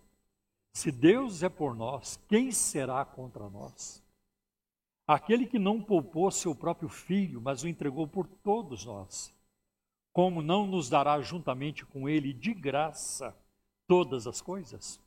Se 0.72 0.91
Deus 0.91 1.43
é 1.43 1.49
por 1.49 1.74
nós, 1.74 2.18
quem 2.28 2.51
será 2.51 3.05
contra 3.05 3.49
nós? 3.49 4.03
Aquele 5.07 5.47
que 5.47 5.59
não 5.59 5.82
poupou 5.82 6.30
seu 6.30 6.55
próprio 6.55 6.89
filho, 6.89 7.41
mas 7.41 7.62
o 7.62 7.68
entregou 7.68 8.09
por 8.09 8.26
todos 8.26 8.85
nós, 8.85 9.32
como 10.12 10.43
não 10.43 10.66
nos 10.66 10.89
dará 10.89 11.20
juntamente 11.20 11.85
com 11.85 12.09
ele 12.09 12.32
de 12.32 12.53
graça 12.53 13.37
todas 13.87 14.26
as 14.26 14.41
coisas? 14.41 15.01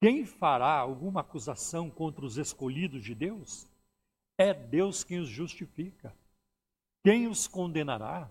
Quem 0.00 0.24
fará 0.24 0.76
alguma 0.76 1.20
acusação 1.20 1.88
contra 1.90 2.24
os 2.24 2.36
escolhidos 2.36 3.02
de 3.02 3.14
Deus? 3.14 3.66
É 4.36 4.52
Deus 4.52 5.04
quem 5.04 5.18
os 5.18 5.28
justifica. 5.28 6.14
Quem 7.02 7.26
os 7.26 7.46
condenará? 7.46 8.30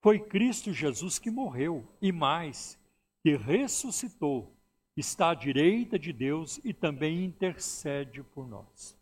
Foi 0.00 0.18
Cristo 0.20 0.72
Jesus 0.72 1.18
que 1.18 1.30
morreu 1.30 1.86
e 2.00 2.12
mais, 2.12 2.78
que 3.22 3.36
ressuscitou, 3.36 4.52
está 4.96 5.30
à 5.30 5.34
direita 5.34 5.98
de 5.98 6.12
Deus 6.12 6.60
e 6.64 6.72
também 6.72 7.24
intercede 7.24 8.22
por 8.22 8.46
nós. 8.46 8.96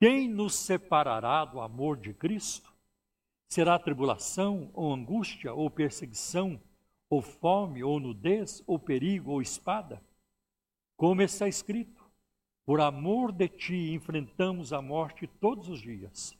Quem 0.00 0.28
nos 0.28 0.54
separará 0.54 1.44
do 1.44 1.60
amor 1.60 1.96
de 1.96 2.12
Cristo? 2.12 2.74
Será 3.48 3.78
tribulação, 3.78 4.70
ou 4.74 4.92
angústia, 4.92 5.54
ou 5.54 5.70
perseguição, 5.70 6.60
ou 7.08 7.22
fome, 7.22 7.84
ou 7.84 8.00
nudez, 8.00 8.62
ou 8.66 8.78
perigo, 8.78 9.30
ou 9.30 9.40
espada? 9.40 10.02
Como 10.96 11.22
está 11.22 11.46
escrito: 11.48 12.04
Por 12.66 12.80
amor 12.80 13.32
de 13.32 13.48
ti 13.48 13.92
enfrentamos 13.92 14.72
a 14.72 14.82
morte 14.82 15.26
todos 15.26 15.68
os 15.68 15.80
dias. 15.80 16.36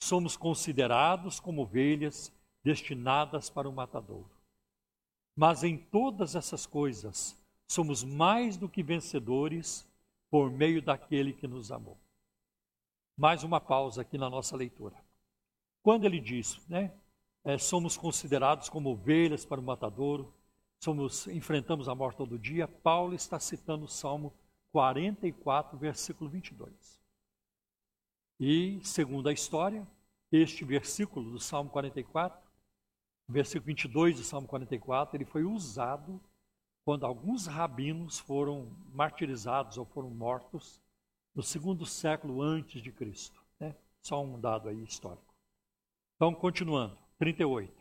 Somos 0.00 0.36
considerados 0.36 1.40
como 1.40 1.62
ovelhas 1.62 2.32
destinadas 2.68 3.48
para 3.48 3.66
o 3.66 3.72
matadouro. 3.72 4.28
Mas 5.34 5.64
em 5.64 5.78
todas 5.78 6.36
essas 6.36 6.66
coisas 6.66 7.34
somos 7.66 8.04
mais 8.04 8.58
do 8.58 8.68
que 8.68 8.82
vencedores 8.82 9.88
por 10.30 10.50
meio 10.50 10.82
daquele 10.82 11.32
que 11.32 11.48
nos 11.48 11.72
amou. 11.72 11.96
Mais 13.16 13.42
uma 13.42 13.58
pausa 13.58 14.02
aqui 14.02 14.18
na 14.18 14.28
nossa 14.28 14.54
leitura. 14.54 14.94
Quando 15.82 16.04
ele 16.04 16.20
diz, 16.20 16.60
né, 16.68 16.92
é, 17.42 17.56
somos 17.56 17.96
considerados 17.96 18.68
como 18.68 18.90
ovelhas 18.90 19.46
para 19.46 19.60
o 19.60 19.64
matadouro, 19.64 20.30
somos 20.78 21.26
enfrentamos 21.28 21.88
a 21.88 21.94
morte 21.94 22.18
todo 22.18 22.38
dia, 22.38 22.68
Paulo 22.68 23.14
está 23.14 23.40
citando 23.40 23.86
o 23.86 23.88
Salmo 23.88 24.30
44, 24.72 25.78
versículo 25.78 26.28
22. 26.28 27.00
E, 28.38 28.78
segundo 28.84 29.30
a 29.30 29.32
história, 29.32 29.88
este 30.30 30.66
versículo 30.66 31.30
do 31.30 31.40
Salmo 31.40 31.70
44, 31.70 32.47
versículo 33.28 33.66
22 33.66 34.16
do 34.16 34.24
Salmo 34.24 34.48
44, 34.48 35.16
ele 35.16 35.24
foi 35.24 35.44
usado 35.44 36.20
quando 36.84 37.04
alguns 37.04 37.46
rabinos 37.46 38.18
foram 38.18 38.74
martirizados 38.94 39.76
ou 39.76 39.84
foram 39.84 40.08
mortos 40.10 40.80
no 41.34 41.42
segundo 41.42 41.84
século 41.84 42.40
antes 42.40 42.82
de 42.82 42.90
Cristo. 42.90 43.42
Né? 43.60 43.76
Só 44.00 44.24
um 44.24 44.40
dado 44.40 44.68
aí 44.68 44.82
histórico. 44.82 45.34
Então, 46.16 46.34
continuando, 46.34 46.96
38. 47.18 47.72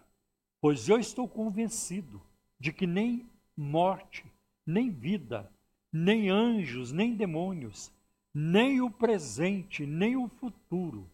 Pois 0.59 0.89
eu 0.89 0.99
estou 0.99 1.27
convencido 1.27 2.21
de 2.59 2.73
que 2.73 2.85
nem 2.85 3.29
morte, 3.55 4.25
nem 4.65 4.91
vida, 4.91 5.49
nem 5.91 6.29
anjos, 6.29 6.91
nem 6.91 7.15
demônios, 7.15 7.91
nem 8.33 8.81
o 8.81 8.91
presente, 8.91 9.85
nem 9.85 10.15
o 10.15 10.27
futuro, 10.27 11.09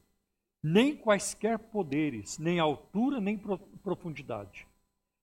nem 0.63 0.95
quaisquer 0.95 1.59
poderes, 1.59 2.37
nem 2.37 2.57
altura, 2.57 3.19
nem 3.19 3.37
profundidade, 3.83 4.65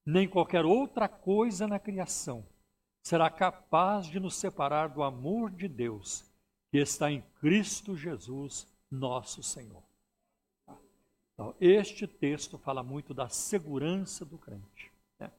nem 0.05 0.29
qualquer 0.29 0.67
outra 0.67 1.09
coisa 1.09 1.67
na 1.67 1.79
criação 1.79 2.45
será 3.03 3.31
capaz 3.31 4.07
de 4.07 4.21
nos 4.21 4.37
separar 4.37 4.89
do 4.89 5.03
amor 5.03 5.51
de 5.51 5.67
Deus 5.67 6.31
que 6.71 6.79
está 6.79 7.11
em 7.11 7.23
Cristo 7.41 7.97
Jesus, 7.97 8.67
nosso 8.91 9.43
Senhor. 9.43 9.83
Então, 11.33 11.55
este 11.59 12.07
texto 12.07 12.59
fala 12.59 12.83
muito 12.83 13.15
da 13.15 13.29
segurança 13.29 14.27
do 14.27 14.37
crente, 14.37 14.93
né? 15.19 15.31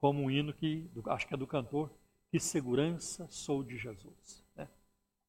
como 0.00 0.22
um 0.22 0.30
hino 0.30 0.52
que, 0.52 0.88
acho 1.06 1.26
que 1.26 1.34
é 1.34 1.36
do 1.36 1.46
cantor, 1.48 1.90
que 2.30 2.38
segurança 2.38 3.26
sou 3.28 3.62
de 3.62 3.76
Jesus. 3.76 4.42
Né? 4.54 4.68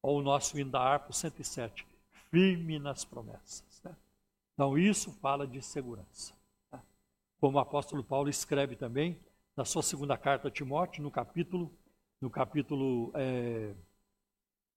Ou 0.00 0.20
o 0.20 0.22
nosso 0.22 0.58
hino 0.58 0.70
da 0.70 0.80
harpa 0.80 1.12
107, 1.12 1.84
firme 2.30 2.78
nas 2.78 3.04
promessas. 3.04 3.73
Então, 4.54 4.78
isso 4.78 5.12
fala 5.12 5.46
de 5.46 5.60
segurança. 5.60 6.34
Né? 6.72 6.80
Como 7.40 7.58
o 7.58 7.60
apóstolo 7.60 8.02
Paulo 8.02 8.28
escreve 8.28 8.76
também, 8.76 9.18
na 9.56 9.64
sua 9.64 9.82
segunda 9.82 10.16
carta 10.16 10.48
a 10.48 10.50
Timóteo, 10.50 11.02
no 11.02 11.10
capítulo, 11.10 11.70
no 12.20 12.30
capítulo 12.30 13.12
é, 13.14 13.74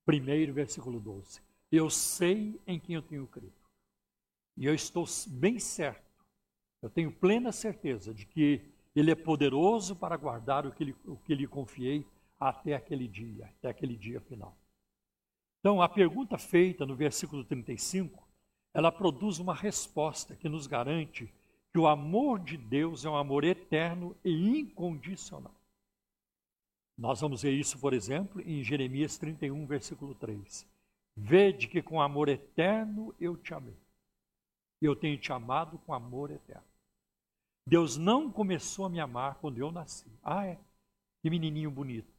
1, 0.08 0.54
versículo 0.54 1.00
12. 1.00 1.42
Eu 1.72 1.90
sei 1.90 2.60
em 2.66 2.80
quem 2.80 2.96
eu 2.96 3.02
tenho 3.02 3.28
crido. 3.28 3.54
E 4.56 4.66
eu 4.66 4.74
estou 4.74 5.06
bem 5.28 5.60
certo, 5.60 6.26
eu 6.82 6.90
tenho 6.90 7.12
plena 7.12 7.52
certeza 7.52 8.14
de 8.14 8.26
que 8.26 8.62
Ele 8.96 9.12
é 9.12 9.16
poderoso 9.16 9.96
para 9.96 10.18
guardar 10.18 10.66
o 10.66 10.72
que, 10.72 10.86
lhe, 10.86 10.96
o 11.06 11.16
que 11.18 11.36
lhe 11.36 11.46
confiei 11.46 12.06
até 12.40 12.74
aquele 12.74 13.08
dia, 13.08 13.46
até 13.46 13.70
aquele 13.70 13.96
dia 13.96 14.20
final. 14.22 14.58
Então, 15.60 15.82
a 15.82 15.90
pergunta 15.90 16.38
feita 16.38 16.86
no 16.86 16.96
versículo 16.96 17.44
35, 17.44 18.27
ela 18.78 18.92
produz 18.92 19.40
uma 19.40 19.56
resposta 19.56 20.36
que 20.36 20.48
nos 20.48 20.68
garante 20.68 21.34
que 21.74 21.80
o 21.80 21.88
amor 21.88 22.38
de 22.38 22.56
Deus 22.56 23.06
é 23.06 23.10
um 23.10 23.16
amor 23.16 23.44
eterno 23.44 24.16
e 24.24 24.30
incondicional. 24.60 25.56
Nós 26.96 27.20
vamos 27.20 27.42
ver 27.42 27.54
isso, 27.54 27.80
por 27.80 27.92
exemplo, 27.92 28.40
em 28.40 28.64
Jeremias 28.64 29.18
31, 29.18 29.66
versículo 29.66 30.14
3. 30.14 30.64
Vede 31.16 31.68
que 31.68 31.82
com 31.82 32.00
amor 32.00 32.30
eterno 32.30 33.16
eu 33.20 33.36
te 33.36 33.52
amei. 33.52 33.76
Eu 34.80 34.96
tenho 34.96 35.18
te 35.18 35.34
amado 35.34 35.80
com 35.80 35.92
amor 35.92 36.30
eterno. 36.30 36.62
Deus 37.66 37.98
não 37.98 38.32
começou 38.32 38.86
a 38.86 38.90
me 38.90 39.00
amar 39.00 39.40
quando 39.40 39.58
eu 39.58 39.72
nasci. 39.72 40.06
Ah, 40.24 40.46
é? 40.46 40.60
Que 41.24 41.32
menininho 41.32 41.72
bonito. 41.72 42.14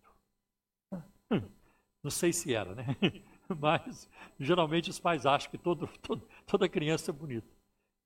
Não 2.02 2.10
sei 2.10 2.32
se 2.32 2.52
era, 2.52 2.74
né? 2.74 2.84
Mas 3.58 4.08
geralmente 4.38 4.90
os 4.90 4.98
pais 4.98 5.26
acham 5.26 5.50
que 5.50 5.58
todo, 5.58 5.88
todo, 6.02 6.22
toda 6.46 6.68
criança 6.68 7.10
é 7.10 7.14
bonita. 7.14 7.48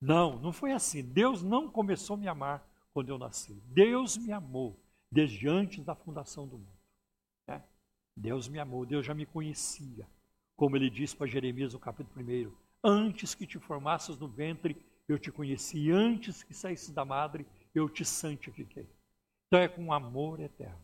Não, 0.01 0.37
não 0.39 0.51
foi 0.51 0.71
assim. 0.71 1.01
Deus 1.01 1.41
não 1.43 1.69
começou 1.69 2.15
a 2.15 2.19
me 2.19 2.27
amar 2.27 2.67
quando 2.93 3.09
eu 3.09 3.17
nasci. 3.17 3.53
Deus 3.67 4.17
me 4.17 4.31
amou 4.31 4.79
desde 5.11 5.47
antes 5.47 5.83
da 5.83 5.95
fundação 5.95 6.47
do 6.47 6.57
mundo. 6.57 6.77
É? 7.47 7.61
Deus 8.15 8.47
me 8.47 8.59
amou, 8.59 8.85
Deus 8.85 9.05
já 9.05 9.13
me 9.13 9.25
conhecia. 9.25 10.07
Como 10.55 10.75
ele 10.75 10.89
disse 10.89 11.15
para 11.15 11.27
Jeremias 11.27 11.73
no 11.73 11.79
capítulo 11.79 12.25
1: 12.25 12.51
Antes 12.83 13.33
que 13.33 13.47
te 13.47 13.59
formasses 13.59 14.17
no 14.17 14.27
ventre, 14.27 14.77
eu 15.07 15.17
te 15.17 15.31
conheci. 15.31 15.91
Antes 15.91 16.43
que 16.43 16.53
saísse 16.53 16.91
da 16.91 17.03
madre, 17.03 17.45
eu 17.73 17.89
te 17.89 18.05
santifiquei. 18.05 18.87
Então 19.47 19.59
é 19.59 19.67
com 19.67 19.91
amor 19.93 20.39
eterno. 20.39 20.81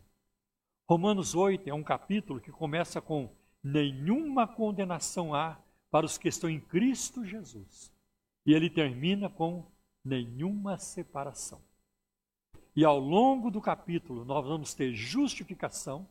Romanos 0.89 1.35
8 1.35 1.69
é 1.69 1.73
um 1.73 1.83
capítulo 1.83 2.39
que 2.41 2.51
começa 2.51 2.99
com: 3.01 3.29
Nenhuma 3.63 4.47
condenação 4.47 5.33
há 5.33 5.57
para 5.91 6.05
os 6.05 6.17
que 6.17 6.27
estão 6.27 6.49
em 6.49 6.59
Cristo 6.59 7.25
Jesus 7.25 7.93
e 8.45 8.53
ele 8.53 8.69
termina 8.69 9.29
com 9.29 9.65
nenhuma 10.03 10.77
separação. 10.77 11.61
E 12.75 12.85
ao 12.85 12.99
longo 12.99 13.51
do 13.51 13.61
capítulo, 13.61 14.23
nós 14.23 14.45
vamos 14.45 14.73
ter 14.73 14.93
justificação, 14.93 16.07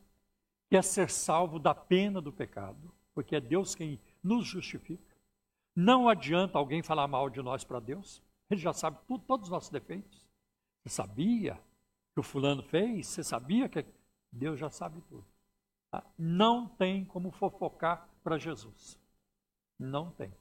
que 0.69 0.77
é 0.77 0.81
ser 0.81 1.09
salvo 1.09 1.57
da 1.57 1.73
pena 1.73 2.21
do 2.21 2.31
pecado, 2.31 2.93
porque 3.13 3.35
é 3.35 3.41
Deus 3.41 3.73
quem 3.73 3.99
nos 4.23 4.45
justifica. 4.45 5.15
Não 5.75 6.07
adianta 6.07 6.57
alguém 6.57 6.83
falar 6.83 7.07
mal 7.07 7.29
de 7.29 7.41
nós 7.41 7.63
para 7.63 7.79
Deus, 7.79 8.21
ele 8.49 8.59
já 8.59 8.73
sabe 8.73 8.97
tudo, 9.07 9.23
todos 9.25 9.47
os 9.47 9.51
nossos 9.51 9.69
defeitos. 9.69 10.27
Você 10.83 10.89
sabia 10.89 11.59
que 12.13 12.19
o 12.19 12.23
fulano 12.23 12.63
fez? 12.63 13.07
Você 13.07 13.23
sabia 13.23 13.67
que. 13.69 13.85
Deus 14.31 14.59
já 14.59 14.69
sabe 14.69 15.01
tudo. 15.09 15.25
Tá? 15.91 16.03
Não 16.17 16.67
tem 16.67 17.05
como 17.05 17.31
fofocar 17.31 18.07
para 18.23 18.37
Jesus. 18.37 18.99
Não 19.79 20.11
tem. 20.11 20.31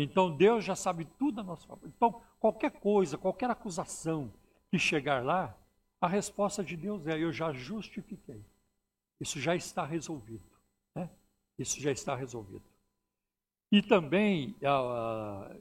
Então 0.00 0.36
Deus 0.36 0.64
já 0.64 0.76
sabe 0.76 1.04
tudo 1.18 1.40
a 1.40 1.44
nosso 1.44 1.66
favor. 1.66 1.88
Então, 1.88 2.22
qualquer 2.38 2.70
coisa, 2.70 3.18
qualquer 3.18 3.50
acusação 3.50 4.32
que 4.70 4.78
chegar 4.78 5.24
lá, 5.24 5.56
a 6.00 6.06
resposta 6.06 6.62
de 6.62 6.76
Deus 6.76 7.06
é: 7.08 7.18
eu 7.18 7.32
já 7.32 7.52
justifiquei. 7.52 8.44
Isso 9.20 9.40
já 9.40 9.56
está 9.56 9.84
resolvido. 9.84 10.44
Né? 10.94 11.10
Isso 11.58 11.80
já 11.80 11.90
está 11.90 12.14
resolvido. 12.14 12.62
E 13.72 13.82
também, 13.82 14.56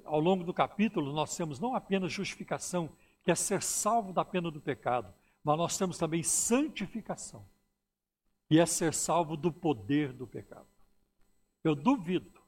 ao 0.05 0.19
longo 0.19 0.43
do 0.43 0.53
capítulo, 0.53 1.11
nós 1.11 1.35
temos 1.35 1.59
não 1.59 1.73
apenas 1.75 2.13
justificação, 2.13 2.89
que 3.23 3.31
é 3.31 3.35
ser 3.35 3.61
salvo 3.63 4.13
da 4.13 4.23
pena 4.23 4.49
do 4.51 4.61
pecado, 4.61 5.13
mas 5.43 5.57
nós 5.57 5.77
temos 5.77 5.97
também 5.97 6.23
santificação, 6.23 7.43
que 8.47 8.59
é 8.59 8.65
ser 8.65 8.93
salvo 8.93 9.35
do 9.35 9.51
poder 9.51 10.13
do 10.13 10.25
pecado. 10.25 10.67
Eu 11.63 11.75
duvido 11.75 12.41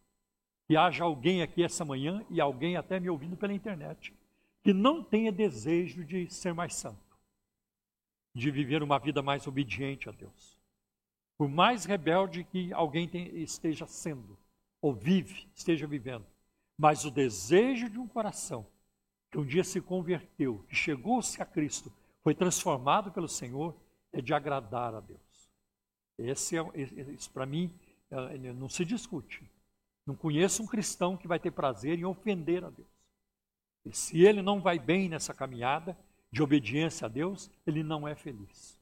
que 0.67 0.77
haja 0.77 1.03
alguém 1.03 1.41
aqui 1.41 1.63
essa 1.63 1.83
manhã 1.83 2.25
e 2.29 2.39
alguém 2.39 2.77
até 2.77 2.99
me 2.99 3.09
ouvindo 3.09 3.35
pela 3.35 3.53
internet 3.53 4.13
que 4.61 4.73
não 4.73 5.03
tenha 5.03 5.31
desejo 5.31 6.03
de 6.03 6.29
ser 6.29 6.53
mais 6.53 6.75
santo, 6.75 7.17
de 8.35 8.51
viver 8.51 8.83
uma 8.83 8.99
vida 8.99 9.21
mais 9.21 9.47
obediente 9.47 10.09
a 10.09 10.11
Deus. 10.11 10.57
Por 11.37 11.49
mais 11.49 11.85
rebelde 11.85 12.43
que 12.43 12.71
alguém 12.73 13.09
esteja 13.41 13.87
sendo, 13.87 14.37
ou 14.81 14.93
vive, 14.93 15.47
esteja 15.55 15.87
vivendo, 15.87 16.25
mas 16.77 17.03
o 17.03 17.11
desejo 17.11 17.89
de 17.89 17.97
um 17.97 18.07
coração 18.07 18.65
que 19.31 19.37
um 19.37 19.45
dia 19.45 19.63
se 19.63 19.79
converteu, 19.79 20.65
que 20.67 20.75
chegou-se 20.75 21.41
a 21.41 21.45
Cristo, 21.45 21.91
foi 22.23 22.33
transformado 22.33 23.11
pelo 23.11 23.27
Senhor, 23.27 23.75
é 24.11 24.21
de 24.21 24.33
agradar 24.33 24.93
a 24.93 24.99
Deus. 24.99 25.28
Esse 26.19 26.57
é, 26.57 26.63
isso 27.13 27.29
para 27.31 27.45
mim 27.45 27.71
é, 28.11 28.37
não 28.53 28.67
se 28.67 28.83
discute. 28.83 29.49
Não 30.05 30.15
conheço 30.15 30.63
um 30.63 30.67
cristão 30.67 31.15
que 31.15 31.27
vai 31.27 31.39
ter 31.39 31.51
prazer 31.51 31.97
em 31.97 32.05
ofender 32.05 32.63
a 32.63 32.69
Deus. 32.69 32.87
E 33.85 33.95
se 33.95 34.21
ele 34.21 34.41
não 34.41 34.59
vai 34.59 34.77
bem 34.77 35.07
nessa 35.07 35.33
caminhada 35.33 35.97
de 36.31 36.43
obediência 36.43 37.05
a 37.05 37.09
Deus, 37.09 37.49
ele 37.65 37.83
não 37.83 38.07
é 38.07 38.15
feliz. 38.15 38.79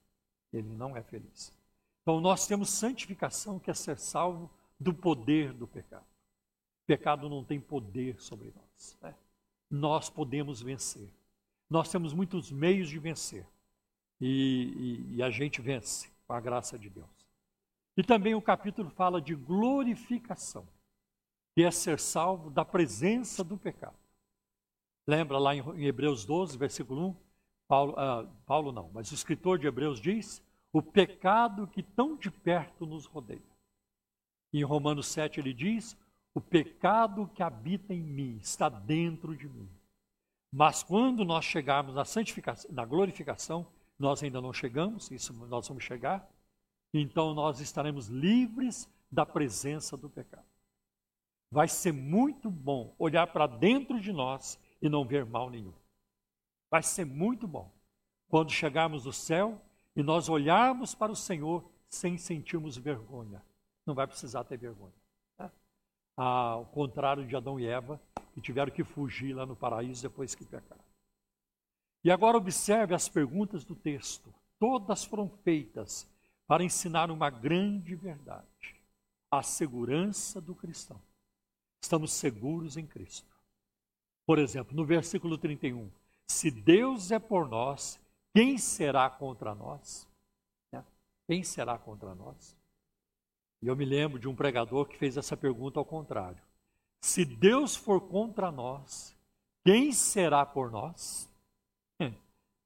Ele 0.51 0.69
não 0.69 0.95
é 0.95 1.03
feliz. 1.03 1.53
Então 2.01 2.19
nós 2.19 2.47
temos 2.47 2.69
santificação 2.69 3.59
que 3.59 3.69
é 3.69 3.73
ser 3.73 3.99
salvo 3.99 4.49
do 4.79 4.93
poder 4.93 5.53
do 5.53 5.67
pecado. 5.67 6.05
pecado 6.85 7.29
não 7.29 7.43
tem 7.43 7.59
poder 7.59 8.19
sobre 8.21 8.53
nós. 8.55 8.97
Né? 9.01 9.13
Nós 9.69 10.09
podemos 10.09 10.61
vencer. 10.61 11.09
Nós 11.69 11.89
temos 11.91 12.13
muitos 12.13 12.51
meios 12.51 12.89
de 12.89 12.97
vencer. 12.97 13.45
E, 14.19 15.05
e, 15.11 15.15
e 15.17 15.23
a 15.23 15.29
gente 15.29 15.61
vence 15.61 16.09
com 16.25 16.33
a 16.33 16.39
graça 16.39 16.79
de 16.79 16.89
Deus. 16.89 17.16
E 17.97 18.03
também 18.03 18.35
o 18.35 18.41
capítulo 18.41 18.91
fala 18.91 19.19
de 19.19 19.33
glorificação, 19.33 20.67
que 21.55 21.63
é 21.63 21.71
ser 21.71 21.99
salvo 21.99 22.51
da 22.51 22.63
presença 22.63 23.43
do 23.43 23.57
pecado. 23.57 23.97
Lembra 25.07 25.39
lá 25.39 25.55
em 25.55 25.83
Hebreus 25.83 26.23
12, 26.23 26.57
versículo 26.57 27.09
1? 27.09 27.15
Paulo, 27.67 27.95
ah, 27.97 28.25
Paulo 28.45 28.71
não, 28.71 28.89
mas 28.93 29.11
o 29.11 29.15
escritor 29.15 29.57
de 29.57 29.65
Hebreus 29.65 29.99
diz: 29.99 30.41
o 30.71 30.81
pecado 30.81 31.67
que 31.67 31.81
tão 31.81 32.15
de 32.15 32.29
perto 32.29 32.85
nos 32.85 33.05
rodeia. 33.05 33.41
E 34.53 34.59
em 34.59 34.63
Romanos 34.63 35.07
7 35.07 35.39
ele 35.39 35.53
diz: 35.53 35.97
o 36.35 36.39
pecado 36.39 37.29
que 37.33 37.41
habita 37.41 37.95
em 37.95 38.03
mim 38.03 38.37
está 38.37 38.69
dentro 38.69 39.35
de 39.35 39.49
mim. 39.49 39.67
Mas 40.51 40.83
quando 40.83 41.25
nós 41.25 41.43
chegarmos 41.43 41.95
na 41.95 42.05
santificação, 42.05 42.71
na 42.71 42.85
glorificação, 42.85 43.65
nós 43.97 44.21
ainda 44.21 44.39
não 44.39 44.53
chegamos, 44.53 45.09
isso 45.09 45.33
nós 45.47 45.67
vamos 45.67 45.83
chegar, 45.83 46.29
então 46.99 47.33
nós 47.33 47.59
estaremos 47.59 48.07
livres 48.07 48.89
da 49.11 49.25
presença 49.25 49.95
do 49.97 50.09
pecado. 50.09 50.45
Vai 51.49 51.67
ser 51.67 51.91
muito 51.91 52.49
bom 52.49 52.93
olhar 52.99 53.27
para 53.27 53.47
dentro 53.47 53.99
de 53.99 54.11
nós 54.11 54.59
e 54.81 54.89
não 54.89 55.05
ver 55.05 55.25
mal 55.25 55.49
nenhum. 55.49 55.73
Vai 56.69 56.83
ser 56.83 57.05
muito 57.05 57.47
bom 57.47 57.71
quando 58.27 58.51
chegarmos 58.51 59.05
no 59.05 59.13
céu 59.13 59.61
e 59.95 60.03
nós 60.03 60.27
olharmos 60.27 60.93
para 60.93 61.11
o 61.11 61.15
Senhor 61.15 61.63
sem 61.89 62.17
sentirmos 62.17 62.77
vergonha. 62.77 63.41
Não 63.85 63.95
vai 63.95 64.05
precisar 64.05 64.43
ter 64.43 64.57
vergonha. 64.57 64.93
Né? 65.39 65.49
Ao 66.17 66.65
contrário 66.65 67.25
de 67.25 67.35
Adão 67.35 67.59
e 67.59 67.65
Eva, 67.65 67.99
que 68.33 68.41
tiveram 68.41 68.71
que 68.71 68.83
fugir 68.83 69.33
lá 69.33 69.45
no 69.45 69.55
paraíso 69.55 70.01
depois 70.01 70.35
que 70.35 70.45
pecaram. 70.45 70.83
E 72.03 72.11
agora 72.11 72.37
observe 72.37 72.93
as 72.93 73.07
perguntas 73.09 73.63
do 73.63 73.75
texto. 73.75 74.33
Todas 74.59 75.03
foram 75.05 75.29
feitas 75.43 76.07
para 76.47 76.63
ensinar 76.63 77.11
uma 77.11 77.29
grande 77.29 77.93
verdade: 77.95 78.75
a 79.29 79.43
segurança 79.43 80.41
do 80.41 80.55
cristão. 80.55 80.99
Estamos 81.81 82.13
seguros 82.13 82.77
em 82.77 82.87
Cristo. 82.87 83.27
Por 84.25 84.39
exemplo, 84.39 84.75
no 84.75 84.85
versículo 84.85 85.37
31, 85.37 85.89
se 86.27 86.49
Deus 86.49 87.11
é 87.11 87.19
por 87.19 87.47
nós, 87.47 87.99
quem 88.33 88.57
será 88.57 89.09
contra 89.09 89.53
nós? 89.53 90.07
Né? 90.71 90.83
Quem 91.27 91.43
será 91.43 91.77
contra 91.77 92.13
nós? 92.15 92.57
E 93.61 93.67
eu 93.67 93.75
me 93.75 93.85
lembro 93.85 94.19
de 94.19 94.27
um 94.27 94.35
pregador 94.35 94.85
que 94.85 94.97
fez 94.97 95.17
essa 95.17 95.35
pergunta 95.37 95.79
ao 95.79 95.85
contrário. 95.85 96.41
Se 97.01 97.23
Deus 97.23 97.75
for 97.75 98.01
contra 98.01 98.51
nós, 98.51 99.15
quem 99.65 99.91
será 99.91 100.45
por 100.45 100.71
nós? 100.71 101.29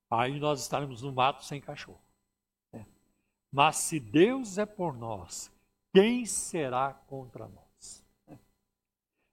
Aí 0.10 0.40
nós 0.40 0.62
estaremos 0.62 1.02
no 1.02 1.14
mato 1.14 1.46
sem 1.46 1.62
cachorro. 1.62 2.02
Mas 3.52 3.78
se 3.78 4.00
Deus 4.00 4.58
é 4.58 4.66
por 4.66 4.96
nós, 4.96 5.52
quem 5.94 6.26
será 6.26 6.94
contra 6.94 7.48
nós? 7.48 8.04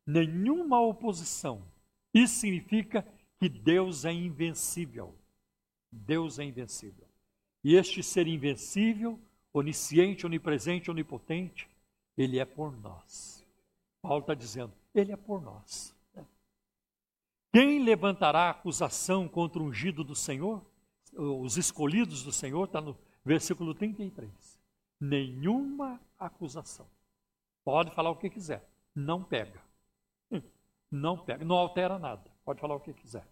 Nenhuma 0.04 0.80
oposição. 0.80 1.62
Isso 2.12 2.40
significa 2.40 3.06
que 3.38 3.48
Deus 3.48 4.04
é 4.04 4.12
invencível. 4.12 5.14
Deus 5.92 6.38
é 6.38 6.44
invencível. 6.44 7.06
E 7.62 7.74
este 7.74 8.02
ser 8.02 8.26
invencível, 8.26 9.18
onisciente, 9.52 10.26
onipresente, 10.26 10.90
onipotente, 10.90 11.68
ele 12.16 12.38
é 12.38 12.44
por 12.44 12.76
nós. 12.78 13.44
Paulo 14.02 14.20
está 14.20 14.34
dizendo, 14.34 14.72
ele 14.94 15.12
é 15.12 15.16
por 15.16 15.40
nós. 15.40 15.94
Quem 17.52 17.82
levantará 17.82 18.50
acusação 18.50 19.28
contra 19.28 19.60
o 19.60 19.66
ungido 19.66 20.02
do 20.02 20.14
Senhor? 20.14 20.64
Os 21.12 21.56
escolhidos 21.56 22.22
do 22.22 22.32
Senhor, 22.32 22.64
está 22.64 22.80
no 22.80 22.96
versículo 23.24 23.74
33. 23.74 24.58
Nenhuma 25.00 26.00
acusação. 26.18 26.86
Pode 27.64 27.94
falar 27.94 28.10
o 28.10 28.16
que 28.16 28.30
quiser, 28.30 28.66
não 28.94 29.22
pega. 29.22 29.60
Não 30.90 31.18
pega, 31.18 31.44
não 31.44 31.56
altera 31.56 31.98
nada. 31.98 32.24
Pode 32.44 32.60
falar 32.60 32.74
o 32.74 32.80
que 32.80 32.94
quiser. 32.94 33.26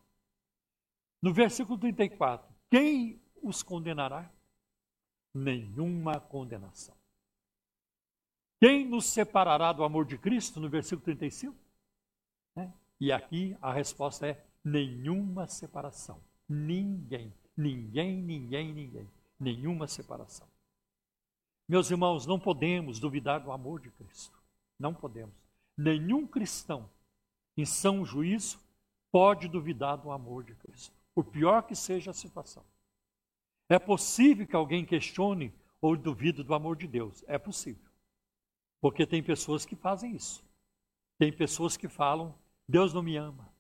No 1.23 1.33
versículo 1.33 1.79
34, 1.79 2.47
quem 2.71 3.21
os 3.43 3.63
condenará? 3.63 4.31
Nenhuma 5.33 6.21
condenação. 6.21 6.95
Quem 8.61 8.87
nos 8.87 9.07
separará 9.07 9.73
do 9.73 9.85
amor 9.85 10.07
de 10.07 10.17
Cristo? 10.17 10.61
No 10.61 10.69
versículo 10.69 11.05
35. 11.05 11.55
Né? 12.55 12.73
E 13.01 13.13
aqui 13.13 13.57
a 13.61 13.73
resposta 13.73 14.27
é: 14.27 14.45
nenhuma 14.65 15.47
separação. 15.47 16.21
Ninguém, 16.49 17.33
ninguém, 17.57 18.23
ninguém, 18.23 18.73
ninguém. 18.73 19.09
Nenhuma 19.39 19.87
separação. 19.87 20.47
Meus 21.69 21.91
irmãos, 21.91 22.27
não 22.27 22.39
podemos 22.39 22.99
duvidar 22.99 23.41
do 23.41 23.51
amor 23.51 23.81
de 23.81 23.91
Cristo. 23.91 24.39
Não 24.79 24.95
podemos. 24.95 25.35
Nenhum 25.77 26.27
cristão, 26.27 26.89
em 27.57 27.65
são 27.65 28.05
juízo, 28.05 28.59
pode 29.11 29.49
duvidar 29.49 29.97
do 29.97 30.11
amor 30.11 30.45
de 30.45 30.55
Cristo, 30.55 30.95
por 31.15 31.25
pior 31.25 31.63
que 31.63 31.75
seja 31.75 32.11
a 32.11 32.15
situação. 32.15 32.65
É 33.69 33.79
possível 33.79 34.47
que 34.47 34.55
alguém 34.55 34.85
questione 34.85 35.53
ou 35.81 35.97
duvide 35.97 36.43
do 36.43 36.55
amor 36.55 36.77
de 36.77 36.87
Deus. 36.87 37.25
É 37.27 37.39
possível. 37.39 37.91
Porque 38.81 39.07
tem 39.07 39.23
pessoas 39.23 39.65
que 39.65 39.75
fazem 39.75 40.15
isso. 40.15 40.45
Tem 41.19 41.33
pessoas 41.33 41.77
que 41.77 41.89
falam: 41.89 42.35
Deus 42.69 42.93
não 42.93 43.03
me 43.03 43.17
ama. 43.17 43.53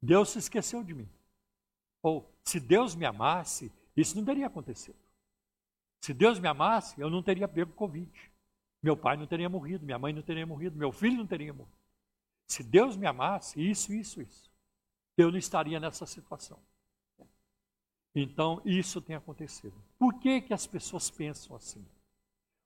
Deus 0.00 0.30
se 0.30 0.38
esqueceu 0.38 0.84
de 0.84 0.94
mim. 0.94 1.08
Ou, 2.02 2.30
se 2.44 2.60
Deus 2.60 2.94
me 2.94 3.04
amasse, 3.04 3.72
isso 3.96 4.16
não 4.16 4.24
teria 4.24 4.46
acontecido. 4.46 4.98
Se 6.00 6.14
Deus 6.14 6.38
me 6.38 6.48
amasse, 6.48 7.00
eu 7.00 7.10
não 7.10 7.22
teria 7.22 7.46
pego 7.46 7.72
Covid. 7.72 8.10
Meu 8.82 8.96
pai 8.96 9.16
não 9.16 9.26
teria 9.26 9.48
morrido, 9.48 9.84
minha 9.84 9.98
mãe 9.98 10.12
não 10.12 10.22
teria 10.22 10.46
morrido, 10.46 10.76
meu 10.76 10.90
filho 10.90 11.18
não 11.18 11.26
teria 11.26 11.52
morrido. 11.52 11.76
Se 12.46 12.62
Deus 12.64 12.96
me 12.96 13.06
amasse, 13.06 13.60
isso, 13.60 13.92
isso, 13.92 14.22
isso 14.22 14.50
eu 15.22 15.30
não 15.30 15.38
estaria 15.38 15.78
nessa 15.78 16.06
situação. 16.06 16.58
Então, 18.14 18.60
isso 18.64 19.00
tem 19.00 19.14
acontecido. 19.14 19.74
Por 19.98 20.14
que, 20.18 20.40
que 20.40 20.54
as 20.54 20.66
pessoas 20.66 21.10
pensam 21.10 21.54
assim? 21.54 21.84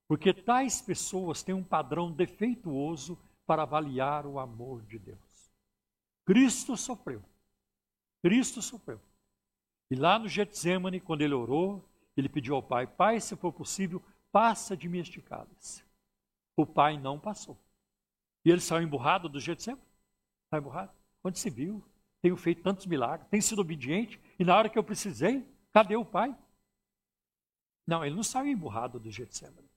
Porque 0.09 0.33
tais 0.33 0.81
pessoas 0.81 1.43
têm 1.43 1.55
um 1.55 1.65
padrão 1.65 2.11
defeituoso 2.11 3.19
para 3.47 3.63
avaliar 3.63 4.27
o 4.27 4.39
amor 4.39 4.83
de 4.83 4.99
Deus. 4.99 5.51
Cristo 6.25 6.77
sofreu. 6.77 7.23
Cristo 8.23 8.63
sofreu. 8.63 9.01
E 9.91 9.97
lá 9.97 10.19
no 10.19 10.29
Getsemane, 10.29 11.01
quando 11.01 11.23
ele 11.23 11.35
orou, 11.35 11.89
ele 12.17 12.29
pediu 12.29 12.55
ao 12.55 12.63
Pai: 12.63 12.87
Pai, 12.87 13.21
se 13.21 13.37
for 13.37 13.53
possível, 13.53 14.03
passa 14.33 14.77
de 14.77 14.89
mim 14.89 14.99
este 14.99 15.21
cálice. 15.21 15.85
O 16.57 16.67
Pai 16.67 16.99
não 16.99 17.19
passou. 17.19 17.59
E 18.45 18.51
ele 18.51 18.61
saiu 18.61 18.83
emburrado 18.83 19.29
do 19.29 19.41
Getsemane? 19.41 19.83
Saiu 20.51 20.61
emburrado? 20.61 20.93
Onde 21.23 21.39
se 21.39 21.51
viu? 21.51 21.83
tenho 22.25 22.39
feito 22.39 22.63
tantos 22.63 22.87
milagres, 22.87 23.29
tenho 23.29 23.43
sido 23.43 23.61
obediente, 23.61 24.19
e 24.39 24.45
na 24.47 24.57
hora 24.57 24.71
que 24.71 24.79
eu 24.79 24.83
precisei, 24.83 25.47
cadê 25.71 25.95
o 25.95 26.07
pai? 26.07 26.35
Não, 27.87 28.03
ele 28.03 28.17
não 28.17 28.23
saiu 28.23 28.51
emburrado 28.51 28.99
do 28.99 29.11
Getsemane. 29.11 29.69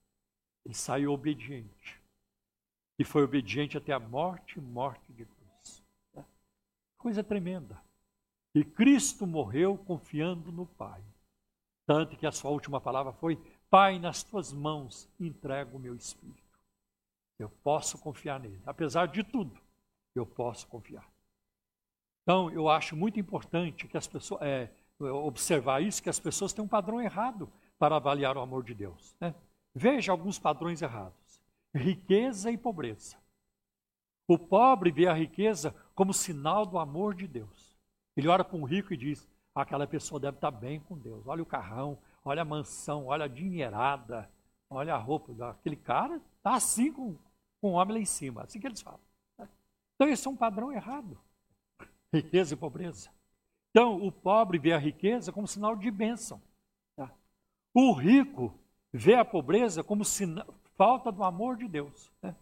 Ele 0.64 0.74
saiu 0.74 1.12
obediente. 1.12 2.02
E 2.98 3.04
foi 3.04 3.22
obediente 3.24 3.78
até 3.78 3.92
a 3.92 4.00
morte 4.00 4.62
morte 4.62 5.12
de 5.12 5.26
cruz. 5.26 5.84
Coisa 6.98 7.22
tremenda. 7.22 7.84
E 8.58 8.64
Cristo 8.64 9.28
morreu 9.28 9.78
confiando 9.78 10.52
no 10.52 10.66
Pai. 10.66 11.00
Tanto 11.86 12.18
que 12.18 12.26
a 12.26 12.32
sua 12.32 12.50
última 12.50 12.82
palavra 12.82 13.14
foi: 13.14 13.38
Pai, 13.70 14.00
nas 14.00 14.24
tuas 14.24 14.52
mãos 14.52 15.08
entrego 15.20 15.78
o 15.78 15.80
meu 15.80 15.96
espírito. 15.96 16.60
Eu 17.38 17.52
posso 17.64 18.00
confiar 18.00 18.40
nele. 18.40 18.60
Apesar 18.66 19.10
de 19.10 19.24
tudo, 19.24 19.62
eu 20.16 20.26
posso 20.26 20.66
confiar. 20.66 21.08
Então, 22.24 22.50
eu 22.50 22.68
acho 22.68 22.96
muito 22.96 23.20
importante 23.20 23.88
que 23.88 23.96
as 23.96 24.08
pessoas 24.08 24.42
é, 24.42 24.72
observar 25.00 25.84
isso, 25.84 26.02
que 26.02 26.10
as 26.10 26.20
pessoas 26.20 26.52
têm 26.52 26.66
um 26.66 26.68
padrão 26.68 27.00
errado 27.00 27.48
para 27.78 27.98
avaliar 27.98 28.38
o 28.38 28.42
amor 28.42 28.64
de 28.64 28.74
Deus. 28.74 29.16
Né? 29.22 29.36
Veja 29.72 30.12
alguns 30.12 30.40
padrões 30.40 30.82
errados: 30.82 31.40
riqueza 31.76 32.50
e 32.50 32.58
pobreza. 32.58 33.18
O 34.28 34.36
pobre 34.36 34.90
vê 34.90 35.06
a 35.06 35.14
riqueza 35.14 35.76
como 35.94 36.12
sinal 36.12 36.66
do 36.66 36.80
amor 36.80 37.14
de 37.14 37.28
Deus. 37.28 37.67
Ele 38.18 38.28
olha 38.28 38.44
para 38.44 38.58
um 38.58 38.66
rico 38.66 38.94
e 38.94 38.98
diz: 38.98 39.26
aquela 39.56 39.88
pessoa 39.88 40.20
deve 40.20 40.38
estar 40.38 40.52
bem 40.52 40.80
com 40.82 40.98
Deus. 40.98 41.26
Olha 41.28 41.44
o 41.44 41.46
carrão, 41.46 41.98
olha 42.26 42.42
a 42.42 42.46
mansão, 42.46 43.06
olha 43.06 43.26
a 43.26 43.30
dinheirada, 43.30 44.30
olha 44.70 44.94
a 44.94 44.98
roupa. 44.98 45.52
Aquele 45.52 45.78
cara 45.78 46.18
está 46.38 46.56
assim 46.56 46.92
com, 46.92 47.16
com 47.62 47.72
o 47.72 47.74
homem 47.74 47.96
lá 47.96 48.02
em 48.02 48.06
cima. 48.06 48.42
Assim 48.44 48.60
que 48.60 48.68
eles 48.68 48.82
falam. 48.82 49.00
Né? 49.38 49.48
Então, 49.96 50.10
esse 50.10 50.28
é 50.28 50.32
um 50.32 50.36
padrão 50.36 50.74
errado 50.74 51.18
riqueza 52.14 52.54
e 52.54 52.58
pobreza. 52.58 53.10
Então, 53.70 54.02
o 54.02 54.12
pobre 54.12 54.58
vê 54.58 54.74
a 54.74 54.78
riqueza 54.78 55.32
como 55.32 55.48
sinal 55.48 55.76
de 55.76 55.90
bênção. 55.92 56.42
Tá? 56.96 57.12
O 57.74 57.94
rico 57.94 58.58
vê 58.92 59.16
a 59.16 59.26
pobreza 59.26 59.84
como 59.84 60.04
sinal, 60.04 60.48
falta 60.76 61.12
do 61.12 61.24
amor 61.24 61.58
de 61.58 61.68
Deus. 61.68 62.12
Né? 62.22 62.36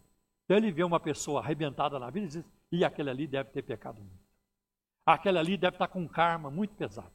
Então 0.44 0.56
ele 0.56 0.70
vê 0.70 0.84
uma 0.84 1.00
pessoa 1.00 1.40
arrebentada 1.40 1.98
na 1.98 2.08
vida 2.10 2.26
e 2.26 2.28
diz: 2.28 2.44
e 2.70 2.84
aquele 2.84 3.10
ali 3.10 3.26
deve 3.26 3.50
ter 3.50 3.62
pecado 3.62 4.00
muito. 4.00 4.25
Aquele 5.06 5.38
ali 5.38 5.56
deve 5.56 5.76
estar 5.76 5.86
com 5.86 6.00
um 6.00 6.08
karma 6.08 6.50
muito 6.50 6.74
pesado. 6.74 7.12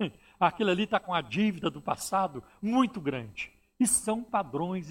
Aquele 0.40 0.72
ali 0.72 0.82
está 0.82 0.98
com 0.98 1.14
a 1.14 1.20
dívida 1.20 1.70
do 1.70 1.80
passado 1.80 2.42
muito 2.60 3.00
grande. 3.00 3.52
E 3.78 3.86
são 3.86 4.22
padrões 4.22 4.88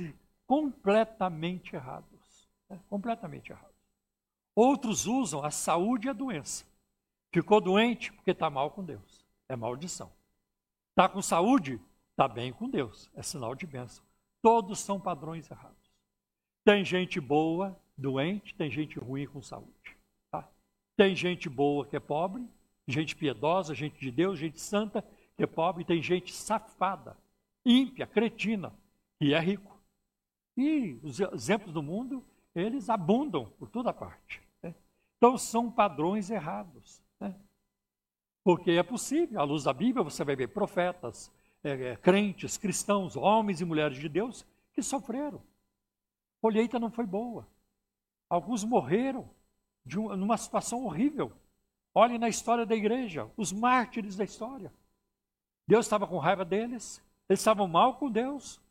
completamente 0.48 1.76
errados. 1.76 2.50
Né? 2.70 2.80
Completamente 2.90 3.52
errados. 3.52 3.70
Outros 4.56 5.06
usam 5.06 5.44
a 5.44 5.52
saúde 5.52 6.08
e 6.08 6.10
a 6.10 6.14
doença. 6.14 6.66
Ficou 7.32 7.60
doente 7.60 8.12
porque 8.14 8.32
está 8.32 8.50
mal 8.50 8.72
com 8.72 8.84
Deus. 8.84 9.26
É 9.50 9.56
maldição. 9.56 10.10
Está 10.92 11.10
com 11.10 11.22
saúde? 11.22 11.80
Está 12.12 12.28
bem 12.28 12.54
com 12.54 12.70
Deus. 12.70 13.10
É 13.16 13.22
sinal 13.22 13.54
de 13.54 13.68
bênção. 13.68 14.04
Todos 14.42 14.80
são 14.80 15.00
padrões 15.00 15.50
errados. 15.52 15.78
Tem 16.64 16.84
gente 16.86 17.20
boa, 17.20 17.78
doente, 17.98 18.56
tem 18.56 18.70
gente 18.72 18.98
ruim 18.98 19.26
com 19.28 19.42
saúde. 19.42 19.99
Tem 21.00 21.16
gente 21.16 21.48
boa 21.48 21.86
que 21.86 21.96
é 21.96 22.00
pobre, 22.00 22.46
gente 22.86 23.16
piedosa, 23.16 23.74
gente 23.74 23.98
de 24.02 24.12
Deus, 24.12 24.38
gente 24.38 24.60
santa 24.60 25.02
que 25.38 25.42
é 25.42 25.48
pobre, 25.48 25.86
tem 25.86 26.04
gente 26.04 26.34
safada, 26.34 27.16
ímpia, 27.66 28.06
cretina, 28.06 28.74
que 29.18 29.34
é 29.34 29.40
rico. 29.40 29.80
E 30.58 31.00
os 31.02 31.22
exemplos 31.22 31.74
do 31.74 31.82
mundo, 31.82 32.22
eles 32.54 32.90
abundam 32.90 33.46
por 33.52 33.70
toda 33.70 33.94
parte. 33.94 34.42
Né? 34.62 34.76
Então 35.16 35.38
são 35.38 35.72
padrões 35.72 36.30
errados. 36.30 37.02
Né? 37.18 37.34
Porque 38.44 38.72
é 38.72 38.84
possível, 38.84 39.40
à 39.40 39.44
luz 39.46 39.64
da 39.64 39.72
Bíblia, 39.72 40.04
você 40.04 40.26
vai 40.26 40.36
ver 40.36 40.50
profetas, 40.50 41.32
é, 41.64 41.92
é, 41.92 41.96
crentes, 41.96 42.58
cristãos, 42.58 43.16
homens 43.16 43.62
e 43.62 43.66
mulheres 43.66 43.98
de 43.98 44.10
Deus 44.10 44.46
que 44.74 44.82
sofreram. 44.82 45.38
A 45.38 46.42
colheita 46.42 46.78
não 46.78 46.92
foi 46.92 47.06
boa. 47.06 47.48
Alguns 48.30 48.66
morreram 48.66 49.39
de 49.86 50.00
um, 50.00 50.16
numa 50.16 50.38
situação 50.38 50.86
horrível. 50.86 51.32
Olhem 51.94 52.18
na 52.18 52.30
história 52.30 52.66
da 52.66 52.76
igreja, 52.76 53.30
os 53.36 53.52
mártires 53.52 54.16
da 54.16 54.24
história. 54.24 54.72
Deus 55.68 55.86
estava 55.86 56.08
com 56.08 56.18
raiva 56.18 56.46
deles, 56.46 57.04
eles 57.28 57.40
estavam 57.40 57.68
mal 57.68 57.96
com 57.96 58.10
Deus. 58.10 58.62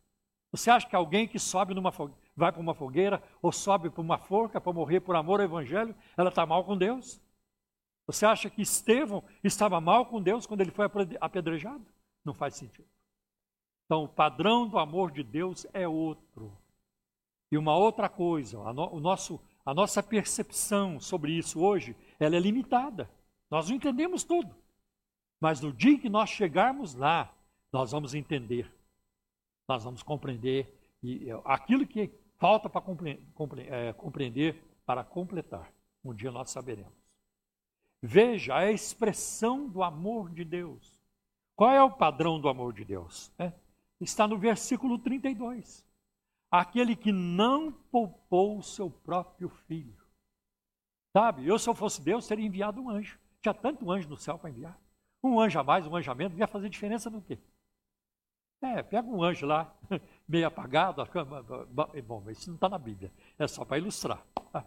Você 0.50 0.70
acha 0.70 0.88
que 0.88 0.96
alguém 0.96 1.28
que 1.28 1.38
sobe 1.38 1.74
numa 1.74 1.92
vai 2.34 2.52
para 2.52 2.60
uma 2.60 2.74
fogueira 2.74 3.22
ou 3.42 3.52
sobe 3.52 3.90
para 3.90 4.00
uma 4.00 4.16
forca 4.16 4.60
para 4.60 4.72
morrer 4.72 5.00
por 5.00 5.16
amor 5.16 5.40
ao 5.40 5.46
Evangelho, 5.46 5.94
ela 6.16 6.28
está 6.28 6.46
mal 6.46 6.64
com 6.64 6.76
Deus? 6.76 7.20
Você 8.06 8.24
acha 8.24 8.48
que 8.48 8.62
Estevão 8.62 9.22
estava 9.44 9.80
mal 9.80 10.06
com 10.06 10.22
Deus 10.22 10.46
quando 10.46 10.62
ele 10.62 10.70
foi 10.70 10.86
apedrejado? 11.20 11.84
Não 12.24 12.32
faz 12.32 12.54
sentido. 12.54 12.88
Então, 13.84 14.04
o 14.04 14.08
padrão 14.08 14.68
do 14.68 14.78
amor 14.78 15.10
de 15.10 15.22
Deus 15.22 15.66
é 15.72 15.86
outro. 15.86 16.56
E 17.50 17.58
uma 17.58 17.76
outra 17.76 18.08
coisa, 18.08 18.58
o 18.58 19.00
nosso, 19.00 19.40
a 19.68 19.74
nossa 19.74 20.02
percepção 20.02 20.98
sobre 20.98 21.30
isso 21.32 21.60
hoje, 21.60 21.94
ela 22.18 22.34
é 22.34 22.40
limitada. 22.40 23.06
Nós 23.50 23.68
não 23.68 23.76
entendemos 23.76 24.24
tudo. 24.24 24.56
Mas 25.38 25.60
no 25.60 25.70
dia 25.74 25.98
que 25.98 26.08
nós 26.08 26.30
chegarmos 26.30 26.94
lá, 26.94 27.30
nós 27.70 27.92
vamos 27.92 28.14
entender. 28.14 28.72
Nós 29.68 29.84
vamos 29.84 30.02
compreender 30.02 30.74
e 31.02 31.30
é, 31.30 31.38
aquilo 31.44 31.86
que 31.86 32.10
falta 32.38 32.70
para 32.70 32.82
é, 33.58 33.92
compreender 33.92 34.56
para 34.86 35.04
completar. 35.04 35.70
Um 36.02 36.14
dia 36.14 36.30
nós 36.30 36.50
saberemos. 36.50 36.94
Veja 38.00 38.56
a 38.56 38.72
expressão 38.72 39.68
do 39.68 39.82
amor 39.82 40.30
de 40.30 40.46
Deus. 40.46 40.98
Qual 41.54 41.70
é 41.70 41.82
o 41.82 41.90
padrão 41.90 42.40
do 42.40 42.48
amor 42.48 42.72
de 42.72 42.86
Deus? 42.86 43.30
É, 43.38 43.52
está 44.00 44.26
no 44.26 44.38
versículo 44.38 44.98
32. 44.98 45.86
Aquele 46.50 46.96
que 46.96 47.12
não 47.12 47.70
poupou 47.72 48.58
o 48.58 48.62
seu 48.62 48.90
próprio 48.90 49.48
filho. 49.48 49.96
Sabe, 51.16 51.46
eu 51.46 51.58
se 51.58 51.68
eu 51.68 51.74
fosse 51.74 52.02
Deus, 52.02 52.26
teria 52.26 52.46
enviado 52.46 52.80
um 52.80 52.88
anjo. 52.88 53.18
Tinha 53.42 53.54
tanto 53.54 53.90
anjo 53.90 54.08
no 54.08 54.16
céu 54.16 54.38
para 54.38 54.50
enviar. 54.50 54.78
Um 55.22 55.40
anjo 55.40 55.58
a 55.58 55.64
mais, 55.64 55.86
um 55.86 55.96
anjo 55.96 56.10
a 56.10 56.14
menos, 56.14 56.38
ia 56.38 56.46
fazer 56.46 56.68
diferença 56.68 57.10
no 57.10 57.20
quê? 57.20 57.38
É, 58.60 58.82
pega 58.82 59.06
um 59.06 59.22
anjo 59.22 59.46
lá, 59.46 59.72
meio 60.26 60.46
apagado, 60.46 61.04
bom, 62.04 62.30
isso 62.30 62.50
não 62.50 62.56
está 62.56 62.68
na 62.68 62.78
Bíblia, 62.78 63.12
é 63.38 63.46
só 63.46 63.64
para 63.64 63.78
ilustrar. 63.78 64.24
Ah, 64.52 64.64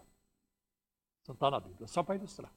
isso 1.22 1.30
não 1.30 1.34
está 1.34 1.52
na 1.52 1.60
Bíblia, 1.60 1.86
é 1.86 1.88
só 1.88 2.02
para 2.02 2.16
ilustrar. 2.16 2.52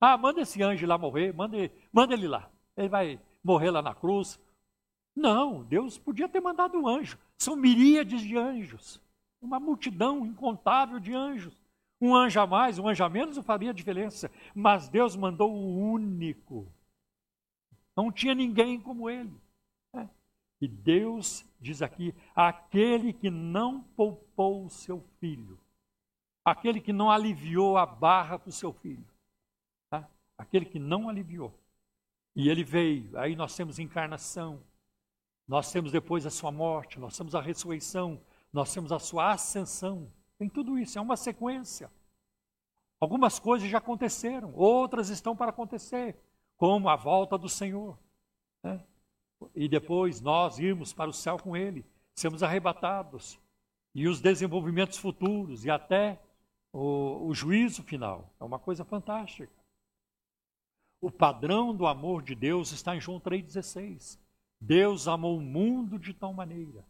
Ah, 0.00 0.16
manda 0.16 0.40
esse 0.40 0.62
anjo 0.62 0.86
lá 0.86 0.96
morrer, 0.96 1.32
manda, 1.32 1.56
manda 1.92 2.14
ele 2.14 2.26
lá. 2.26 2.50
Ele 2.76 2.88
vai 2.88 3.20
morrer 3.44 3.70
lá 3.70 3.82
na 3.82 3.94
cruz. 3.94 4.40
Não, 5.14 5.62
Deus 5.64 5.98
podia 5.98 6.28
ter 6.28 6.40
mandado 6.40 6.78
um 6.78 6.86
anjo. 6.86 7.18
São 7.36 7.56
miríades 7.56 8.20
de 8.20 8.36
anjos. 8.36 9.00
Uma 9.40 9.58
multidão 9.58 10.24
incontável 10.24 10.98
de 10.98 11.14
anjos. 11.14 11.54
Um 12.00 12.14
anjo 12.14 12.40
a 12.40 12.46
mais, 12.46 12.78
um 12.78 12.88
anjo 12.88 13.04
a 13.04 13.08
menos 13.08 13.36
não 13.36 13.42
faria 13.42 13.74
diferença. 13.74 14.30
Mas 14.54 14.88
Deus 14.88 15.16
mandou 15.16 15.52
o 15.52 15.78
único. 15.92 16.66
Não 17.96 18.10
tinha 18.10 18.34
ninguém 18.34 18.80
como 18.80 19.10
ele. 19.10 19.34
É. 19.94 20.08
E 20.60 20.68
Deus 20.68 21.44
diz 21.60 21.82
aqui: 21.82 22.14
aquele 22.34 23.12
que 23.12 23.30
não 23.30 23.82
poupou 23.82 24.64
o 24.64 24.70
seu 24.70 25.04
filho, 25.18 25.58
aquele 26.44 26.80
que 26.80 26.92
não 26.92 27.10
aliviou 27.10 27.76
a 27.76 27.84
barra 27.84 28.38
para 28.38 28.48
o 28.48 28.52
seu 28.52 28.72
filho 28.72 29.04
aquele 30.40 30.64
que 30.64 30.78
não 30.78 31.08
aliviou. 31.08 31.52
E 32.34 32.48
ele 32.48 32.64
veio, 32.64 33.16
aí 33.18 33.36
nós 33.36 33.54
temos 33.54 33.78
encarnação, 33.78 34.62
nós 35.50 35.72
temos 35.72 35.90
depois 35.90 36.24
a 36.24 36.30
sua 36.30 36.52
morte, 36.52 37.00
nós 37.00 37.16
temos 37.16 37.34
a 37.34 37.40
ressurreição, 37.40 38.20
nós 38.52 38.72
temos 38.72 38.92
a 38.92 39.00
sua 39.00 39.32
ascensão. 39.32 40.08
Tem 40.38 40.48
tudo 40.48 40.78
isso, 40.78 40.96
é 40.96 41.02
uma 41.02 41.16
sequência. 41.16 41.90
Algumas 43.00 43.40
coisas 43.40 43.68
já 43.68 43.78
aconteceram, 43.78 44.54
outras 44.54 45.08
estão 45.08 45.34
para 45.34 45.50
acontecer, 45.50 46.16
como 46.56 46.88
a 46.88 46.94
volta 46.94 47.36
do 47.36 47.48
Senhor. 47.48 47.98
Né? 48.62 48.80
E 49.52 49.68
depois 49.68 50.20
nós 50.20 50.60
irmos 50.60 50.92
para 50.92 51.10
o 51.10 51.12
céu 51.12 51.36
com 51.36 51.56
Ele, 51.56 51.84
sermos 52.14 52.44
arrebatados, 52.44 53.36
e 53.92 54.06
os 54.06 54.20
desenvolvimentos 54.20 54.98
futuros, 54.98 55.64
e 55.64 55.70
até 55.70 56.22
o, 56.72 57.26
o 57.26 57.34
juízo 57.34 57.82
final. 57.82 58.32
É 58.38 58.44
uma 58.44 58.60
coisa 58.60 58.84
fantástica. 58.84 59.52
O 61.00 61.10
padrão 61.10 61.74
do 61.74 61.88
amor 61.88 62.22
de 62.22 62.36
Deus 62.36 62.70
está 62.70 62.94
em 62.94 63.00
João 63.00 63.18
3,16. 63.18 64.16
Deus 64.60 65.08
amou 65.08 65.38
o 65.38 65.40
mundo 65.40 65.98
de 65.98 66.12
tal 66.12 66.34
maneira 66.34 66.84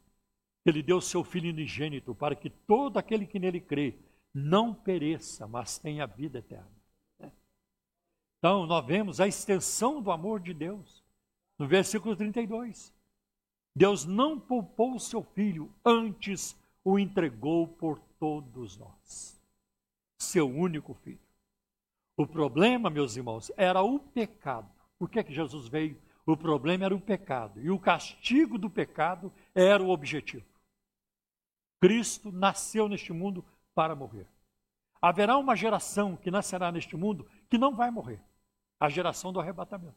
que 0.62 0.70
ele 0.70 0.82
deu 0.82 1.00
seu 1.00 1.24
Filho 1.24 1.50
unigênito 1.50 2.14
para 2.14 2.34
que 2.34 2.50
todo 2.50 2.98
aquele 2.98 3.26
que 3.26 3.38
nele 3.38 3.60
crê 3.60 3.98
não 4.34 4.74
pereça, 4.74 5.46
mas 5.46 5.78
tenha 5.78 6.06
vida 6.06 6.38
eterna. 6.38 6.80
Então, 8.38 8.66
nós 8.66 8.86
vemos 8.86 9.20
a 9.20 9.28
extensão 9.28 10.00
do 10.00 10.10
amor 10.10 10.40
de 10.40 10.54
Deus 10.54 11.04
no 11.58 11.66
versículo 11.68 12.16
32. 12.16 12.92
Deus 13.76 14.04
não 14.04 14.40
poupou 14.40 14.94
o 14.94 15.00
seu 15.00 15.22
Filho, 15.22 15.70
antes 15.84 16.58
o 16.82 16.98
entregou 16.98 17.68
por 17.68 18.00
todos 18.18 18.76
nós. 18.78 19.40
Seu 20.18 20.48
único 20.48 20.94
Filho. 20.94 21.20
O 22.16 22.26
problema, 22.26 22.90
meus 22.90 23.16
irmãos, 23.16 23.50
era 23.56 23.82
o 23.82 23.98
pecado. 23.98 24.70
Por 24.98 25.08
que, 25.08 25.22
que 25.22 25.34
Jesus 25.34 25.68
veio? 25.68 26.00
O 26.26 26.36
problema 26.36 26.84
era 26.84 26.94
o 26.94 27.00
pecado. 27.00 27.60
E 27.60 27.70
o 27.70 27.78
castigo 27.78 28.58
do 28.58 28.70
pecado 28.70 29.32
era 29.54 29.82
o 29.82 29.90
objetivo. 29.90 30.46
Cristo 31.80 32.30
nasceu 32.30 32.88
neste 32.88 33.12
mundo 33.12 33.44
para 33.74 33.94
morrer. 33.94 34.26
Haverá 35.00 35.36
uma 35.38 35.56
geração 35.56 36.16
que 36.16 36.30
nascerá 36.30 36.70
neste 36.70 36.96
mundo 36.96 37.26
que 37.48 37.56
não 37.56 37.74
vai 37.74 37.90
morrer 37.90 38.20
a 38.78 38.88
geração 38.88 39.32
do 39.32 39.40
arrebatamento. 39.40 39.96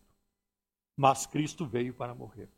Mas 0.95 1.25
Cristo 1.25 1.65
veio 1.65 1.93
para 1.93 2.13
morrer. 2.13 2.49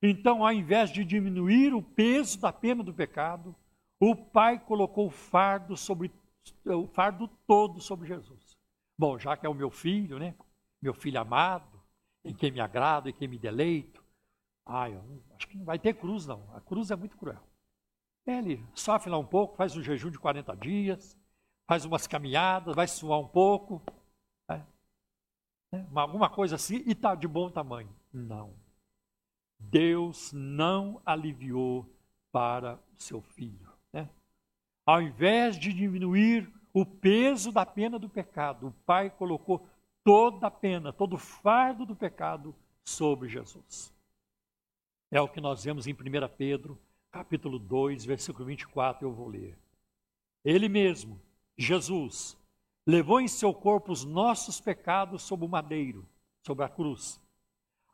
Então, 0.00 0.44
ao 0.44 0.52
invés 0.52 0.90
de 0.90 1.04
diminuir 1.04 1.74
o 1.74 1.82
peso 1.82 2.40
da 2.40 2.52
pena 2.52 2.82
do 2.82 2.92
pecado, 2.92 3.54
o 4.00 4.16
Pai 4.16 4.58
colocou 4.58 5.06
o 5.06 5.10
fardo 5.10 5.76
sobre 5.76 6.10
o 6.64 6.86
fardo 6.88 7.28
todo 7.46 7.80
sobre 7.80 8.08
Jesus. 8.08 8.56
Bom, 8.98 9.18
já 9.18 9.36
que 9.36 9.46
é 9.46 9.48
o 9.48 9.54
meu 9.54 9.70
filho, 9.70 10.18
né? 10.18 10.34
Meu 10.80 10.92
filho 10.92 11.20
amado, 11.20 11.71
em 12.24 12.34
quem 12.34 12.50
me 12.50 12.60
agrado, 12.60 13.08
em 13.08 13.12
quem 13.12 13.28
me 13.28 13.38
deleito. 13.38 14.02
Ah, 14.64 14.88
eu 14.88 15.02
acho 15.36 15.48
que 15.48 15.56
não 15.56 15.64
vai 15.64 15.78
ter 15.78 15.94
cruz, 15.94 16.26
não. 16.26 16.42
A 16.54 16.60
cruz 16.60 16.90
é 16.90 16.96
muito 16.96 17.16
cruel. 17.16 17.42
Ele 18.26 18.64
sofre 18.74 19.10
lá 19.10 19.18
um 19.18 19.26
pouco, 19.26 19.56
faz 19.56 19.76
um 19.76 19.82
jejum 19.82 20.10
de 20.10 20.18
40 20.18 20.56
dias, 20.56 21.18
faz 21.66 21.84
umas 21.84 22.06
caminhadas, 22.06 22.74
vai 22.74 22.86
suar 22.86 23.18
um 23.18 23.26
pouco, 23.26 23.82
né? 24.48 24.64
alguma 25.94 26.30
coisa 26.30 26.54
assim, 26.54 26.82
e 26.86 26.92
está 26.92 27.14
de 27.14 27.26
bom 27.26 27.50
tamanho. 27.50 27.92
Não. 28.12 28.54
Deus 29.58 30.32
não 30.32 31.00
aliviou 31.04 31.88
para 32.30 32.76
o 32.96 33.02
seu 33.02 33.20
filho. 33.20 33.68
Né? 33.92 34.08
Ao 34.86 35.02
invés 35.02 35.58
de 35.58 35.72
diminuir 35.72 36.52
o 36.72 36.86
peso 36.86 37.52
da 37.52 37.66
pena 37.66 37.98
do 37.98 38.08
pecado. 38.08 38.68
O 38.68 38.72
Pai 38.86 39.10
colocou 39.10 39.66
toda 40.04 40.46
a 40.46 40.50
pena, 40.50 40.92
todo 40.92 41.14
o 41.14 41.18
fardo 41.18 41.86
do 41.86 41.94
pecado 41.94 42.54
sobre 42.84 43.28
Jesus. 43.28 43.92
É 45.10 45.20
o 45.20 45.28
que 45.28 45.40
nós 45.40 45.64
vemos 45.64 45.86
em 45.86 45.92
1 45.92 45.96
Pedro, 46.36 46.78
capítulo 47.10 47.58
2, 47.58 48.04
versículo 48.04 48.46
24, 48.46 49.06
eu 49.06 49.12
vou 49.12 49.28
ler. 49.28 49.56
Ele 50.44 50.68
mesmo, 50.68 51.20
Jesus, 51.56 52.36
levou 52.86 53.20
em 53.20 53.28
seu 53.28 53.52
corpo 53.52 53.92
os 53.92 54.04
nossos 54.04 54.60
pecados 54.60 55.22
sob 55.22 55.44
o 55.44 55.48
madeiro, 55.48 56.06
sobre 56.42 56.64
a 56.64 56.68
cruz, 56.68 57.20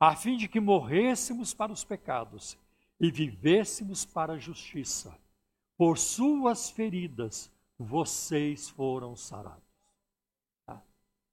a 0.01 0.15
fim 0.15 0.37
de 0.37 0.49
que 0.49 0.61
morrêssemos 0.61 1.53
para 1.53 1.73
os 1.73 1.85
pecados 1.85 2.57
e 3.01 3.11
vivêssemos 3.11 4.05
para 4.05 4.35
a 4.35 4.39
justiça. 4.39 5.17
Por 5.77 5.99
suas 5.99 6.71
feridas 6.71 7.51
vocês 7.79 8.69
foram 8.69 9.15
sarados. 9.15 9.63
Tá? 10.67 10.81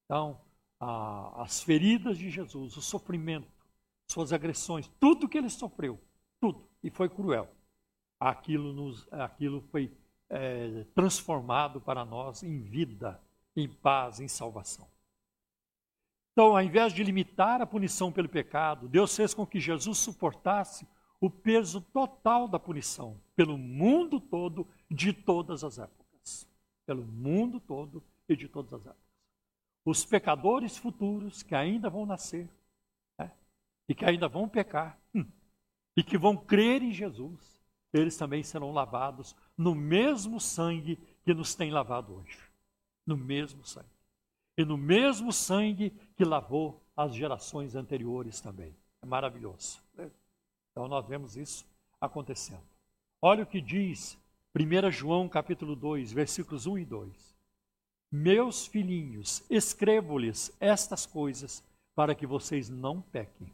Então, 0.06 0.40
a, 0.80 1.44
as 1.44 1.62
feridas 1.62 2.18
de 2.18 2.30
Jesus, 2.30 2.78
o 2.78 2.82
sofrimento, 2.82 3.48
suas 4.08 4.32
agressões, 4.32 4.90
tudo 5.00 5.28
que 5.28 5.38
ele 5.38 5.50
sofreu, 5.50 6.00
tudo, 6.40 6.68
e 6.84 6.90
foi 6.90 7.10
cruel. 7.10 7.50
Aquilo, 8.20 8.72
nos, 8.74 9.08
aquilo 9.12 9.62
foi 9.72 9.92
é, 10.30 10.86
transformado 10.94 11.82
para 11.82 12.06
nós 12.06 12.44
em 12.44 12.62
vida, 12.62 13.22
em 13.56 13.68
paz, 13.68 14.20
em 14.20 14.28
salvação. 14.28 14.88
Então, 16.32 16.58
ao 16.58 16.62
invés 16.62 16.92
de 16.92 17.04
limitar 17.04 17.62
a 17.62 17.66
punição 17.66 18.12
pelo 18.12 18.28
pecado, 18.28 18.90
Deus 18.90 19.16
fez 19.16 19.34
com 19.34 19.46
que 19.46 19.60
Jesus 19.60 19.98
suportasse 20.00 20.86
o 21.22 21.30
peso 21.30 21.80
total 21.80 22.48
da 22.48 22.60
punição 22.60 23.20
pelo 23.36 23.58
mundo 23.58 24.20
todo, 24.20 24.68
de 24.92 25.14
todas 25.14 25.64
as 25.64 25.80
épocas. 25.80 26.48
Pelo 26.86 27.04
mundo 27.04 27.60
todo 27.60 28.04
e 28.28 28.36
de 28.36 28.48
todas 28.48 28.74
as 28.74 28.82
épocas. 28.82 29.05
Os 29.86 30.04
pecadores 30.04 30.76
futuros 30.76 31.44
que 31.44 31.56
ainda 31.56 31.90
vão 31.90 32.06
nascer 32.06 32.50
né, 33.18 33.32
e 33.88 33.94
que 33.94 34.04
ainda 34.04 34.28
vão 34.28 34.50
pecar 34.50 35.00
hum, 35.14 35.26
e 35.96 36.04
que 36.04 36.18
vão 36.18 36.36
crer 36.36 36.82
em 36.82 36.92
Jesus, 36.92 37.62
eles 37.94 38.18
também 38.18 38.44
serão 38.44 38.72
lavados 38.72 39.36
no 39.56 39.74
mesmo 39.76 40.42
sangue 40.42 40.98
que 41.24 41.34
nos 41.34 41.56
tem 41.56 41.72
lavado 41.72 42.16
hoje. 42.16 42.40
No 43.06 43.16
mesmo 43.16 43.64
sangue 43.64 43.96
e 44.58 44.64
no 44.64 44.78
mesmo 44.78 45.34
sangue 45.34 45.92
que 46.16 46.24
lavou 46.24 46.82
as 46.96 47.14
gerações 47.14 47.76
anteriores 47.76 48.40
também. 48.40 48.76
É 49.02 49.06
maravilhoso. 49.06 49.82
Então 50.72 50.88
nós 50.88 51.06
vemos 51.08 51.36
isso 51.36 51.66
acontecendo. 52.00 52.64
Olha 53.22 53.44
o 53.44 53.48
que 53.48 53.60
diz 53.60 54.18
1 54.56 54.92
João 54.92 55.28
capítulo 55.28 55.76
2, 55.76 56.12
versículos 56.14 56.66
1 56.66 56.78
e 56.80 56.86
2. 56.86 57.35
Meus 58.18 58.66
filhinhos, 58.66 59.44
escrevo-lhes 59.50 60.56
estas 60.62 61.06
coisas 61.06 61.62
para 61.94 62.16
que 62.16 62.26
vocês 62.26 62.70
não 62.70 63.02
pequem. 63.02 63.54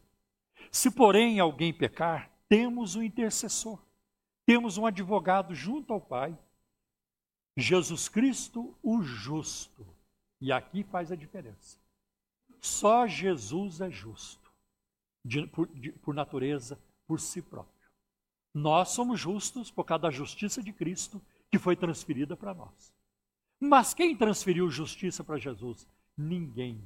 Se 0.72 0.92
porém 0.92 1.40
alguém 1.40 1.74
pecar, 1.74 2.32
temos 2.48 2.96
um 2.96 3.02
intercessor, 3.02 3.80
temos 4.46 4.78
um 4.78 4.86
advogado 4.86 5.56
junto 5.56 5.92
ao 5.92 6.00
Pai, 6.00 6.38
Jesus 7.58 8.08
Cristo, 8.08 8.78
o 8.84 9.02
justo 9.02 9.84
e 10.40 10.52
aqui 10.52 10.84
faz 10.84 11.12
a 11.12 11.16
diferença. 11.16 11.80
Só 12.60 13.08
Jesus 13.08 13.82
é 13.82 13.90
justo, 13.90 14.54
de, 15.26 15.48
por, 15.48 15.68
de, 15.70 15.92
por 15.92 16.14
natureza, 16.14 16.80
por 17.08 17.20
si 17.20 17.42
próprio. 17.42 17.90
Nós 18.54 18.90
somos 18.90 19.20
justos 19.20 19.72
por 19.72 19.86
causa 19.86 20.04
da 20.04 20.12
justiça 20.12 20.62
de 20.62 20.72
Cristo 20.72 21.20
que 21.50 21.58
foi 21.58 21.76
transferida 21.76 22.38
para 22.38 22.54
nós. 22.54 23.01
Mas 23.62 23.94
quem 23.94 24.18
transferiu 24.18 24.70
justiça 24.70 25.24
para 25.24 25.38
Jesus? 25.38 25.88
Ninguém, 26.18 26.82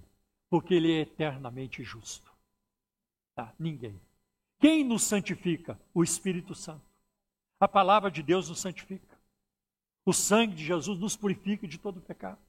porque 0.49 0.76
Ele 0.76 0.91
é 0.91 1.02
eternamente 1.02 1.84
justo. 1.84 2.31
Tá? 3.34 3.52
Ninguém. 3.57 3.99
Quem 4.60 4.84
nos 4.84 5.03
santifica? 5.03 5.80
O 5.93 6.03
Espírito 6.03 6.53
Santo. 6.53 6.85
A 7.60 7.68
palavra 7.68 8.11
de 8.11 8.22
Deus 8.22 8.49
nos 8.49 8.60
santifica. 8.60 9.18
O 10.06 10.14
sangue 10.14 10.53
de 10.53 10.64
Jesus 10.64 10.99
nos 10.99 11.15
purifica 11.15 11.68
de 11.68 11.80
todo 11.80 11.99
pecado 11.99 12.39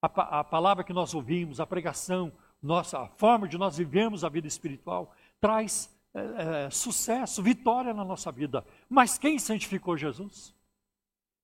a, 0.00 0.40
a 0.40 0.44
palavra 0.44 0.84
que 0.84 0.92
nós 0.92 1.14
ouvimos, 1.14 1.60
a 1.60 1.66
pregação, 1.66 2.32
nossa, 2.62 2.98
a 3.00 3.08
forma 3.08 3.48
de 3.48 3.58
nós 3.58 3.76
vivemos 3.76 4.24
a 4.24 4.28
vida 4.28 4.46
espiritual, 4.46 5.14
traz 5.40 5.92
é, 6.14 6.66
é, 6.66 6.70
sucesso, 6.70 7.42
vitória 7.42 7.92
na 7.92 8.04
nossa 8.04 8.30
vida. 8.32 8.64
Mas 8.88 9.18
quem 9.18 9.38
santificou 9.38 9.96
Jesus? 9.96 10.54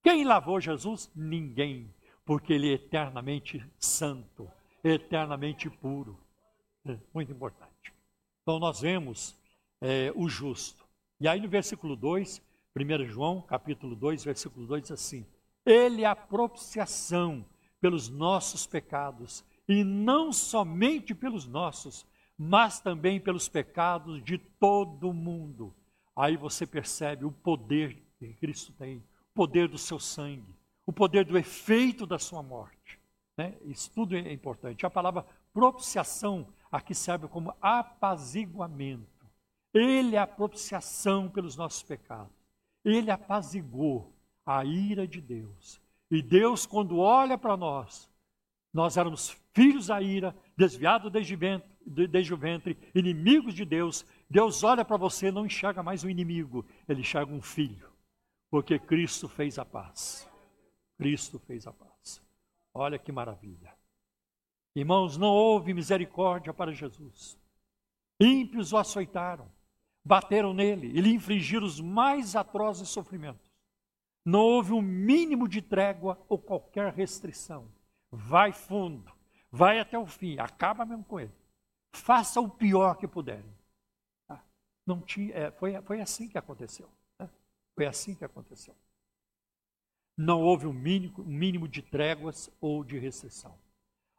Quem 0.05 0.23
lavou 0.23 0.61
Jesus? 0.61 1.11
Ninguém, 1.17 1.91
porque 2.27 2.53
ele 2.53 2.69
é 2.69 2.75
eternamente 2.75 3.65
santo, 3.79 4.47
eternamente 4.85 5.71
puro. 5.71 6.21
É 6.85 6.99
muito 7.15 7.33
importante. 7.33 7.91
Então 8.43 8.59
nós 8.59 8.83
vemos 8.83 9.35
é, 9.81 10.13
o 10.15 10.29
justo. 10.29 10.85
E 11.19 11.27
aí 11.27 11.41
no 11.41 11.49
versículo 11.49 11.97
2, 11.97 12.43
1 12.77 13.07
João, 13.07 13.41
capítulo 13.41 13.97
2, 13.97 14.25
versículo 14.25 14.67
2, 14.67 14.83
diz 14.83 14.91
assim: 14.91 15.27
Ele 15.65 16.03
é 16.03 16.07
a 16.07 16.15
propiciação 16.15 17.43
pelos 17.81 18.11
nossos 18.11 18.67
pecados, 18.67 19.43
e 19.67 19.83
não 19.83 20.35
somente 20.35 21.15
pelos 21.15 21.47
nossos, 21.47 22.05
mas 22.37 22.79
também 22.79 23.19
pelos 23.19 23.49
pecados 23.49 24.23
de 24.23 24.37
todo 24.37 25.15
mundo. 25.15 25.75
Aí 26.15 26.37
você 26.37 26.67
percebe 26.67 27.25
o 27.25 27.33
poder 27.33 27.97
que 28.19 28.35
Cristo 28.35 28.71
tem, 28.75 29.03
poder 29.35 29.69
do 29.69 29.77
seu 29.77 29.99
sangue, 29.99 30.55
o 30.87 30.93
poder 30.93 31.25
do 31.25 31.37
efeito 31.37 32.07
da 32.07 32.19
sua 32.19 32.43
morte. 32.43 33.01
Né? 33.37 33.55
Isso 33.65 33.91
tudo 33.91 34.17
é 34.17 34.33
importante. 34.33 34.87
A 34.87 34.91
palavra 34.91 35.27
propiciação 35.53 36.47
aqui 36.71 36.95
serve 36.95 37.29
como 37.29 37.55
apaziguamento. 37.61 39.27
Ele 39.73 40.15
é 40.17 40.21
a 40.21 40.27
propiciação 40.27 41.29
pelos 41.29 41.57
nossos 41.57 41.83
pecados. 41.83 42.33
Ele 42.85 43.11
apazigou 43.11 44.13
a 44.47 44.65
ira 44.65 45.07
de 45.07 45.21
Deus. 45.21 45.81
E 46.11 46.23
Deus, 46.23 46.65
quando 46.65 46.99
olha 46.99 47.37
para 47.37 47.57
nós, 47.57 48.09
nós 48.73 48.97
éramos 48.97 49.37
filhos 49.53 49.87
da 49.87 50.01
ira, 50.03 50.37
desviados 50.57 51.11
desde, 51.11 51.35
ventre, 51.35 51.69
desde 51.87 52.35
o 52.35 52.37
ventre, 52.37 52.77
inimigos 52.95 53.55
de 53.55 53.65
Deus. 53.65 54.05
Deus 54.29 54.63
olha 54.63 54.85
para 54.85 54.97
você 54.97 55.29
e 55.29 55.33
não 55.33 55.47
enxerga 55.47 55.83
mais 55.83 56.05
um 56.05 56.11
inimigo, 56.11 56.65
ele 56.89 57.01
enxerga 57.01 57.33
um 57.33 57.41
filho, 57.41 57.89
porque 58.55 58.79
Cristo 58.79 59.29
fez 59.29 59.59
a 59.59 59.65
paz. 59.65 60.31
Cristo 60.97 61.41
fez 61.41 61.67
a 61.67 61.73
paz. 61.73 62.23
Olha 62.73 63.01
que 63.01 63.11
maravilha. 63.11 63.77
Irmãos, 64.77 65.17
não 65.17 65.35
houve 65.35 65.75
misericórdia 65.75 66.55
para 66.55 66.73
Jesus. 66.73 67.37
Ímpios 68.21 68.73
o 68.73 68.77
açoitaram, 68.77 69.51
bateram 70.05 70.55
nele 70.55 70.87
e 70.87 71.01
lhe 71.01 71.13
infligiram 71.13 71.67
os 71.67 71.81
mais 71.81 72.37
atrozes 72.37 72.89
sofrimentos. 72.89 73.51
Não 74.25 74.39
houve 74.39 74.73
um 74.73 74.81
mínimo 74.81 75.49
de 75.49 75.61
trégua 75.61 76.17
ou 76.29 76.39
qualquer 76.39 76.93
restrição. 76.93 77.69
Vai 78.09 78.53
fundo, 78.53 79.13
vai 79.51 79.81
até 79.81 79.99
o 79.99 80.07
fim, 80.07 80.39
acaba 80.39 80.87
mesmo 80.87 81.03
com 81.03 81.19
ele. 81.19 81.35
Faça 81.93 82.41
o 82.41 82.49
pior 82.49 82.99
que 82.99 83.09
puderem. 83.09 83.53
Tá? 84.29 84.41
Não 84.87 85.01
tinha, 85.01 85.35
é, 85.35 85.51
foi, 85.51 85.83
foi 85.83 86.01
assim 86.01 86.29
que 86.29 86.39
aconteceu. 86.39 86.89
Foi 87.75 87.87
assim 87.87 88.15
que 88.15 88.25
aconteceu. 88.25 88.75
Não 90.17 90.43
houve 90.43 90.67
um 90.67 90.73
mínimo, 90.73 91.21
um 91.21 91.25
mínimo 91.25 91.69
de 91.69 91.83
tréguas 91.83 92.51
ou 92.61 92.85
de 92.85 92.99
restrição. 92.99 93.59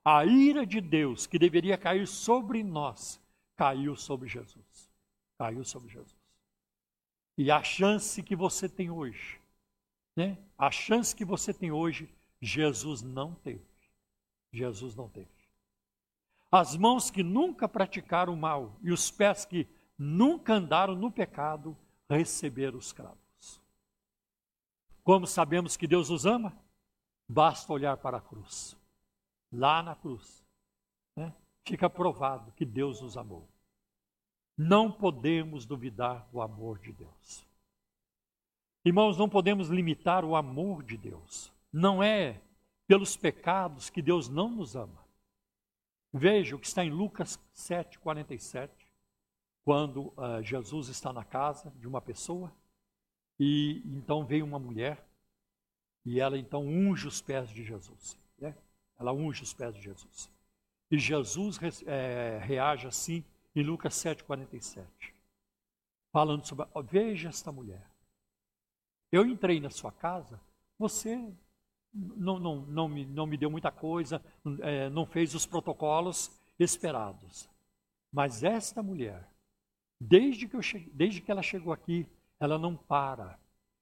A 0.03 0.25
ira 0.25 0.65
de 0.65 0.81
Deus 0.81 1.25
que 1.25 1.39
deveria 1.39 1.77
cair 1.77 2.07
sobre 2.07 2.63
nós, 2.63 3.19
caiu 3.55 3.95
sobre 3.95 4.27
Jesus. 4.27 4.89
Caiu 5.37 5.63
sobre 5.63 5.89
Jesus. 5.89 6.15
E 7.37 7.49
a 7.49 7.63
chance 7.63 8.21
que 8.21 8.35
você 8.35 8.69
tem 8.69 8.89
hoje 8.89 9.39
né? 10.15 10.37
A 10.57 10.71
chance 10.71 11.15
que 11.15 11.25
você 11.25 11.53
tem 11.53 11.71
hoje, 11.71 12.09
Jesus 12.39 13.01
não 13.01 13.33
teve. 13.33 13.65
Jesus 14.51 14.95
não 14.95 15.09
teve. 15.09 15.27
As 16.49 16.77
mãos 16.77 17.11
que 17.11 17.21
nunca 17.21 17.67
praticaram 17.67 18.33
o 18.33 18.37
mal 18.37 18.77
e 18.81 18.91
os 18.91 19.11
pés 19.11 19.43
que 19.43 19.67
nunca 19.97 20.53
andaram 20.53 20.95
no 20.95 21.11
pecado 21.11 21.77
receberam 22.09 22.77
os 22.77 22.93
cravos. 22.93 23.24
Como 25.05 25.27
sabemos 25.27 25.77
que 25.77 25.85
Deus 25.85 26.09
os 26.09 26.25
ama? 26.25 26.51
Basta 27.29 27.71
olhar 27.71 27.95
para 27.97 28.17
a 28.17 28.21
cruz. 28.21 28.75
Lá 29.51 29.83
na 29.83 29.95
cruz, 29.95 30.43
né? 31.15 31.31
fica 31.63 31.87
provado 31.87 32.51
que 32.53 32.65
Deus 32.65 33.01
nos 33.01 33.15
amou. 33.15 33.47
Não 34.57 34.91
podemos 34.91 35.63
duvidar 35.63 36.27
do 36.31 36.41
amor 36.41 36.79
de 36.79 36.91
Deus. 36.91 37.45
Irmãos, 38.83 39.15
não 39.15 39.29
podemos 39.29 39.69
limitar 39.69 40.25
o 40.25 40.35
amor 40.35 40.81
de 40.81 40.97
Deus. 40.97 41.53
Não 41.71 42.01
é 42.01 42.41
pelos 42.87 43.15
pecados 43.15 43.91
que 43.91 44.01
Deus 44.01 44.27
não 44.27 44.49
nos 44.49 44.75
ama. 44.75 45.05
Veja 46.11 46.55
o 46.55 46.59
que 46.59 46.65
está 46.65 46.83
em 46.83 46.89
Lucas 46.89 47.39
7, 47.53 47.99
47, 47.99 48.73
quando 49.63 50.07
uh, 50.17 50.41
Jesus 50.41 50.87
está 50.87 51.13
na 51.13 51.23
casa 51.23 51.71
de 51.77 51.87
uma 51.87 52.01
pessoa 52.01 52.51
e 53.39 53.81
então 53.85 54.25
vem 54.25 54.41
uma 54.41 54.59
mulher 54.59 55.03
e 56.05 56.19
ela 56.19 56.37
então 56.37 56.65
unge 56.65 57.07
os 57.07 57.21
pés 57.21 57.49
de 57.49 57.63
Jesus. 57.63 58.17
Né? 58.39 58.55
Ela 58.99 59.11
unge 59.11 59.43
os 59.43 59.53
pés 59.53 59.75
de 59.75 59.81
Jesus. 59.81 60.31
E 60.89 60.97
Jesus 60.97 61.59
é, 61.85 62.39
reage 62.43 62.87
assim 62.87 63.23
em 63.55 63.63
Lucas 63.63 63.95
7, 63.95 64.23
47, 64.23 65.13
falando 66.11 66.45
sobre, 66.45 66.67
veja 66.83 67.29
esta 67.29 67.51
mulher. 67.51 67.89
Eu 69.11 69.25
entrei 69.25 69.59
na 69.59 69.69
sua 69.69 69.91
casa, 69.91 70.39
você 70.77 71.33
não, 71.93 72.37
não, 72.37 72.61
não, 72.65 72.87
me, 72.87 73.05
não 73.05 73.25
me 73.25 73.37
deu 73.37 73.49
muita 73.49 73.71
coisa, 73.71 74.21
é, 74.61 74.89
não 74.89 75.05
fez 75.05 75.33
os 75.33 75.45
protocolos 75.45 76.29
esperados. 76.59 77.49
Mas 78.11 78.43
esta 78.43 78.83
mulher, 78.83 79.27
desde 79.99 80.47
que, 80.47 80.55
eu 80.55 80.61
cheguei, 80.61 80.91
desde 80.93 81.21
que 81.21 81.31
ela 81.31 81.41
chegou 81.41 81.71
aqui, 81.71 82.05
ela 82.45 82.57
não 82.57 82.75
para 82.75 83.37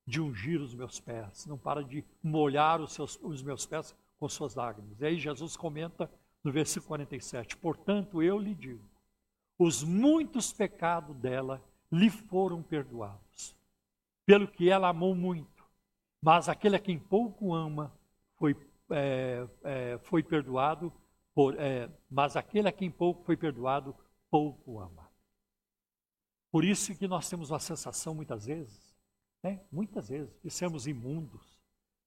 de 0.05 0.19
ungir 0.19 0.61
os 0.61 0.73
meus 0.73 0.99
pés, 0.99 1.45
não 1.45 1.57
para 1.57 1.83
de 1.83 2.03
molhar 2.21 2.81
os, 2.81 2.93
seus, 2.93 3.17
os 3.21 3.41
meus 3.41 3.65
pés 3.65 3.95
com 4.19 4.27
suas 4.27 4.55
lágrimas. 4.55 4.99
E 4.99 5.05
aí 5.05 5.19
Jesus 5.19 5.55
comenta 5.55 6.09
no 6.43 6.51
versículo 6.51 6.89
47: 6.89 7.57
Portanto, 7.57 8.21
eu 8.21 8.37
lhe 8.37 8.53
digo, 8.53 8.83
os 9.57 9.83
muitos 9.83 10.51
pecados 10.51 11.15
dela 11.17 11.63
lhe 11.91 12.09
foram 12.09 12.61
perdoados, 12.61 13.55
pelo 14.25 14.47
que 14.47 14.69
ela 14.69 14.89
amou 14.89 15.15
muito. 15.15 15.63
Mas 16.21 16.49
aquele 16.49 16.75
a 16.75 16.79
quem 16.79 16.97
pouco 16.97 17.53
ama 17.53 17.93
foi, 18.37 18.55
é, 18.89 19.47
é, 19.63 19.97
foi 20.03 20.23
perdoado, 20.23 20.91
por, 21.35 21.55
é, 21.59 21.89
mas 22.09 22.35
aquele 22.35 22.67
a 22.67 22.71
quem 22.71 22.89
pouco 22.89 23.23
foi 23.23 23.37
perdoado, 23.37 23.95
pouco 24.29 24.79
ama. 24.79 25.02
Por 26.53 26.63
isso 26.63 26.93
que 26.93 27.07
nós 27.07 27.27
temos 27.27 27.49
uma 27.49 27.59
sensação 27.59 28.13
muitas 28.13 28.45
vezes, 28.45 28.95
né? 29.41 29.59
muitas 29.71 30.09
vezes, 30.09 30.39
de 30.43 30.51
sermos 30.51 30.85
imundos, 30.85 31.41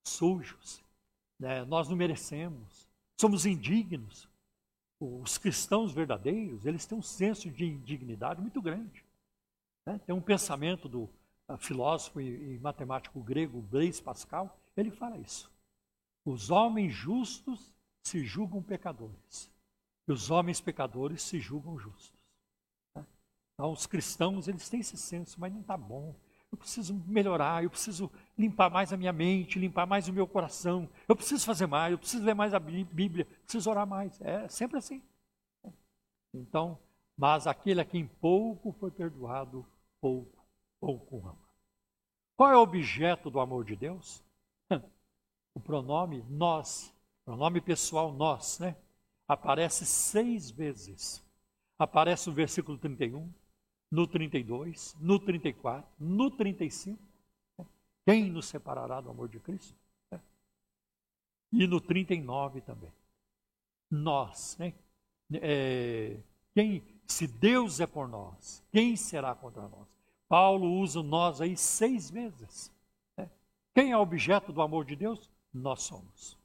sujos, 0.05 0.85
né? 1.37 1.65
nós 1.65 1.89
não 1.89 1.97
merecemos, 1.97 2.87
somos 3.21 3.45
indignos. 3.45 4.29
Os 5.01 5.37
cristãos 5.37 5.91
verdadeiros, 5.91 6.65
eles 6.65 6.87
têm 6.87 6.97
um 6.97 7.03
senso 7.03 7.51
de 7.51 7.65
indignidade 7.65 8.41
muito 8.41 8.63
grande. 8.63 9.05
Né? 9.85 9.99
Tem 10.07 10.15
um 10.15 10.21
pensamento 10.21 10.89
do 10.89 11.11
uh, 11.49 11.57
filósofo 11.59 12.21
e, 12.21 12.55
e 12.55 12.59
matemático 12.61 13.21
grego 13.21 13.61
Blaise 13.61 14.01
Pascal, 14.01 14.57
ele 14.77 14.93
fala 14.93 15.19
isso. 15.19 15.51
Os 16.25 16.53
homens 16.53 16.95
justos 16.95 17.75
se 18.01 18.25
julgam 18.25 18.63
pecadores, 18.63 19.51
e 20.07 20.13
os 20.13 20.31
homens 20.31 20.61
pecadores 20.61 21.21
se 21.21 21.41
julgam 21.41 21.77
justos. 21.77 22.16
Os 23.59 23.87
cristãos, 23.87 24.49
eles 24.49 24.69
têm 24.69 24.81
esse 24.81 24.97
senso, 24.97 25.41
mas 25.41 25.53
não 25.53 25.61
está 25.61 25.77
bom. 25.77 26.15
Eu 26.53 26.59
preciso 26.59 26.95
melhorar, 27.07 27.65
eu 27.65 27.71
preciso 27.71 28.11
limpar 28.39 28.71
mais 28.71 28.93
a 28.93 28.97
minha 28.97 29.13
mente, 29.13 29.59
limpar 29.59 29.87
mais 29.87 30.09
o 30.09 30.13
meu 30.13 30.27
coração. 30.27 30.89
Eu 31.09 31.17
preciso 31.17 31.45
fazer 31.45 31.67
mais, 31.67 31.93
eu 31.93 31.99
preciso 31.99 32.25
ler 32.25 32.35
mais 32.35 32.55
a 32.55 32.59
Bíblia, 32.59 33.27
preciso 33.45 33.71
orar 33.71 33.87
mais. 33.87 34.21
É 34.21 34.49
sempre 34.49 34.79
assim. 34.79 35.03
Então, 36.33 36.79
mas 37.17 37.47
aquele 37.47 37.81
a 37.81 37.85
quem 37.85 38.07
pouco 38.07 38.73
foi 38.73 38.91
perdoado, 38.91 39.67
pouco, 40.01 40.47
pouco 40.79 41.19
ama. 41.19 41.47
Qual 42.37 42.51
é 42.51 42.57
o 42.57 42.61
objeto 42.61 43.31
do 43.31 43.41
amor 43.41 43.65
de 43.65 43.77
Deus? 43.77 44.23
O 45.55 45.61
pronome 45.61 46.23
nós, 46.29 46.95
pronome 47.25 47.63
pessoal 47.63 48.13
nós, 48.13 48.59
né? 48.59 48.77
Aparece 49.27 49.87
seis 49.87 50.51
vezes. 50.51 51.25
Aparece 51.79 52.29
no 52.29 52.35
versículo 52.35 52.77
31, 52.77 53.33
no 53.91 54.07
32, 54.07 54.97
no 55.01 55.19
34, 55.19 55.89
no 55.99 56.31
35. 56.31 57.03
Quem 58.05 58.31
nos 58.31 58.47
separará 58.47 59.01
do 59.01 59.11
amor 59.11 59.29
de 59.29 59.41
Cristo? 59.41 59.75
E 61.53 61.67
no 61.67 61.81
39 61.81 62.61
também. 62.61 62.93
Nós, 63.91 64.57
né? 64.59 64.75
É, 65.33 66.17
quem, 66.55 66.83
se 67.07 67.27
Deus 67.27 67.81
é 67.81 67.87
por 67.87 68.09
nós, 68.09 68.63
quem 68.73 68.97
será 68.97 69.35
contra 69.35 69.69
nós? 69.69 69.89
Paulo 70.29 70.81
usa 70.81 71.03
nós 71.03 71.41
aí 71.41 71.57
seis 71.57 72.11
vezes. 72.11 72.73
Né? 73.17 73.31
Quem 73.75 73.93
é 73.93 73.97
objeto 73.97 74.53
do 74.53 74.63
amor 74.63 74.85
de 74.85 74.97
Deus? 74.97 75.31
Nós 75.53 75.83
somos. 75.83 76.37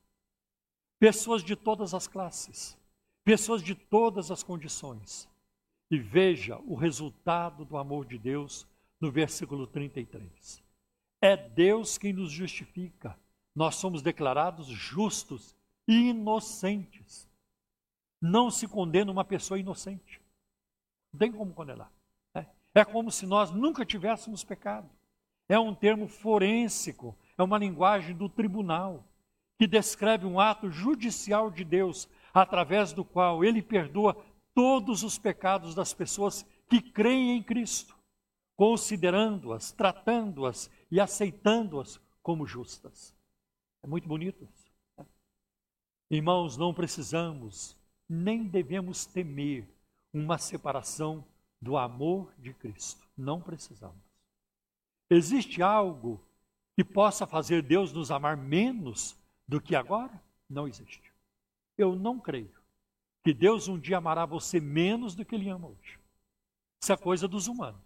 Pessoas 0.99 1.43
de 1.43 1.55
todas 1.55 1.93
as 1.93 2.07
classes, 2.07 2.77
pessoas 3.23 3.63
de 3.63 3.73
todas 3.73 4.29
as 4.29 4.43
condições, 4.43 5.27
e 5.91 5.99
veja 5.99 6.57
o 6.65 6.73
resultado 6.73 7.65
do 7.65 7.77
amor 7.77 8.05
de 8.05 8.17
Deus 8.17 8.65
no 8.99 9.11
versículo 9.11 9.67
33. 9.67 10.63
É 11.19 11.35
Deus 11.35 11.97
quem 11.97 12.13
nos 12.13 12.31
justifica. 12.31 13.19
Nós 13.53 13.75
somos 13.75 14.01
declarados 14.01 14.67
justos 14.67 15.53
inocentes. 15.85 17.29
Não 18.21 18.49
se 18.49 18.69
condena 18.69 19.11
uma 19.11 19.25
pessoa 19.25 19.59
inocente. 19.59 20.21
Não 21.11 21.19
tem 21.19 21.31
como 21.31 21.53
condenar. 21.53 21.91
Né? 22.33 22.47
É 22.73 22.85
como 22.85 23.11
se 23.11 23.27
nós 23.27 23.51
nunca 23.51 23.85
tivéssemos 23.85 24.45
pecado. 24.45 24.89
É 25.49 25.59
um 25.59 25.75
termo 25.75 26.07
forênsico, 26.07 27.13
é 27.37 27.43
uma 27.43 27.57
linguagem 27.57 28.15
do 28.15 28.29
tribunal, 28.29 29.03
que 29.59 29.67
descreve 29.67 30.25
um 30.25 30.39
ato 30.39 30.71
judicial 30.71 31.51
de 31.51 31.65
Deus, 31.65 32.07
através 32.33 32.93
do 32.93 33.03
qual 33.03 33.43
ele 33.43 33.61
perdoa 33.61 34.15
todos 34.53 35.03
os 35.03 35.17
pecados 35.17 35.73
das 35.75 35.93
pessoas 35.93 36.45
que 36.69 36.81
creem 36.81 37.37
em 37.37 37.43
Cristo, 37.43 37.95
considerando-as, 38.55 39.71
tratando-as 39.71 40.69
e 40.89 40.99
aceitando-as 40.99 41.99
como 42.21 42.45
justas. 42.45 43.15
É 43.83 43.87
muito 43.87 44.07
bonito 44.07 44.43
isso. 44.43 44.71
Né? 44.97 45.05
Irmãos, 46.09 46.57
não 46.57 46.73
precisamos 46.73 47.77
nem 48.11 48.43
devemos 48.43 49.05
temer 49.05 49.65
uma 50.13 50.37
separação 50.37 51.25
do 51.61 51.77
amor 51.77 52.33
de 52.37 52.53
Cristo. 52.53 53.07
Não 53.15 53.39
precisamos. 53.39 54.03
Existe 55.09 55.61
algo 55.61 56.21
que 56.75 56.83
possa 56.83 57.25
fazer 57.25 57.61
Deus 57.61 57.93
nos 57.93 58.11
amar 58.11 58.35
menos 58.35 59.17
do 59.47 59.61
que 59.61 59.75
agora? 59.75 60.21
Não 60.49 60.67
existe. 60.67 61.13
Eu 61.77 61.95
não 61.95 62.19
creio 62.19 62.60
que 63.23 63.33
Deus 63.33 63.67
um 63.67 63.77
dia 63.77 63.97
amará 63.97 64.25
você 64.25 64.59
menos 64.59 65.15
do 65.15 65.25
que 65.25 65.35
Ele 65.35 65.49
ama 65.49 65.67
hoje. 65.67 65.99
Isso 66.81 66.91
é 66.91 66.97
coisa 66.97 67.27
dos 67.27 67.47
humanos. 67.47 67.81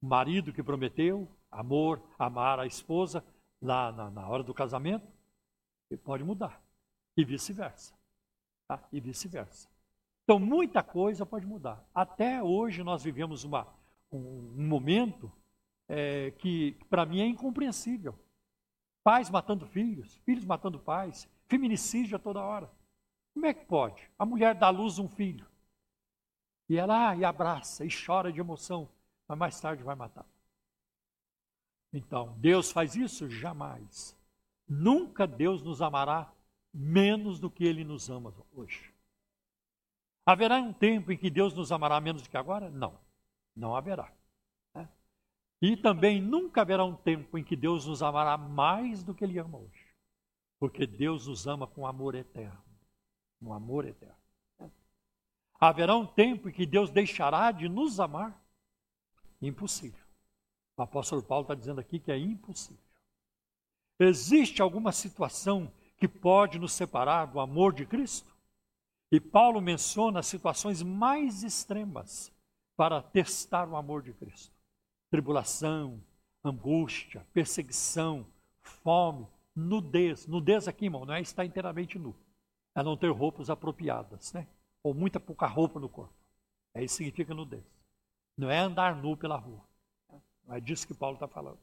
O 0.00 0.06
marido 0.06 0.52
que 0.52 0.62
prometeu 0.62 1.28
amor, 1.50 2.00
amar 2.18 2.60
a 2.60 2.66
esposa 2.66 3.24
lá 3.60 3.90
na, 3.92 4.10
na 4.10 4.28
hora 4.28 4.42
do 4.42 4.54
casamento, 4.54 5.06
ele 5.90 6.00
pode 6.00 6.22
mudar. 6.22 6.62
E 7.16 7.24
vice-versa. 7.24 7.92
Tá? 8.68 8.82
E 8.92 9.00
vice-versa. 9.00 9.68
Então, 10.22 10.38
muita 10.38 10.82
coisa 10.82 11.26
pode 11.26 11.44
mudar. 11.44 11.84
Até 11.92 12.42
hoje 12.42 12.84
nós 12.84 13.02
vivemos 13.02 13.42
uma, 13.42 13.66
um, 14.12 14.54
um 14.56 14.68
momento 14.68 15.30
é, 15.88 16.30
que, 16.30 16.78
para 16.88 17.04
mim, 17.04 17.20
é 17.20 17.26
incompreensível. 17.26 18.16
Pais 19.02 19.28
matando 19.28 19.66
filhos, 19.66 20.16
filhos 20.24 20.44
matando 20.44 20.78
pais, 20.78 21.28
feminicídio 21.48 22.16
a 22.16 22.18
toda 22.20 22.40
hora. 22.40 22.70
Como 23.32 23.46
é 23.46 23.54
que 23.54 23.64
pode? 23.64 24.08
A 24.18 24.26
mulher 24.26 24.54
dá 24.54 24.66
à 24.66 24.70
luz 24.70 24.98
um 24.98 25.08
filho. 25.08 25.46
E 26.68 26.76
ela 26.76 27.10
ah, 27.10 27.16
e 27.16 27.24
abraça 27.24 27.84
e 27.84 27.88
chora 27.88 28.32
de 28.32 28.38
emoção, 28.38 28.88
mas 29.26 29.38
mais 29.38 29.60
tarde 29.60 29.82
vai 29.82 29.96
matar. 29.96 30.26
Então, 31.92 32.36
Deus 32.38 32.70
faz 32.70 32.94
isso? 32.94 33.28
Jamais. 33.28 34.16
Nunca 34.68 35.26
Deus 35.26 35.62
nos 35.62 35.82
amará 35.82 36.32
menos 36.72 37.40
do 37.40 37.50
que 37.50 37.64
Ele 37.64 37.82
nos 37.82 38.08
ama 38.08 38.32
hoje. 38.52 38.94
Haverá 40.24 40.58
um 40.58 40.72
tempo 40.72 41.10
em 41.10 41.16
que 41.16 41.28
Deus 41.28 41.52
nos 41.54 41.72
amará 41.72 42.00
menos 42.00 42.22
do 42.22 42.30
que 42.30 42.36
agora? 42.36 42.70
Não, 42.70 42.96
não 43.56 43.74
haverá. 43.74 44.12
Né? 44.72 44.88
E 45.60 45.76
também 45.76 46.20
nunca 46.20 46.60
haverá 46.60 46.84
um 46.84 46.94
tempo 46.94 47.36
em 47.36 47.42
que 47.42 47.56
Deus 47.56 47.86
nos 47.86 48.00
amará 48.00 48.36
mais 48.36 49.02
do 49.02 49.12
que 49.12 49.24
Ele 49.24 49.40
ama 49.40 49.58
hoje. 49.58 49.88
Porque 50.60 50.86
Deus 50.86 51.26
nos 51.26 51.48
ama 51.48 51.66
com 51.66 51.84
amor 51.84 52.14
eterno 52.14 52.69
no 53.40 53.52
amor 53.52 53.86
eterno. 53.86 54.20
Haverá 55.58 55.94
um 55.94 56.06
tempo 56.06 56.48
em 56.48 56.52
que 56.52 56.64
Deus 56.64 56.90
deixará 56.90 57.52
de 57.52 57.68
nos 57.68 58.00
amar? 58.00 58.42
Impossível. 59.42 60.00
O 60.76 60.82
apóstolo 60.82 61.22
Paulo 61.22 61.42
está 61.42 61.54
dizendo 61.54 61.80
aqui 61.80 61.98
que 61.98 62.10
é 62.10 62.18
impossível. 62.18 62.82
Existe 63.98 64.62
alguma 64.62 64.92
situação 64.92 65.70
que 65.98 66.08
pode 66.08 66.58
nos 66.58 66.72
separar 66.72 67.26
do 67.26 67.38
amor 67.38 67.74
de 67.74 67.84
Cristo? 67.84 68.34
E 69.12 69.20
Paulo 69.20 69.60
menciona 69.60 70.22
situações 70.22 70.82
mais 70.82 71.42
extremas 71.42 72.32
para 72.76 73.02
testar 73.02 73.68
o 73.68 73.76
amor 73.76 74.02
de 74.02 74.14
Cristo: 74.14 74.54
tribulação, 75.10 76.02
angústia, 76.42 77.26
perseguição, 77.34 78.26
fome, 78.62 79.26
nudez. 79.54 80.26
Nudez 80.26 80.66
aqui, 80.66 80.86
irmão, 80.86 81.04
não 81.04 81.12
é 81.12 81.20
estar 81.20 81.44
inteiramente 81.44 81.98
nu 81.98 82.16
é 82.74 82.82
não 82.82 82.96
ter 82.96 83.10
roupas 83.10 83.50
apropriadas, 83.50 84.32
né? 84.32 84.46
Ou 84.82 84.94
muita 84.94 85.20
pouca 85.20 85.46
roupa 85.46 85.78
no 85.78 85.88
corpo. 85.88 86.14
É 86.74 86.82
isso 86.82 86.98
que 86.98 87.04
significa 87.04 87.34
nudez. 87.34 87.64
Não 88.36 88.50
é 88.50 88.58
andar 88.58 88.96
nu 88.96 89.16
pela 89.16 89.36
rua. 89.36 89.62
Não 90.46 90.54
é 90.54 90.60
disso 90.60 90.86
que 90.86 90.94
Paulo 90.94 91.14
está 91.14 91.28
falando. 91.28 91.58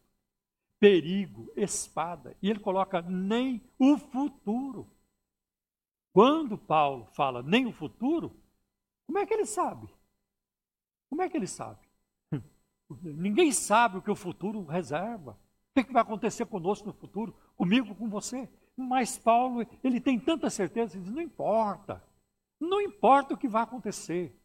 Perigo, 0.79 1.51
espada. 1.55 2.35
E 2.41 2.49
ele 2.49 2.59
coloca 2.59 3.01
nem 3.01 3.61
o 3.79 3.97
futuro. 3.97 4.87
Quando 6.13 6.57
Paulo 6.57 7.05
fala 7.13 7.41
nem 7.41 7.65
o 7.65 7.71
futuro, 7.71 8.35
como 9.05 9.17
é 9.17 9.25
que 9.25 9.33
ele 9.33 9.45
sabe? 9.45 9.87
Como 11.09 11.21
é 11.21 11.29
que 11.29 11.37
ele 11.37 11.47
sabe? 11.47 11.79
Ninguém 13.01 13.51
sabe 13.51 13.97
o 13.97 14.01
que 14.01 14.11
o 14.11 14.15
futuro 14.15 14.65
reserva. 14.65 15.37
O 15.75 15.83
que 15.83 15.93
vai 15.93 16.01
acontecer 16.01 16.45
conosco 16.45 16.87
no 16.87 16.93
futuro, 16.93 17.35
comigo, 17.55 17.95
com 17.95 18.09
você. 18.09 18.49
Mas 18.77 19.17
Paulo, 19.17 19.65
ele 19.83 19.99
tem 19.99 20.19
tanta 20.19 20.51
certeza, 20.51 20.95
ele 20.95 21.03
diz, 21.03 21.13
não 21.13 21.21
importa. 21.21 22.03
Não 22.59 22.79
importa 22.79 23.33
o 23.33 23.37
que 23.37 23.47
vai 23.47 23.63
acontecer, 23.63 24.35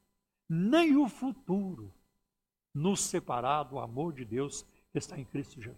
nem 0.49 0.97
o 0.97 1.07
futuro 1.07 1.93
nos 2.75 3.01
separar 3.01 3.65
do 3.65 3.79
amor 3.79 4.15
de 4.15 4.25
Deus 4.25 4.63
que 4.91 4.99
está 4.99 5.19
em 5.19 5.25
Cristo 5.25 5.61
Jesus. 5.61 5.77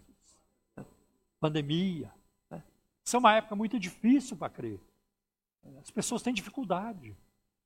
Pandemia. 1.39 2.11
Né? 2.49 2.63
Isso 3.03 3.15
é 3.15 3.19
uma 3.19 3.35
época 3.35 3.55
muito 3.55 3.77
difícil 3.77 4.37
para 4.37 4.49
crer. 4.49 4.79
As 5.81 5.91
pessoas 5.91 6.21
têm 6.21 6.33
dificuldade. 6.33 7.15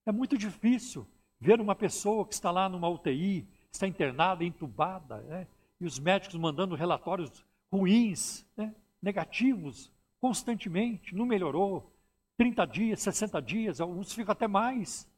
É 0.06 0.12
muito 0.12 0.38
difícil 0.38 1.06
ver 1.40 1.62
uma 1.62 1.76
pessoa 1.76 2.26
que 2.26 2.34
está 2.34 2.50
lá 2.50 2.68
numa 2.68 2.90
UTI, 2.90 3.48
está 3.72 3.88
internada, 3.88 4.44
entubada, 4.44 5.18
né? 5.22 5.48
e 5.80 5.86
os 5.86 6.00
médicos 6.00 6.36
mandando 6.36 6.76
relatórios 6.76 7.46
ruins, 7.72 8.46
né? 8.58 8.74
negativos, 9.02 9.92
constantemente, 10.20 11.16
não 11.16 11.26
melhorou. 11.26 11.92
30 12.38 12.66
dias, 12.66 13.02
60 13.02 13.42
dias, 13.42 13.82
alguns 13.82 14.14
ficam 14.14 14.32
até 14.32 14.48
mais. 14.48 15.10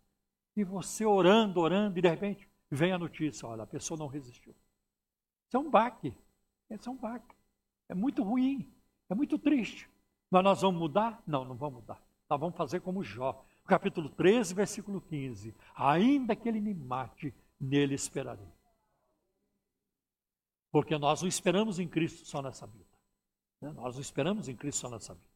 E 0.56 0.64
você 0.64 1.06
orando, 1.06 1.60
orando, 1.60 1.98
e 1.98 2.02
de 2.02 2.10
repente 2.10 2.50
vem 2.70 2.92
a 2.92 2.98
notícia: 2.98 3.48
olha, 3.48 3.64
a 3.64 3.68
pessoa 3.68 3.98
não 3.98 4.08
resistiu. 4.08 4.56
Isso 5.48 5.58
é 5.58 5.60
um 5.60 5.70
baque. 5.70 6.14
Isso 6.70 6.90
é 6.90 6.92
um 6.92 6.98
baque. 6.98 7.36
É 7.90 7.94
muito 7.94 8.24
ruim, 8.24 8.72
é 9.10 9.14
muito 9.14 9.38
triste. 9.38 9.90
Mas 10.30 10.44
nós 10.44 10.62
vamos 10.62 10.80
mudar? 10.80 11.22
Não, 11.28 11.44
não 11.44 11.56
vamos 11.56 11.82
mudar. 11.82 12.02
Nós 12.30 12.40
vamos 12.40 12.56
fazer 12.56 12.80
como 12.80 13.04
Jó. 13.04 13.44
Capítulo 13.66 14.10
13, 14.10 14.54
versículo 14.54 15.02
15. 15.02 15.54
Ainda 15.76 16.36
que 16.36 16.48
ele 16.48 16.62
me 16.62 16.74
mate, 16.74 17.34
nele 17.60 17.94
esperarei. 17.94 18.48
Porque 20.72 20.98
nós 20.98 21.22
não 21.22 21.28
esperamos 21.28 21.80
em 21.80 21.88
Cristo 21.88 22.26
só 22.26 22.42
nessa 22.42 22.66
vida. 22.66 22.91
Né? 23.62 23.72
Nós 23.72 23.96
não 23.96 24.02
esperamos 24.02 24.50
em 24.50 24.56
Cristo 24.56 24.80
só 24.82 24.90
nessa 24.90 25.14
vida. 25.14 25.28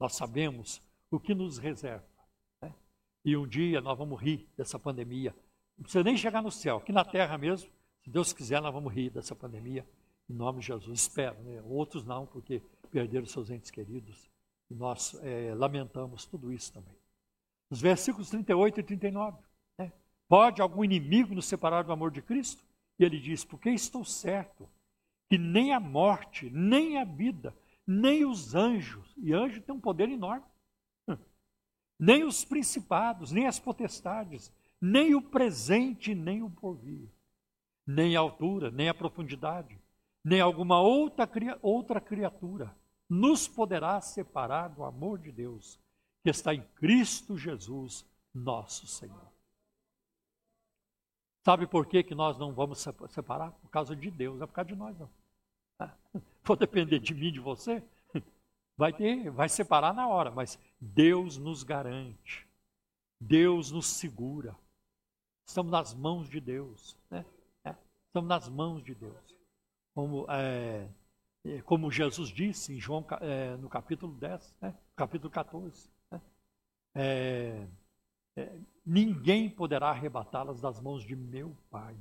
Nós 0.00 0.14
sabemos 0.14 0.80
o 1.10 1.20
que 1.20 1.34
nos 1.34 1.58
reserva. 1.58 2.06
Né? 2.60 2.74
E 3.24 3.36
um 3.36 3.46
dia 3.46 3.80
nós 3.80 3.96
vamos 3.96 4.20
rir 4.20 4.48
dessa 4.56 4.78
pandemia. 4.78 5.34
Não 5.76 5.82
precisa 5.82 6.02
nem 6.02 6.16
chegar 6.16 6.42
no 6.42 6.50
céu, 6.50 6.78
aqui 6.78 6.90
na 6.90 7.04
terra 7.04 7.36
mesmo, 7.36 7.70
se 8.02 8.10
Deus 8.10 8.32
quiser, 8.32 8.62
nós 8.62 8.72
vamos 8.72 8.92
rir 8.92 9.10
dessa 9.10 9.34
pandemia, 9.34 9.84
em 10.30 10.32
nome 10.32 10.60
de 10.60 10.66
Jesus. 10.66 11.00
Espero, 11.00 11.36
né? 11.42 11.60
outros 11.62 12.04
não, 12.04 12.24
porque 12.24 12.62
perderam 12.90 13.26
seus 13.26 13.50
entes 13.50 13.70
queridos. 13.70 14.30
E 14.70 14.74
nós 14.74 15.18
é, 15.22 15.52
lamentamos 15.54 16.24
tudo 16.24 16.52
isso 16.52 16.72
também. 16.72 16.94
Os 17.68 17.80
versículos 17.80 18.30
38 18.30 18.78
e 18.78 18.82
39. 18.82 19.38
Né? 19.76 19.92
Pode 20.28 20.62
algum 20.62 20.84
inimigo 20.84 21.34
nos 21.34 21.46
separar 21.46 21.82
do 21.82 21.92
amor 21.92 22.12
de 22.12 22.22
Cristo? 22.22 22.64
E 22.98 23.04
ele 23.04 23.18
diz: 23.18 23.44
Porque 23.44 23.70
estou 23.70 24.04
certo 24.04 24.68
que 25.28 25.36
nem 25.36 25.72
a 25.74 25.80
morte, 25.80 26.48
nem 26.50 26.98
a 26.98 27.04
vida, 27.04 27.52
nem 27.86 28.24
os 28.24 28.54
anjos, 28.54 29.14
e 29.16 29.32
anjo 29.32 29.62
tem 29.62 29.74
um 29.74 29.80
poder 29.80 30.08
enorme, 30.08 30.44
nem 31.98 32.24
os 32.24 32.44
principados, 32.44 33.30
nem 33.30 33.46
as 33.46 33.58
potestades, 33.58 34.52
nem 34.80 35.14
o 35.14 35.22
presente, 35.22 36.14
nem 36.14 36.42
o 36.42 36.50
porvir, 36.50 37.08
nem 37.86 38.16
a 38.16 38.20
altura, 38.20 38.70
nem 38.70 38.88
a 38.88 38.94
profundidade, 38.94 39.78
nem 40.24 40.40
alguma 40.40 40.80
outra, 40.80 41.28
outra 41.62 42.00
criatura 42.00 42.76
nos 43.08 43.46
poderá 43.46 44.00
separar 44.00 44.68
do 44.68 44.84
amor 44.84 45.18
de 45.18 45.30
Deus 45.30 45.78
que 46.22 46.30
está 46.30 46.52
em 46.52 46.62
Cristo 46.74 47.38
Jesus, 47.38 48.04
nosso 48.34 48.86
Senhor. 48.86 49.32
Sabe 51.44 51.66
por 51.68 51.86
que, 51.86 52.02
que 52.02 52.14
nós 52.14 52.36
não 52.36 52.52
vamos 52.52 52.84
separar? 53.10 53.52
Por 53.52 53.70
causa 53.70 53.94
de 53.94 54.10
Deus, 54.10 54.42
é 54.42 54.46
por 54.46 54.52
causa 54.52 54.68
de 54.68 54.74
nós 54.74 54.98
não. 54.98 55.08
For 56.46 56.56
depender 56.56 57.00
de 57.00 57.12
mim, 57.12 57.32
de 57.32 57.40
você, 57.40 57.82
vai 58.78 58.92
ter, 58.92 59.28
vai 59.30 59.48
separar 59.48 59.92
na 59.92 60.06
hora, 60.06 60.30
mas 60.30 60.56
Deus 60.80 61.36
nos 61.36 61.64
garante, 61.64 62.46
Deus 63.20 63.72
nos 63.72 63.86
segura. 63.88 64.56
Estamos 65.44 65.72
nas 65.72 65.92
mãos 65.92 66.28
de 66.28 66.38
Deus, 66.40 66.96
né? 67.10 67.26
É, 67.64 67.74
estamos 68.06 68.28
nas 68.28 68.48
mãos 68.48 68.84
de 68.84 68.94
Deus. 68.94 69.34
Como, 69.92 70.24
é, 70.30 70.88
é 71.44 71.62
como 71.62 71.90
Jesus 71.90 72.28
disse 72.28 72.72
em 72.72 72.78
João, 72.78 73.04
é, 73.22 73.56
no 73.56 73.68
capítulo 73.68 74.12
10, 74.14 74.54
né? 74.60 74.72
capítulo 74.94 75.32
14. 75.32 75.90
Né? 76.12 76.20
É, 76.94 77.66
é, 78.36 78.56
ninguém 78.84 79.50
poderá 79.50 79.88
arrebatá-las 79.88 80.60
das 80.60 80.80
mãos 80.80 81.02
de 81.02 81.16
meu 81.16 81.56
Pai. 81.72 81.96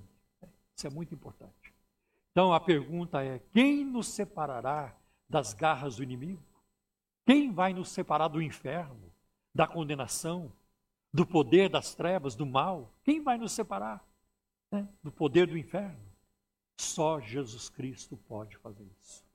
Isso 0.76 0.86
é 0.86 0.90
muito 0.92 1.16
importante. 1.16 1.65
Então 2.36 2.52
a 2.52 2.60
pergunta 2.60 3.24
é: 3.24 3.40
quem 3.54 3.86
nos 3.86 4.10
separará 4.10 4.94
das 5.30 5.54
garras 5.54 5.96
do 5.96 6.04
inimigo? 6.04 6.44
Quem 7.26 7.50
vai 7.50 7.74
nos 7.74 7.88
separar 7.88 8.28
do 8.28 8.42
inferno, 8.42 9.10
da 9.54 9.66
condenação, 9.66 10.52
do 11.14 11.26
poder 11.26 11.70
das 11.70 11.96
trevas, 11.96 12.36
do 12.36 12.46
mal? 12.46 12.94
Quem 13.06 13.24
vai 13.24 13.38
nos 13.38 13.54
separar 13.54 14.06
né, 14.70 14.86
do 15.02 15.14
poder 15.14 15.48
do 15.48 15.58
inferno? 15.58 15.98
Só 16.78 17.22
Jesus 17.22 17.70
Cristo 17.70 18.18
pode 18.28 18.58
fazer 18.58 18.86
isso. 19.02 19.26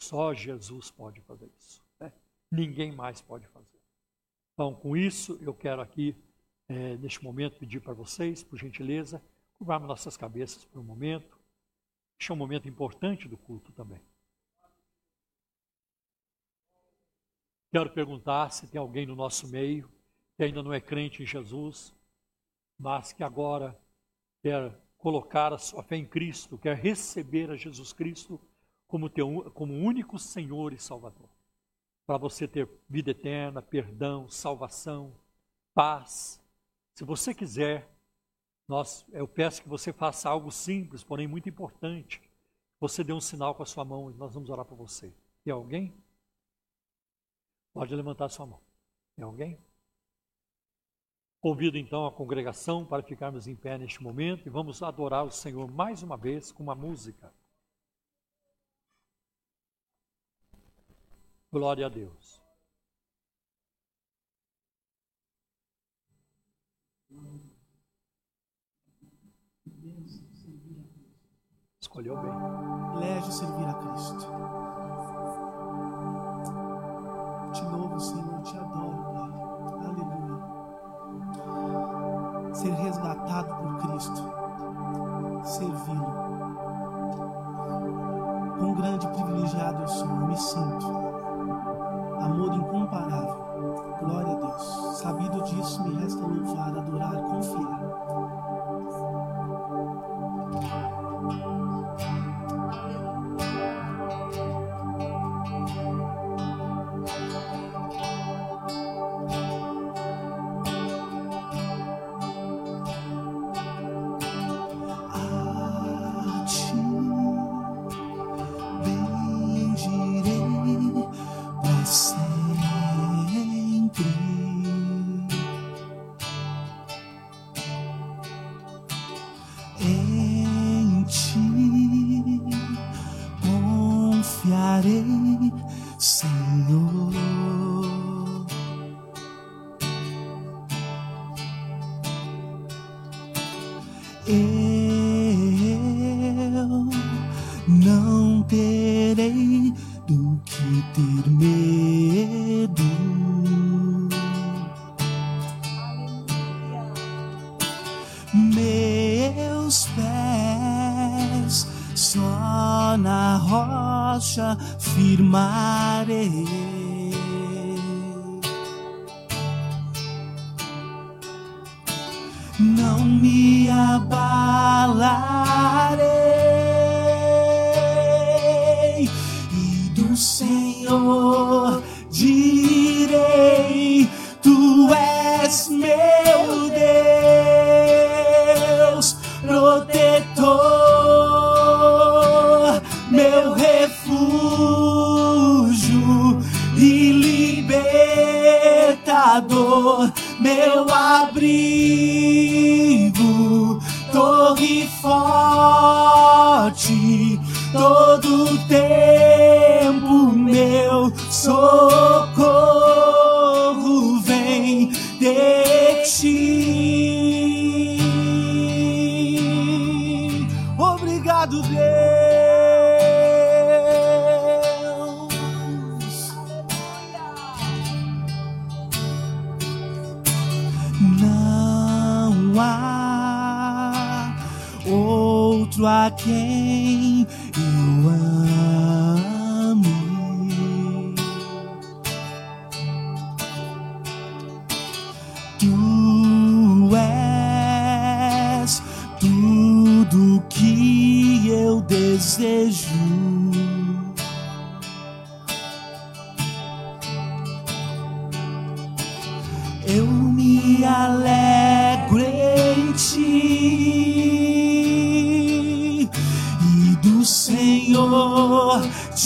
Só 0.00 0.32
Jesus 0.32 0.90
pode 0.90 1.20
fazer 1.20 1.50
isso. 1.58 1.84
Né? 2.00 2.10
Ninguém 2.50 2.90
mais 2.90 3.20
pode 3.20 3.46
fazer. 3.48 3.78
Então, 4.54 4.74
com 4.74 4.96
isso, 4.96 5.38
eu 5.42 5.52
quero 5.52 5.82
aqui, 5.82 6.16
é, 6.66 6.96
neste 6.96 7.22
momento, 7.22 7.58
pedir 7.58 7.80
para 7.80 7.92
vocês, 7.92 8.42
por 8.42 8.58
gentileza, 8.58 9.22
curvarmos 9.58 9.86
nossas 9.86 10.16
cabeças 10.16 10.64
por 10.64 10.80
um 10.80 10.84
momento. 10.84 11.37
Este 12.18 12.32
é 12.32 12.34
um 12.34 12.38
momento 12.38 12.68
importante 12.68 13.28
do 13.28 13.36
culto 13.36 13.72
também. 13.72 14.00
Quero 17.70 17.90
perguntar 17.90 18.50
se 18.50 18.66
tem 18.66 18.80
alguém 18.80 19.06
no 19.06 19.14
nosso 19.14 19.46
meio 19.46 19.88
que 20.36 20.42
ainda 20.42 20.62
não 20.62 20.72
é 20.72 20.80
crente 20.80 21.22
em 21.22 21.26
Jesus, 21.26 21.94
mas 22.78 23.12
que 23.12 23.22
agora 23.22 23.78
quer 24.42 24.74
colocar 24.96 25.52
a 25.52 25.58
sua 25.58 25.82
fé 25.82 25.96
em 25.96 26.06
Cristo, 26.06 26.58
quer 26.58 26.76
receber 26.76 27.50
a 27.50 27.56
Jesus 27.56 27.92
Cristo 27.92 28.40
como, 28.86 29.10
teu, 29.10 29.50
como 29.52 29.74
único 29.74 30.18
Senhor 30.18 30.72
e 30.72 30.78
Salvador. 30.78 31.28
Para 32.06 32.16
você 32.16 32.48
ter 32.48 32.68
vida 32.88 33.10
eterna, 33.10 33.60
perdão, 33.60 34.28
salvação, 34.28 35.12
paz. 35.74 36.42
Se 36.94 37.04
você 37.04 37.34
quiser, 37.34 37.88
nós, 38.68 39.06
eu 39.12 39.26
peço 39.26 39.62
que 39.62 39.68
você 39.68 39.92
faça 39.92 40.28
algo 40.28 40.52
simples, 40.52 41.02
porém 41.02 41.26
muito 41.26 41.48
importante. 41.48 42.20
Você 42.78 43.02
dê 43.02 43.14
um 43.14 43.20
sinal 43.20 43.54
com 43.54 43.62
a 43.62 43.66
sua 43.66 43.84
mão 43.84 44.10
e 44.10 44.14
nós 44.14 44.34
vamos 44.34 44.50
orar 44.50 44.64
por 44.64 44.76
você. 44.76 45.12
Tem 45.42 45.52
alguém? 45.52 45.92
Pode 47.72 47.94
levantar 47.94 48.28
sua 48.28 48.44
mão. 48.44 48.60
Tem 49.16 49.24
alguém? 49.24 49.58
Convido 51.40 51.78
então 51.78 52.04
a 52.04 52.12
congregação 52.12 52.84
para 52.84 53.02
ficarmos 53.02 53.46
em 53.46 53.56
pé 53.56 53.78
neste 53.78 54.02
momento 54.02 54.46
e 54.46 54.50
vamos 54.50 54.82
adorar 54.82 55.24
o 55.24 55.30
Senhor 55.30 55.70
mais 55.70 56.02
uma 56.02 56.16
vez 56.16 56.52
com 56.52 56.62
uma 56.62 56.74
música. 56.74 57.32
Glória 61.50 61.86
a 61.86 61.88
Deus. 61.88 62.37
Escolheu 71.88 72.18
bem. 72.18 72.30
Privilégio 72.90 73.32
servir 73.32 73.66
a 73.66 73.72
Cristo. 73.72 74.26
Te 77.54 77.62
louvo, 77.64 77.98
Senhor, 77.98 78.42
te 78.42 78.58
adoro, 78.58 79.04
Pai. 79.14 79.32
Aleluia. 79.86 80.44
Ser 82.54 82.72
resgatado 82.74 83.54
por 83.54 83.78
Cristo, 83.78 84.22
servi-lo. 85.44 86.12
Quão 88.58 88.74
grande 88.74 89.08
privilegiado 89.08 89.80
eu 89.80 89.88
sou, 89.88 90.08
eu 90.08 90.26
me 90.26 90.36
sinto. 90.36 90.97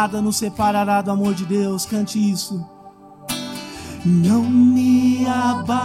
Nada 0.00 0.22
nos 0.22 0.38
separará 0.38 1.02
do 1.02 1.10
amor 1.10 1.34
de 1.34 1.44
Deus, 1.44 1.84
cante 1.84 2.18
isso. 2.18 2.66
Não 4.02 4.42
me 4.42 5.26
abalarei. 5.26 5.76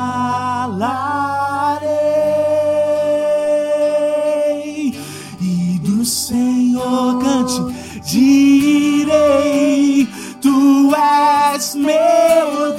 E 5.42 5.80
do 5.84 6.06
Senhor 6.06 7.20
cante, 7.20 7.60
direi: 8.06 10.08
Tu 10.42 10.96
és 10.96 11.76
meu 11.76 12.74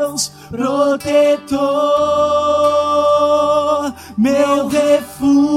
Deus, 0.00 0.32
protetor, 0.50 1.60
meu 4.16 4.68
refúgio 4.68 5.49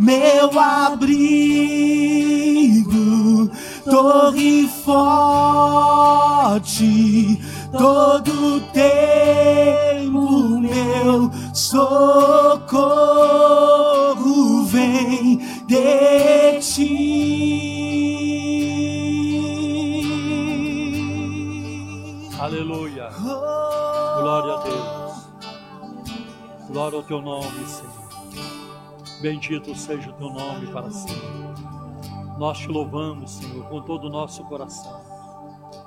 meu 0.00 0.58
abrigo, 0.58 1.20
torre 3.84 4.66
forte, 4.82 5.38
todo 7.70 8.62
tempo 8.72 10.58
meu 10.58 11.30
socorro 11.52 12.24
vem 14.64 15.36
de 15.66 16.58
ti. 16.60 17.20
Aleluia. 22.38 23.10
Glória 23.10 24.54
a 24.54 24.62
Deus. 24.62 25.28
Glória 26.70 26.96
ao 26.96 27.02
teu 27.02 27.20
nome, 27.20 27.66
Senhor. 27.66 27.99
Bendito 29.20 29.74
seja 29.74 30.08
o 30.08 30.14
teu 30.14 30.30
nome 30.30 30.66
para 30.68 30.90
sempre. 30.90 31.28
Nós 32.38 32.58
te 32.58 32.68
louvamos, 32.68 33.32
Senhor, 33.32 33.68
com 33.68 33.82
todo 33.82 34.06
o 34.06 34.10
nosso 34.10 34.42
coração. 34.44 34.98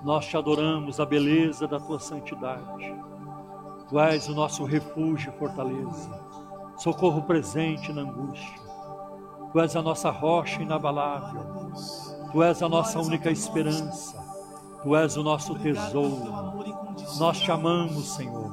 Nós 0.03 0.27
te 0.27 0.37
adoramos 0.37 0.99
a 0.99 1.05
beleza 1.05 1.67
da 1.67 1.79
tua 1.79 1.99
santidade. 1.99 2.95
Tu 3.89 3.99
és 3.99 4.27
o 4.27 4.35
nosso 4.35 4.63
refúgio 4.65 5.33
e 5.33 5.39
fortaleza, 5.39 6.09
socorro 6.77 7.23
presente 7.23 7.91
na 7.91 8.01
angústia. 8.01 8.61
Tu 9.51 9.59
és 9.59 9.75
a 9.75 9.81
nossa 9.81 10.11
rocha 10.11 10.61
inabalável. 10.61 11.71
Tu 12.31 12.43
és 12.43 12.61
a 12.61 12.69
nossa 12.69 12.99
única 12.99 13.31
esperança. 13.31 14.15
Tu 14.83 14.95
és 14.95 15.17
o 15.17 15.23
nosso 15.23 15.55
tesouro. 15.55 16.53
Nós 17.17 17.39
te 17.39 17.51
amamos, 17.51 18.15
Senhor, 18.15 18.51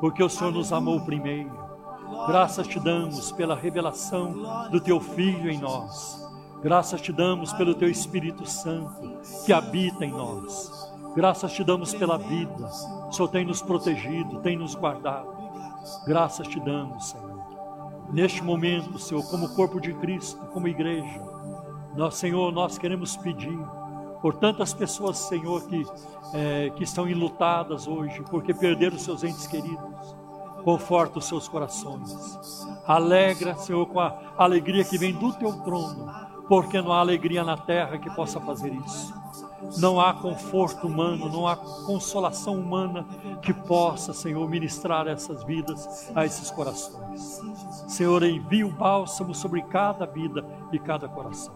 porque 0.00 0.22
o 0.22 0.28
Senhor 0.28 0.52
nos 0.52 0.70
amou 0.70 1.00
primeiro. 1.00 1.67
Graças 2.26 2.66
te 2.66 2.78
damos 2.80 3.32
pela 3.32 3.54
revelação 3.54 4.68
do 4.70 4.80
teu 4.80 5.00
Filho 5.00 5.50
em 5.50 5.58
nós. 5.58 6.26
Graças 6.62 7.00
te 7.00 7.12
damos 7.12 7.52
pelo 7.52 7.74
teu 7.74 7.88
Espírito 7.88 8.44
Santo 8.44 9.18
que 9.46 9.52
habita 9.52 10.04
em 10.04 10.10
nós. 10.10 10.92
Graças 11.14 11.52
te 11.52 11.64
damos 11.64 11.94
pela 11.94 12.18
vida. 12.18 12.70
O 13.08 13.12
Senhor 13.12 13.28
tem 13.28 13.44
nos 13.44 13.62
protegido, 13.62 14.40
tem 14.40 14.56
nos 14.56 14.74
guardado. 14.74 15.28
Graças 16.06 16.46
te 16.46 16.60
damos, 16.60 17.10
Senhor. 17.10 17.38
Neste 18.12 18.42
momento, 18.42 18.98
Senhor, 18.98 19.22
como 19.30 19.54
corpo 19.54 19.80
de 19.80 19.92
Cristo, 19.94 20.44
como 20.46 20.68
igreja, 20.68 21.20
nós, 21.94 22.14
Senhor, 22.14 22.52
nós 22.52 22.78
queremos 22.78 23.16
pedir 23.16 23.58
por 24.20 24.34
tantas 24.34 24.74
pessoas, 24.74 25.18
Senhor, 25.18 25.66
que, 25.66 25.86
é, 26.34 26.70
que 26.70 26.84
estão 26.84 27.08
enlutadas 27.08 27.86
hoje, 27.86 28.22
porque 28.30 28.52
perderam 28.52 28.98
seus 28.98 29.22
entes 29.22 29.46
queridos. 29.46 30.17
Conforta 30.62 31.18
os 31.18 31.26
seus 31.26 31.48
corações. 31.48 32.66
Alegra, 32.86 33.54
Senhor, 33.56 33.86
com 33.86 34.00
a 34.00 34.34
alegria 34.36 34.84
que 34.84 34.98
vem 34.98 35.12
do 35.12 35.32
teu 35.32 35.52
trono, 35.62 36.12
porque 36.48 36.80
não 36.80 36.92
há 36.92 37.00
alegria 37.00 37.44
na 37.44 37.56
terra 37.56 37.98
que 37.98 38.10
possa 38.14 38.40
fazer 38.40 38.72
isso. 38.72 39.14
Não 39.78 40.00
há 40.00 40.14
conforto 40.14 40.86
humano, 40.86 41.28
não 41.28 41.46
há 41.46 41.56
consolação 41.56 42.54
humana 42.54 43.04
que 43.42 43.52
possa, 43.52 44.12
Senhor, 44.12 44.48
ministrar 44.48 45.06
essas 45.08 45.42
vidas 45.44 46.10
a 46.14 46.24
esses 46.24 46.50
corações. 46.50 47.40
Senhor, 47.88 48.22
envia 48.22 48.66
o 48.66 48.72
bálsamo 48.72 49.34
sobre 49.34 49.62
cada 49.62 50.06
vida 50.06 50.44
e 50.72 50.78
cada 50.78 51.08
coração. 51.08 51.54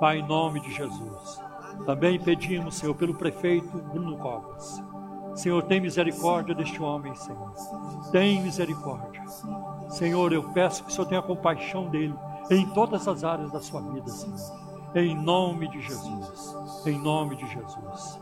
Pai, 0.00 0.18
em 0.18 0.26
nome 0.26 0.60
de 0.60 0.72
Jesus. 0.72 1.40
Também 1.86 2.18
pedimos, 2.20 2.76
Senhor, 2.76 2.94
pelo 2.94 3.14
prefeito 3.14 3.78
Bruno 3.78 4.16
Covas. 4.18 4.82
Senhor, 5.34 5.62
tem 5.64 5.80
misericórdia 5.80 6.54
deste 6.54 6.82
homem, 6.82 7.14
Senhor. 7.14 7.52
Tem 8.12 8.40
misericórdia. 8.40 9.22
Senhor, 9.88 10.32
eu 10.32 10.42
peço 10.52 10.84
que 10.84 10.90
o 10.90 10.92
Senhor 10.92 11.06
tenha 11.06 11.22
compaixão 11.22 11.88
dele 11.88 12.14
em 12.50 12.66
todas 12.70 13.06
as 13.08 13.24
áreas 13.24 13.50
da 13.50 13.60
sua 13.60 13.80
vida, 13.80 14.08
Senhor. 14.08 14.64
Em 14.94 15.14
nome 15.14 15.68
de 15.68 15.80
Jesus. 15.80 16.56
Em 16.86 16.98
nome 16.98 17.36
de 17.36 17.46
Jesus. 17.48 18.20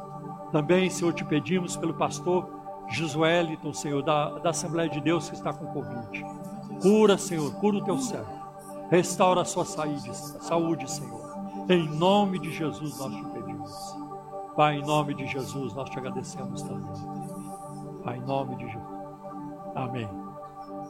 Também, 0.51 0.89
Senhor, 0.89 1.12
te 1.12 1.24
pedimos 1.24 1.76
pelo 1.76 1.94
pastor 1.94 2.48
Josueliton, 2.89 3.72
Senhor, 3.72 4.02
da, 4.02 4.39
da 4.39 4.51
Assembleia 4.51 4.89
de 4.89 5.01
Deus 5.01 5.28
que 5.28 5.34
está 5.34 5.52
com 5.52 5.66
Covid. 5.66 6.24
Cura, 6.80 7.16
Senhor, 7.18 7.52
cura 7.55 7.78
o 7.78 7.84
teu 7.84 7.98
servo. 7.98 8.43
Restaura 8.90 9.43
a 9.43 9.44
sua 9.44 9.64
saúde, 9.64 10.14
saúde, 10.14 10.90
Senhor. 10.90 11.22
Em 11.68 11.89
nome 11.89 12.39
de 12.39 12.51
Jesus 12.51 12.98
nós 12.98 13.14
te 13.14 13.24
pedimos. 13.24 13.41
Pai, 14.54 14.76
em 14.76 14.82
nome 14.82 15.14
de 15.14 15.26
Jesus 15.26 15.72
nós 15.72 15.88
te 15.88 15.98
agradecemos 15.98 16.62
também. 16.62 16.92
Pai, 18.04 18.18
em 18.18 18.20
nome 18.20 18.56
de 18.56 18.66
Jesus. 18.66 19.02
Amém. 19.74 20.06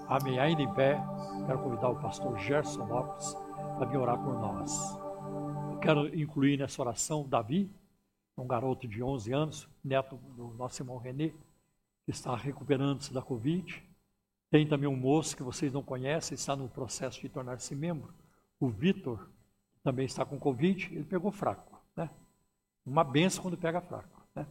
Amém. 0.09 0.39
Ainda 0.41 0.63
em 0.63 0.75
pé, 0.75 1.01
quero 1.47 1.63
convidar 1.63 1.91
o 1.91 2.01
pastor 2.01 2.37
Gerson 2.41 2.85
Lopes 2.85 3.35
para 3.77 3.87
vir 3.87 3.99
orar 3.99 4.19
por 4.19 4.35
nós. 4.35 4.99
Eu 5.71 5.79
quero 5.79 6.13
incluir 6.19 6.59
nessa 6.59 6.83
oração 6.83 7.29
Davi, 7.29 7.71
um 8.37 8.49
garoto 8.49 8.89
de 8.89 9.01
11 9.01 9.33
anos, 9.33 9.69
neto 9.85 10.17
do 10.17 10.49
nosso 10.55 10.83
irmão 10.83 10.99
Renê, 10.99 11.31
que 12.05 12.11
está 12.11 12.35
recuperando-se 12.35 13.15
da 13.15 13.23
Covid. 13.23 13.81
Tem 14.51 14.67
também 14.67 14.89
um 14.89 14.97
moço 14.97 15.37
que 15.37 15.43
vocês 15.43 15.73
não 15.73 15.85
conhecem, 15.85 16.35
está 16.35 16.57
no 16.57 16.69
processo 16.69 17.21
de 17.21 17.29
tornar-se 17.29 17.77
membro, 17.77 18.13
o 18.59 18.69
Vitor, 18.69 19.31
também 19.85 20.05
está 20.05 20.25
com 20.25 20.39
Covid, 20.39 20.93
ele 20.93 21.05
pegou 21.05 21.31
fraco. 21.31 21.72
Uma 22.85 23.05
benção 23.05 23.43
quando 23.43 23.57
pega 23.57 23.81
fraco. 23.81 24.27
Né? 24.35 24.47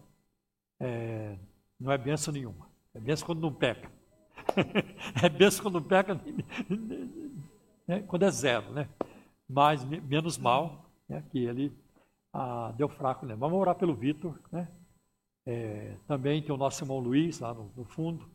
É, 0.79 1.37
não 1.79 1.91
é 1.91 1.97
benção 1.97 2.33
nenhuma. 2.33 2.69
É 2.93 2.99
benção 2.99 3.25
quando 3.25 3.41
não 3.41 3.53
pega. 3.53 3.91
é 5.21 5.29
benção 5.29 5.63
quando 5.63 5.81
não 5.81 5.87
pega, 5.87 6.19
né? 7.87 8.01
quando 8.07 8.23
é 8.23 8.31
zero. 8.31 8.71
Né? 8.71 8.89
Mas 9.47 9.83
menos 9.83 10.37
mal 10.37 10.89
né? 11.07 11.23
que 11.31 11.39
ele 11.39 11.71
ah, 12.33 12.73
deu 12.77 12.87
fraco. 12.87 13.25
Né? 13.25 13.35
Vamos 13.35 13.59
orar 13.59 13.75
pelo 13.75 13.95
Vitor. 13.95 14.39
Né? 14.51 14.67
É, 15.45 15.97
também 16.07 16.41
tem 16.41 16.53
o 16.53 16.57
nosso 16.57 16.83
irmão 16.83 16.99
Luiz 16.99 17.39
lá 17.39 17.53
no, 17.53 17.71
no 17.75 17.83
fundo. 17.85 18.29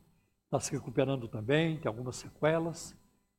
Está 0.44 0.60
se 0.60 0.70
recuperando 0.72 1.26
também, 1.26 1.78
tem 1.78 1.88
algumas 1.88 2.16
sequelas 2.16 2.96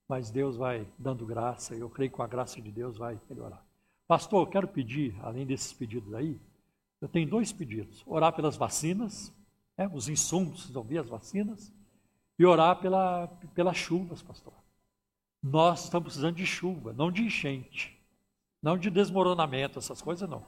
mas 0.07 0.31
Deus 0.31 0.55
vai 0.55 0.87
dando 0.97 1.25
graça, 1.25 1.75
eu 1.75 1.89
creio 1.89 2.09
que 2.09 2.15
com 2.15 2.23
a 2.23 2.27
graça 2.27 2.61
de 2.61 2.71
Deus 2.71 2.97
vai 2.97 3.19
melhorar. 3.29 3.65
Pastor, 4.07 4.41
eu 4.41 4.49
quero 4.49 4.67
pedir, 4.67 5.13
além 5.21 5.45
desses 5.45 5.73
pedidos 5.73 6.13
aí, 6.13 6.39
eu 7.01 7.07
tenho 7.07 7.29
dois 7.29 7.51
pedidos: 7.51 8.03
orar 8.05 8.33
pelas 8.33 8.55
vacinas, 8.55 9.33
né, 9.77 9.89
os 9.93 10.09
insumos, 10.09 10.65
vocês 10.65 10.75
ouvir 10.75 10.99
as 10.99 11.09
vacinas, 11.09 11.73
e 12.37 12.45
orar 12.45 12.79
pela, 12.79 13.27
pelas 13.53 13.77
chuvas, 13.77 14.21
pastor. 14.21 14.53
Nós 15.41 15.85
estamos 15.85 16.07
precisando 16.07 16.35
de 16.35 16.45
chuva, 16.45 16.93
não 16.93 17.11
de 17.11 17.23
enchente, 17.23 17.97
não 18.61 18.77
de 18.77 18.89
desmoronamento, 18.89 19.79
essas 19.79 20.01
coisas 20.01 20.27
não. 20.27 20.43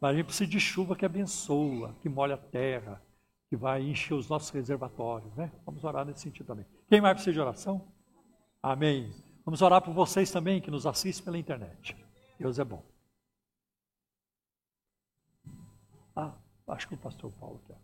Mas 0.00 0.12
a 0.12 0.14
gente 0.14 0.26
precisa 0.26 0.50
de 0.50 0.58
chuva 0.58 0.96
que 0.96 1.04
abençoa, 1.04 1.94
que 2.00 2.08
molha 2.08 2.34
a 2.34 2.38
terra, 2.38 3.00
que 3.48 3.56
vai 3.56 3.82
encher 3.82 4.14
os 4.14 4.28
nossos 4.28 4.50
reservatórios, 4.50 5.34
né? 5.34 5.52
Vamos 5.64 5.84
orar 5.84 6.04
nesse 6.04 6.20
sentido 6.20 6.46
também. 6.46 6.64
Quem 6.88 7.00
mais 7.00 7.14
precisa 7.14 7.34
de 7.34 7.40
oração? 7.40 7.86
Amém. 8.62 9.12
Vamos 9.44 9.60
orar 9.60 9.82
por 9.82 9.92
vocês 9.92 10.30
também 10.30 10.60
que 10.60 10.70
nos 10.70 10.86
assistem 10.86 11.24
pela 11.24 11.38
internet. 11.38 11.96
Deus 12.38 12.58
é 12.58 12.64
bom. 12.64 12.82
Ah, 16.16 16.38
acho 16.68 16.88
que 16.88 16.94
o 16.94 16.98
pastor 16.98 17.30
Paulo 17.32 17.60
quer. 17.66 17.78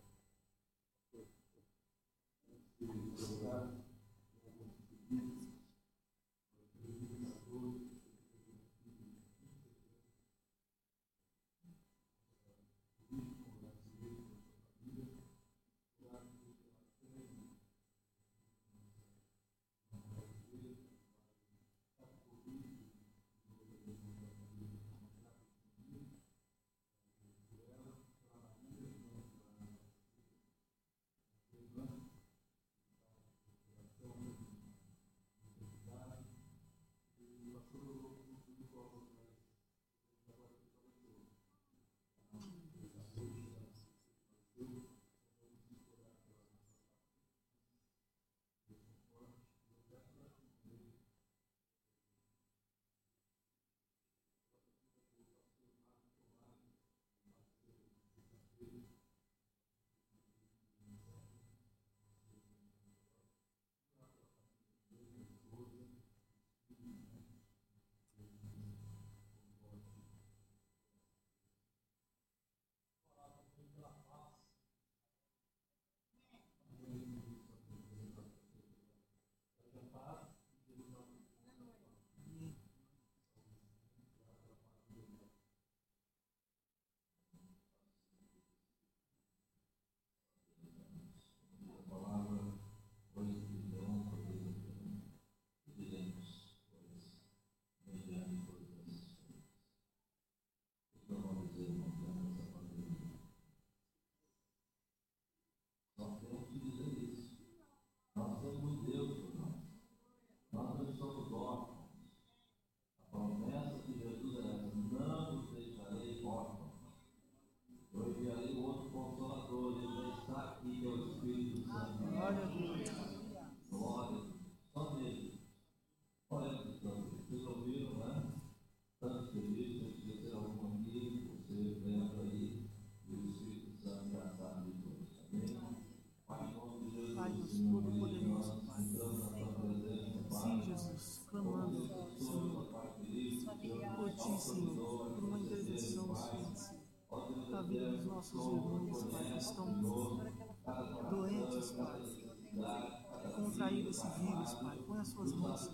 Contraído 153.43 153.89
esse 153.89 154.07
vírus, 154.19 154.53
Pai. 154.55 154.77
Põe 154.87 154.97
as 154.99 155.07
suas 155.07 155.31
mãos. 155.33 155.69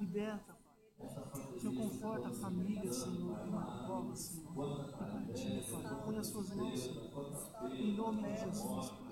Liberta, 0.00 0.54
Pai. 0.54 0.66
Senhor, 1.58 1.74
conforta 1.76 2.28
a 2.28 2.32
família, 2.32 2.92
Senhor, 2.92 3.38
que 3.38 3.50
cova, 3.86 4.16
Senhor, 4.16 4.88
e 4.88 4.92
partilha, 4.92 5.62
Pai. 5.82 6.02
Põe 6.04 6.18
as 6.18 6.26
suas 6.26 6.54
mãos. 6.54 6.90
Em 7.72 7.96
nome 7.96 8.22
de 8.22 8.40
Jesus, 8.40 8.90
Pai. 8.90 9.06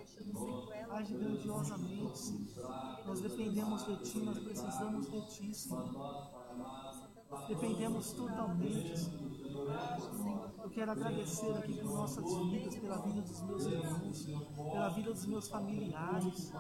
Age 0.91 1.15
grandiosamente, 1.15 2.19
Senhor. 2.19 3.05
Nós 3.07 3.21
dependemos 3.21 3.85
de 3.85 3.97
Ti, 3.99 4.19
nós 4.21 4.39
precisamos 4.39 5.11
de 5.11 5.27
Ti, 5.27 5.55
Senhor. 5.55 6.31
Dependemos 7.49 8.13
totalmente, 8.13 8.99
Senhor. 8.99 9.44
Eu 10.63 10.71
quero 10.71 10.91
agradecer 10.91 11.51
aqui 11.53 11.75
por 11.75 11.93
nossas 11.93 12.25
vidas, 12.25 12.75
pela 12.77 12.97
vida 12.97 13.21
dos 13.23 13.43
meus 13.43 13.67
irmãos, 13.67 14.27
pela 14.73 14.89
vida 14.89 15.13
dos 15.13 15.27
meus 15.27 15.49
familiares. 15.49 16.53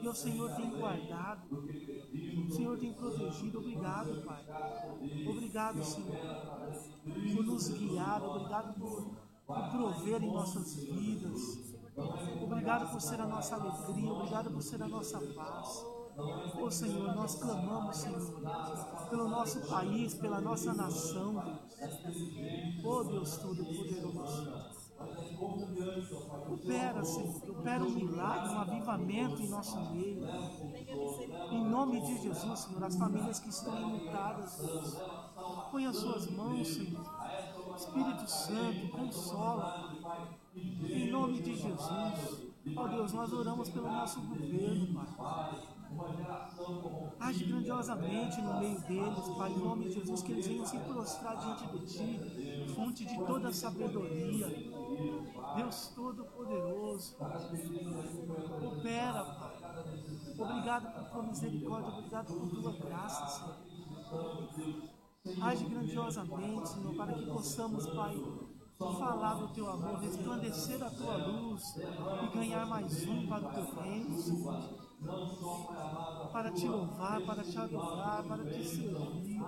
Que 0.00 0.08
o 0.08 0.14
Senhor 0.14 0.54
tem 0.54 0.70
guardado, 0.70 1.68
o 2.48 2.52
Senhor 2.52 2.78
tem 2.78 2.92
protegido. 2.92 3.58
Obrigado, 3.58 4.22
Pai. 4.26 4.44
Obrigado, 5.26 5.82
Senhor, 5.82 6.16
por 7.34 7.44
nos 7.46 7.68
guiar. 7.68 8.22
Obrigado 8.22 8.78
por, 8.78 9.16
por 9.46 9.70
prover 9.70 10.22
em 10.22 10.32
nossas 10.32 10.74
vidas. 10.74 11.72
Obrigado 12.42 12.90
por 12.90 13.00
ser 13.00 13.20
a 13.20 13.26
nossa 13.26 13.54
alegria. 13.54 14.12
Obrigado 14.12 14.50
por 14.50 14.62
ser 14.62 14.82
a 14.82 14.88
nossa 14.88 15.18
paz. 15.34 16.01
Ô 16.16 16.70
Senhor, 16.70 17.14
nós 17.14 17.34
clamamos, 17.36 17.96
Senhor, 17.96 18.20
pelo 19.08 19.28
nosso 19.28 19.60
país, 19.68 20.14
pela 20.14 20.40
nossa 20.40 20.74
nação. 20.74 21.58
Ô 22.84 23.04
Deus 23.04 23.36
Todo-Poderoso. 23.38 24.82
Opera, 26.52 27.04
Senhor, 27.04 27.50
opera 27.50 27.82
um 27.82 27.90
milagre, 27.90 28.54
um 28.54 28.58
avivamento 28.58 29.42
em 29.42 29.48
nosso 29.48 29.80
meio. 29.92 30.22
Em 31.50 31.64
nome 31.64 32.00
de 32.00 32.22
Jesus, 32.22 32.60
Senhor, 32.60 32.84
as 32.84 32.96
famílias 32.96 33.40
que 33.40 33.48
estão 33.48 33.76
enlutadas. 33.80 34.60
Põe 35.70 35.86
as 35.86 35.96
suas 35.96 36.30
mãos, 36.30 36.68
Senhor. 36.68 37.04
Espírito 37.76 38.30
Santo, 38.30 38.88
consola. 38.90 39.94
Em 40.54 41.10
nome 41.10 41.40
de 41.40 41.56
Jesus. 41.56 42.51
Ó 42.76 42.86
Deus, 42.86 43.12
nós 43.12 43.32
oramos 43.32 43.68
pelo 43.70 43.90
nosso 43.90 44.20
governo, 44.20 45.04
Pai. 45.16 45.62
Age 47.20 47.44
grandiosamente 47.44 48.40
no 48.40 48.60
meio 48.60 48.80
deles, 48.80 49.28
Pai, 49.36 49.52
em 49.52 49.58
nome 49.58 49.84
de 49.86 49.94
Jesus, 49.94 50.22
que 50.22 50.32
eles 50.32 50.46
venham 50.46 50.64
se 50.64 50.78
prostrar 50.78 51.36
diante 51.36 51.66
de 51.66 51.86
Ti, 51.86 52.72
fonte 52.74 53.04
de 53.04 53.16
toda 53.26 53.52
sabedoria. 53.52 54.46
Deus 55.56 55.92
Todo-Poderoso, 55.94 57.16
opera, 58.64 59.24
Pai. 59.24 59.52
Obrigado 60.38 60.92
por 60.92 61.10
tua 61.10 61.22
misericórdia, 61.24 61.90
obrigado 61.90 62.26
por 62.26 62.48
tua 62.48 62.72
graça, 62.72 63.26
Senhor. 63.26 63.56
Age 65.42 65.64
grandiosamente, 65.64 66.68
Senhor, 66.68 66.94
para 66.94 67.12
que 67.12 67.26
possamos, 67.26 67.86
Pai, 67.86 68.16
falar 68.98 69.34
do 69.34 69.48
teu 69.48 69.68
amor, 69.68 69.98
resplandecer 70.00 70.82
a 70.82 70.90
tua 70.90 71.16
luz 71.16 71.76
e 71.76 72.36
ganhar 72.36 72.66
mais 72.66 73.06
um 73.06 73.26
para 73.26 73.48
o 73.48 73.52
teu 73.52 73.82
reino, 73.82 74.18
Senhor 74.18 74.92
para 76.32 76.50
te 76.52 76.66
louvar, 76.68 77.20
para 77.22 77.42
te 77.42 77.58
adorar, 77.58 78.22
para 78.22 78.44
te 78.44 78.64
servir. 78.64 79.42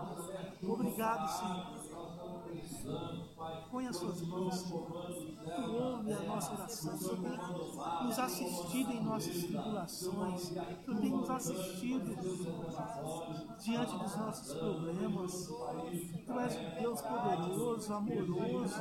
Obrigado, 0.63 1.29
Senhor. 1.29 1.84
Põe 3.71 3.87
as 3.87 3.97
suas 3.97 4.23
mãos, 4.23 4.55
Senhor. 4.55 4.87
Tu 4.87 5.73
ouve 5.73 6.13
a 6.13 6.23
nossa 6.23 6.53
oração. 6.55 6.99
Tu 6.99 7.17
tem 7.17 8.07
nos 8.07 8.19
assistido 8.19 8.93
em 8.93 9.05
nossas 9.05 9.45
tribulações. 9.45 10.53
Tu 10.85 10.95
tem 10.97 11.11
nos 11.11 11.31
assistido 11.31 12.15
diante 13.59 13.99
dos 13.99 14.17
nossos 14.17 14.55
problemas. 14.55 15.47
Tu 16.27 16.41
és 16.41 16.57
um 16.57 16.81
Deus 16.81 17.01
poderoso, 17.03 17.95
amoroso, 17.95 18.81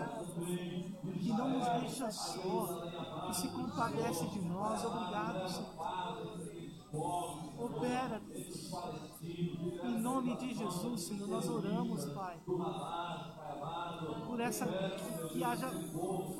que 1.20 1.30
não 1.30 1.50
nos 1.50 1.68
deixa 1.82 2.12
só, 2.12 3.28
que 3.28 3.36
se 3.36 3.48
compadece 3.50 4.28
de 4.28 4.42
nós. 4.42 4.86
Obrigado, 4.86 5.50
Senhor. 5.50 6.44
Opera, 6.94 8.22
Deus. 8.32 8.72
Em 9.84 10.00
nome 10.00 10.36
de 10.38 10.54
Jesus, 10.54 11.02
Senhor, 11.02 11.28
nós 11.28 11.50
oramos, 11.50 12.06
Pai. 12.06 12.40
Por 14.26 14.40
essa 14.40 14.66
que, 14.66 15.30
que 15.30 15.44
haja 15.44 15.70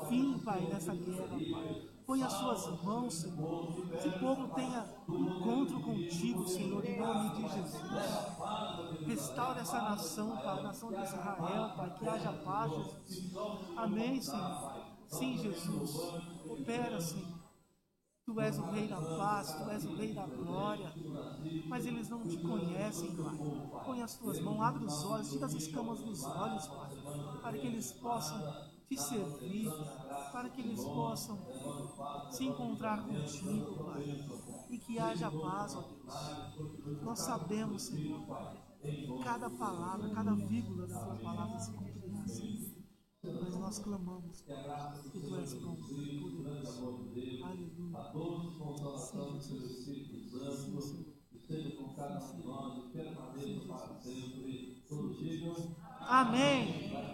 fim, 0.08 0.38
Pai, 0.38 0.60
nessa 0.62 0.94
guerra, 0.94 1.28
Pai. 1.28 1.94
Põe 2.06 2.22
as 2.22 2.32
suas 2.34 2.82
mãos, 2.82 3.14
Senhor. 3.14 3.94
Esse 3.94 4.10
povo 4.18 4.48
tenha 4.54 4.84
encontro 5.08 5.80
contigo, 5.80 6.46
Senhor, 6.46 6.84
em 6.84 7.00
nome 7.00 7.30
de 7.30 7.42
Jesus. 7.48 9.06
Restaura 9.06 9.60
essa 9.60 9.80
nação, 9.80 10.36
Pai, 10.36 10.62
nação 10.62 10.92
de 10.92 11.02
Israel, 11.02 11.72
Pai, 11.76 11.94
que 11.98 12.08
haja 12.08 12.32
paz, 12.44 12.70
Jesus. 13.06 13.34
Amém, 13.76 14.20
Senhor. 14.20 14.84
Sim, 15.08 15.38
Jesus. 15.38 16.12
Opera, 16.46 17.00
Senhor. 17.00 17.44
Tu 18.26 18.40
és 18.40 18.58
o 18.58 18.62
Rei 18.70 18.88
da 18.88 18.96
paz, 18.96 19.52
Tu 19.52 19.70
és 19.70 19.84
o 19.84 19.96
Rei 19.96 20.14
da 20.14 20.26
glória. 20.26 20.92
Mas 21.66 21.84
eles 21.84 22.08
não 22.08 22.22
te 22.26 22.38
conhecem, 22.38 23.14
Pai. 23.16 23.36
Põe 23.84 24.02
as 24.02 24.16
tuas 24.16 24.40
mãos, 24.40 24.62
abre 24.62 24.84
os 24.84 25.04
olhos, 25.04 25.30
tira 25.30 25.44
as 25.44 25.52
escamas 25.52 26.00
dos 26.00 26.24
olhos, 26.24 26.66
Pai, 26.66 26.90
para 27.44 27.58
que 27.58 27.66
eles 27.66 27.92
possam 27.92 28.40
te 28.88 28.96
servir, 28.96 29.70
para 30.32 30.48
que 30.48 30.62
eles 30.62 30.82
possam 30.82 31.38
se 32.30 32.46
encontrar 32.46 33.06
contigo, 33.06 33.84
Pai. 33.84 34.26
E 34.70 34.78
que 34.78 34.98
haja 34.98 35.30
paz, 35.30 35.76
ó 35.76 35.82
Deus. 35.82 37.02
Nós 37.02 37.18
sabemos, 37.18 37.82
Senhor, 37.82 38.24
que 38.80 39.06
cada 39.22 39.50
palavra, 39.50 40.08
cada 40.08 40.34
vírgula 40.34 40.86
da 40.86 40.98
tua 41.04 41.16
palavra 41.16 41.58
se 41.58 41.70
cumprirá, 41.72 42.26
Senhor. 42.26 42.72
Mas 43.22 43.58
nós 43.58 43.78
clamamos 43.78 44.40
que 44.40 45.20
tu 45.20 45.36
és 45.36 45.54
bom 45.54 45.76
e 45.90 46.20
poderoso. 46.20 47.10
Aleluia. 47.44 48.12
Sim, 48.98 49.38
Jesus. 49.40 49.84
Sim, 51.46 51.64
Senhor. 55.12 55.76
Amém. 56.00 57.13